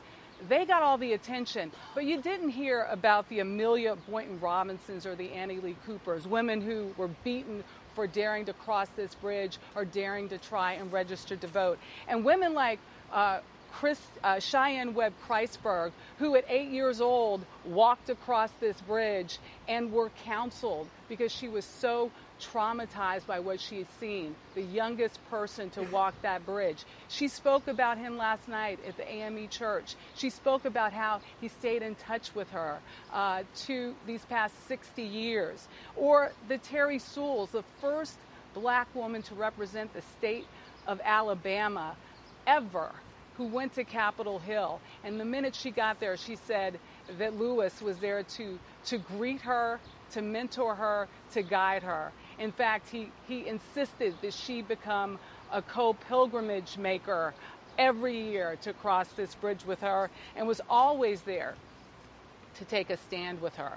They 0.49 0.65
got 0.65 0.83
all 0.83 0.97
the 0.97 1.13
attention, 1.15 1.73
but 1.93 2.05
you 2.05 2.23
didn't 2.23 2.51
hear 2.51 2.87
about 2.89 3.29
the 3.29 3.41
Amelia 3.41 3.97
Boynton 4.09 4.39
Robinsons 4.39 5.05
or 5.07 5.17
the 5.17 5.33
Annie 5.33 5.59
Lee 5.59 5.77
Coopers, 5.85 6.29
women 6.29 6.61
who 6.61 6.95
were 6.97 7.11
beaten 7.25 7.65
for 7.97 8.07
daring 8.07 8.45
to 8.45 8.53
cross 8.53 8.89
this 8.95 9.17
bridge 9.17 9.59
or 9.75 9.85
daring 9.85 10.29
to 10.29 10.39
try 10.39 10.75
and 10.75 10.93
register 10.93 11.35
to 11.35 11.47
vote. 11.49 11.81
And 12.07 12.25
women 12.25 12.55
like 12.55 12.79
uh, 13.13 13.41
Chris, 13.73 14.01
uh, 14.23 14.37
Sheyann 14.37 14.95
Webb 14.95 15.15
Christburg, 15.27 15.93
who 16.19 16.37
at 16.37 16.45
eight 16.49 16.71
years 16.71 17.01
old 17.01 17.45
walked 17.65 18.11
across 18.11 18.51
this 18.61 18.81
bridge 18.83 19.39
and 19.69 19.93
were 19.93 20.11
counseled 20.25 20.89
because 21.09 21.33
she 21.33 21.49
was 21.49 21.65
so 21.65 22.11
traumatized 22.41 23.27
by 23.27 23.39
what 23.39 23.61
she's 23.61 23.87
seen, 23.99 24.35
the 24.55 24.63
youngest 24.63 25.19
person 25.31 25.71
to 25.71 25.83
walk 25.85 26.15
that 26.23 26.45
bridge. 26.47 26.85
She 27.09 27.29
spoke 27.29 27.69
about 27.69 27.99
him 27.99 28.17
last 28.17 28.49
night 28.49 28.79
at 28.87 28.97
the 28.97 29.11
AME 29.11 29.49
church. 29.49 29.95
She 30.15 30.31
spoke 30.31 30.65
about 30.65 30.93
how 30.93 31.21
he 31.41 31.49
stayed 31.49 31.83
in 31.83 31.95
touch 31.95 32.35
with 32.35 32.51
her 32.51 32.79
uh, 33.13 33.43
to 33.67 33.95
these 34.07 34.25
past 34.25 34.55
60 34.69 35.03
years. 35.03 35.69
Or 35.97 36.33
the 36.49 36.59
Terry 36.59 36.99
Sewells, 36.99 37.51
the 37.51 37.65
first 37.81 38.19
black 38.55 38.93
woman 38.95 39.23
to 39.23 39.35
represent 39.35 39.93
the 39.93 40.03
state 40.03 40.47
of 40.87 41.01
Alabama 41.05 41.97
ever 42.47 42.91
who 43.41 43.47
went 43.47 43.73
to 43.73 43.85
Capitol 43.85 44.39
Hill. 44.39 44.79
And 45.03 45.19
the 45.19 45.25
minute 45.25 45.55
she 45.55 45.71
got 45.71 45.99
there, 45.99 46.15
she 46.19 46.37
said 46.37 46.79
that 47.17 47.39
Lewis 47.39 47.81
was 47.81 47.97
there 47.97 48.23
to, 48.23 48.59
to 48.85 48.99
greet 48.99 49.41
her, 49.41 49.81
to 50.11 50.21
mentor 50.21 50.75
her, 50.75 51.09
to 51.33 51.41
guide 51.41 51.83
her. 51.83 52.13
In 52.39 52.53
fact, 52.53 52.91
he, 52.91 53.09
he 53.27 53.47
insisted 53.47 54.15
that 54.21 54.35
she 54.35 54.61
become 54.61 55.19
a 55.51 55.63
co 55.63 55.95
pilgrimage 55.95 56.77
maker 56.77 57.33
every 57.79 58.21
year 58.21 58.59
to 58.61 58.75
cross 58.75 59.09
this 59.13 59.35
bridge 59.37 59.65
with 59.65 59.81
her 59.81 60.11
and 60.37 60.47
was 60.47 60.61
always 60.69 61.23
there 61.23 61.55
to 62.59 62.67
take 62.67 62.91
a 62.91 62.99
stand 62.99 63.41
with 63.41 63.57
her. 63.57 63.73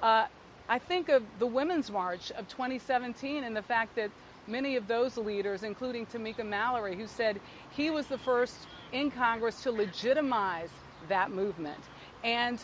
Uh, 0.00 0.26
I 0.68 0.78
think 0.78 1.08
of 1.08 1.24
the 1.40 1.46
Women's 1.46 1.90
March 1.90 2.30
of 2.32 2.46
2017 2.46 3.42
and 3.42 3.56
the 3.56 3.62
fact 3.62 3.96
that 3.96 4.12
many 4.46 4.76
of 4.76 4.86
those 4.86 5.16
leaders, 5.16 5.64
including 5.64 6.06
Tamika 6.06 6.46
Mallory, 6.46 6.94
who 6.94 7.08
said 7.08 7.40
he 7.72 7.90
was 7.90 8.06
the 8.06 8.18
first 8.18 8.54
in 8.92 9.10
Congress 9.10 9.62
to 9.62 9.70
legitimize 9.70 10.70
that 11.08 11.30
movement. 11.30 11.78
And 12.24 12.58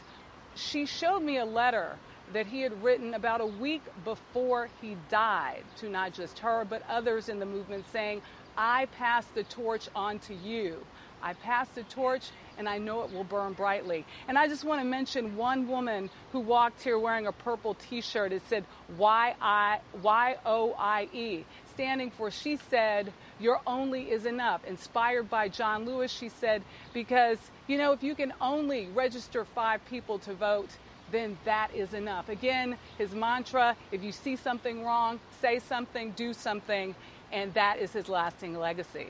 she 0.55 0.87
showed 0.87 1.21
me 1.21 1.39
a 1.39 1.45
letter 1.45 1.97
that 2.33 2.47
he 2.47 2.63
had 2.63 2.83
written 2.83 3.15
about 3.15 3.41
a 3.41 3.47
week 3.47 3.83
before 4.05 4.69
he 4.81 4.97
died 5.11 5.63
to 5.79 5.89
not 5.89 6.13
just 6.13 6.39
her, 6.39 6.65
but 6.65 6.83
others 6.89 7.29
in 7.29 7.39
the 7.39 7.47
movement 7.47 7.85
saying, 7.93 8.23
I 8.57 8.87
pass 8.87 9.27
the 9.35 9.45
torch 9.45 9.89
on 9.95 10.19
to 10.21 10.35
you. 10.35 10.79
I 11.23 11.33
pass 11.33 11.69
the 11.71 11.83
torch 11.85 12.31
and 12.59 12.69
I 12.69 12.79
know 12.79 13.03
it 13.03 13.13
will 13.13 13.25
burn 13.25 13.55
brightly. 13.55 14.05
And 14.29 14.39
I 14.39 14.47
just 14.47 14.65
want 14.65 14.81
to 14.81 14.85
mention 14.85 15.37
one 15.37 15.67
woman 15.67 16.11
who 16.33 16.41
walked 16.41 16.83
here 16.83 16.99
wearing 16.99 17.27
a 17.27 17.33
purple 17.33 17.75
t 17.75 18.01
shirt. 18.01 18.33
It 18.33 18.43
said 18.49 18.65
Y-I, 18.99 19.81
Y-O-I-E, 20.03 21.45
standing 21.73 22.11
for 22.11 22.31
She 22.31 22.57
Said, 22.57 23.13
Your 23.41 23.61
Only 23.67 24.11
is 24.11 24.27
Enough. 24.27 24.65
Inspired 24.65 25.29
by 25.29 25.49
John 25.49 25.85
Lewis, 25.85 26.11
she 26.11 26.29
said, 26.29 26.63
because, 26.93 27.39
you 27.67 27.79
know, 27.79 27.93
if 27.93 28.03
you 28.03 28.15
can 28.15 28.33
only 28.41 28.89
register 28.89 29.45
five 29.45 29.85
people 29.87 30.19
to 30.21 30.35
vote, 30.35 30.71
then 31.11 31.37
that 31.45 31.75
is 31.75 31.95
enough. 31.95 32.29
Again, 32.29 32.77
his 32.99 33.15
mantra 33.15 33.77
if 33.93 34.03
you 34.03 34.13
see 34.13 34.37
something 34.37 34.85
wrong, 34.85 35.21
say 35.41 35.59
something, 35.59 36.13
do 36.13 36.33
something, 36.33 36.95
and 37.33 37.53
that 37.55 37.79
is 37.79 37.93
his 37.93 38.09
lasting 38.09 38.59
legacy. 38.59 39.09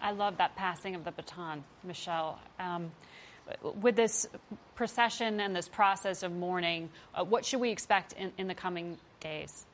I 0.00 0.12
love 0.12 0.38
that 0.38 0.56
passing 0.56 0.94
of 0.94 1.04
the 1.04 1.12
baton, 1.12 1.64
Michelle. 1.82 2.38
Um, 2.58 2.92
with 3.80 3.96
this 3.96 4.26
procession 4.74 5.40
and 5.40 5.54
this 5.54 5.68
process 5.68 6.22
of 6.22 6.32
mourning, 6.32 6.90
uh, 7.14 7.24
what 7.24 7.44
should 7.44 7.60
we 7.60 7.70
expect 7.70 8.12
in, 8.14 8.32
in 8.38 8.48
the 8.48 8.54
coming 8.54 8.98
days? 9.20 9.66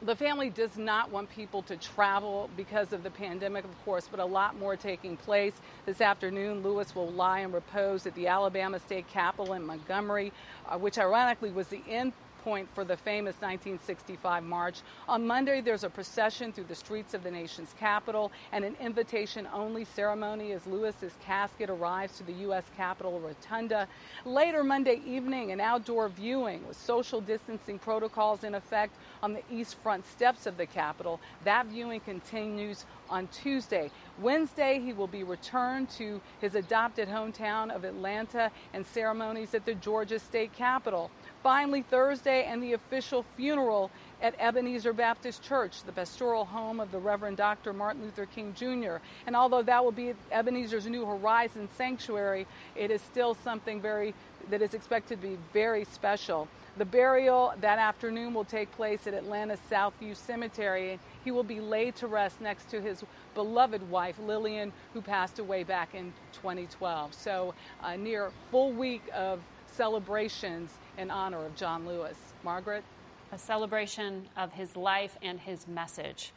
The 0.00 0.14
family 0.14 0.48
does 0.48 0.78
not 0.78 1.10
want 1.10 1.28
people 1.28 1.62
to 1.62 1.76
travel 1.76 2.48
because 2.56 2.92
of 2.92 3.02
the 3.02 3.10
pandemic, 3.10 3.64
of 3.64 3.84
course, 3.84 4.06
but 4.08 4.20
a 4.20 4.24
lot 4.24 4.56
more 4.56 4.76
taking 4.76 5.16
place. 5.16 5.54
This 5.86 6.00
afternoon, 6.00 6.62
Lewis 6.62 6.94
will 6.94 7.10
lie 7.10 7.40
in 7.40 7.50
repose 7.50 8.06
at 8.06 8.14
the 8.14 8.28
Alabama 8.28 8.78
State 8.78 9.08
Capitol 9.08 9.54
in 9.54 9.66
Montgomery, 9.66 10.32
uh, 10.68 10.78
which 10.78 10.98
ironically 10.98 11.50
was 11.50 11.66
the 11.66 11.82
end 11.90 12.12
point 12.44 12.68
for 12.74 12.84
the 12.84 12.96
famous 12.96 13.34
1965 13.40 14.44
march. 14.44 14.76
On 15.08 15.26
Monday, 15.26 15.60
there's 15.60 15.84
a 15.84 15.90
procession 15.90 16.52
through 16.52 16.64
the 16.64 16.74
streets 16.74 17.12
of 17.12 17.22
the 17.22 17.30
nation's 17.30 17.74
capital 17.78 18.30
and 18.52 18.64
an 18.64 18.76
invitation 18.80 19.48
only 19.52 19.84
ceremony 19.84 20.52
as 20.52 20.66
Lewis's 20.66 21.12
casket 21.24 21.68
arrives 21.68 22.16
to 22.16 22.22
the 22.22 22.32
U.S. 22.34 22.64
Capitol 22.76 23.20
Rotunda. 23.20 23.88
Later 24.24 24.62
Monday 24.62 25.02
evening, 25.04 25.50
an 25.50 25.60
outdoor 25.60 26.08
viewing 26.08 26.66
with 26.66 26.76
social 26.76 27.20
distancing 27.20 27.78
protocols 27.78 28.44
in 28.44 28.54
effect 28.54 28.94
on 29.22 29.32
the 29.32 29.42
east 29.50 29.76
front 29.82 30.06
steps 30.06 30.46
of 30.46 30.56
the 30.56 30.66
Capitol. 30.66 31.20
That 31.44 31.66
viewing 31.66 32.00
continues 32.00 32.84
on 33.10 33.28
Tuesday. 33.28 33.90
Wednesday, 34.20 34.80
he 34.80 34.92
will 34.92 35.06
be 35.06 35.24
returned 35.24 35.90
to 35.90 36.20
his 36.40 36.54
adopted 36.54 37.08
hometown 37.08 37.74
of 37.74 37.84
Atlanta 37.84 38.50
and 38.74 38.86
ceremonies 38.86 39.54
at 39.54 39.64
the 39.64 39.74
Georgia 39.74 40.18
State 40.18 40.52
Capitol. 40.52 41.10
Finally, 41.42 41.82
Thursday, 41.82 42.44
and 42.44 42.62
the 42.62 42.72
official 42.72 43.24
funeral 43.36 43.90
at 44.20 44.34
Ebenezer 44.40 44.92
Baptist 44.92 45.42
Church, 45.42 45.82
the 45.84 45.92
pastoral 45.92 46.44
home 46.44 46.80
of 46.80 46.90
the 46.90 46.98
Reverend 46.98 47.36
Dr. 47.36 47.72
Martin 47.72 48.02
Luther 48.02 48.26
King 48.26 48.52
Jr. 48.54 48.96
And 49.26 49.36
although 49.36 49.62
that 49.62 49.84
will 49.84 49.92
be 49.92 50.14
Ebenezer's 50.32 50.86
New 50.86 51.06
Horizon 51.06 51.68
Sanctuary, 51.76 52.46
it 52.74 52.90
is 52.90 53.00
still 53.00 53.34
something 53.34 53.80
very 53.80 54.14
that 54.50 54.62
is 54.62 54.74
expected 54.74 55.20
to 55.20 55.28
be 55.28 55.38
very 55.52 55.84
special. 55.84 56.48
The 56.78 56.84
burial 56.84 57.54
that 57.60 57.80
afternoon 57.80 58.34
will 58.34 58.44
take 58.44 58.70
place 58.70 59.08
at 59.08 59.14
Atlanta's 59.14 59.58
Southview 59.68 60.14
Cemetery. 60.14 61.00
He 61.24 61.32
will 61.32 61.42
be 61.42 61.60
laid 61.60 61.96
to 61.96 62.06
rest 62.06 62.40
next 62.40 62.70
to 62.70 62.80
his 62.80 63.02
beloved 63.34 63.90
wife, 63.90 64.14
Lillian, 64.24 64.72
who 64.94 65.02
passed 65.02 65.40
away 65.40 65.64
back 65.64 65.96
in 65.96 66.12
2012. 66.34 67.12
So, 67.14 67.52
a 67.82 67.96
near 67.96 68.30
full 68.52 68.70
week 68.70 69.02
of 69.12 69.40
celebrations 69.66 70.70
in 70.96 71.10
honor 71.10 71.44
of 71.44 71.56
John 71.56 71.84
Lewis. 71.84 72.16
Margaret? 72.44 72.84
A 73.32 73.38
celebration 73.38 74.28
of 74.36 74.52
his 74.52 74.76
life 74.76 75.16
and 75.20 75.40
his 75.40 75.66
message. 75.66 76.32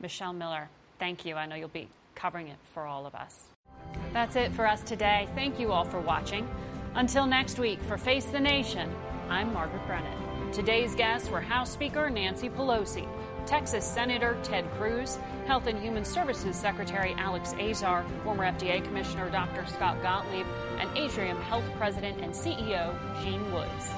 Michelle 0.00 0.32
Miller, 0.32 0.68
thank 0.98 1.24
you. 1.24 1.36
I 1.36 1.46
know 1.46 1.54
you'll 1.54 1.68
be 1.68 1.88
covering 2.16 2.48
it 2.48 2.58
for 2.72 2.82
all 2.82 3.06
of 3.06 3.14
us. 3.14 3.44
That's 4.12 4.34
it 4.34 4.52
for 4.54 4.66
us 4.66 4.82
today. 4.82 5.28
Thank 5.36 5.60
you 5.60 5.70
all 5.70 5.84
for 5.84 6.00
watching. 6.00 6.48
Until 6.96 7.26
next 7.26 7.60
week, 7.60 7.80
for 7.82 7.96
Face 7.96 8.24
the 8.26 8.40
Nation, 8.40 8.92
I'm 9.30 9.54
Margaret 9.54 9.86
Brennan. 9.86 10.52
Today's 10.52 10.94
guests 10.94 11.30
were 11.30 11.40
House 11.40 11.72
Speaker 11.72 12.10
Nancy 12.10 12.50
Pelosi, 12.50 13.08
Texas 13.46 13.84
Senator 13.84 14.36
Ted 14.42 14.70
Cruz, 14.72 15.18
Health 15.46 15.66
and 15.66 15.78
Human 15.80 16.04
Services 16.04 16.56
Secretary 16.56 17.14
Alex 17.16 17.54
Azar, 17.54 18.04
former 18.22 18.44
FDA 18.44 18.84
Commissioner 18.84 19.30
Dr. 19.30 19.66
Scott 19.66 20.00
Gottlieb, 20.02 20.46
and 20.78 20.90
Atrium 20.96 21.40
Health 21.40 21.64
President 21.78 22.20
and 22.20 22.32
CEO 22.34 22.94
Gene 23.22 23.50
Woods. 23.52 23.90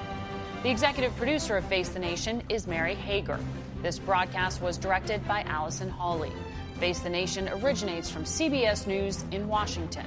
The 0.63 0.71
executive 0.71 1.15
producer 1.17 1.57
of 1.57 1.65
Face 1.65 1.89
the 1.89 1.99
Nation 1.99 2.43
is 2.49 2.69
Mary 2.69 2.95
Hager. 2.95 3.41
This 3.83 3.99
broadcast 3.99 4.63
was 4.63 4.79
directed 4.79 5.27
by 5.27 5.43
Allison 5.43 5.91
Hawley. 5.91 6.33
Face 6.79 7.01
the 7.01 7.11
Nation 7.11 7.49
originates 7.49 8.11
from 8.11 8.25
CBS 8.25 8.87
News 8.87 9.25
in 9.33 9.49
Washington. 9.49 10.07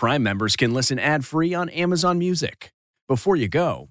Prime 0.00 0.22
members 0.22 0.56
can 0.56 0.72
listen 0.72 0.98
ad-free 0.98 1.52
on 1.52 1.68
Amazon 1.68 2.16
Music. 2.18 2.72
Before 3.06 3.36
you 3.36 3.48
go, 3.48 3.90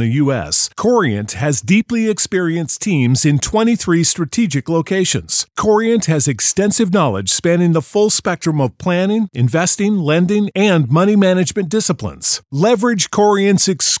the 0.01 0.07
U.S., 0.23 0.69
Corient 0.75 1.33
has 1.33 1.61
deeply 1.61 2.09
experienced 2.09 2.81
teams 2.81 3.23
in 3.25 3.37
23 3.39 4.03
strategic 4.03 4.67
locations. 4.67 5.45
Corient 5.55 6.05
has 6.07 6.27
extensive 6.27 6.91
knowledge 6.91 7.29
spanning 7.29 7.73
the 7.73 7.81
full 7.81 8.09
spectrum 8.09 8.59
of 8.59 8.77
planning, 8.79 9.29
investing, 9.33 9.97
lending, 9.97 10.49
and 10.55 10.89
money 10.89 11.15
management 11.15 11.69
disciplines. 11.69 12.41
Leverage 12.51 13.11
Corient's 13.11 13.67
exclusive 13.67 14.00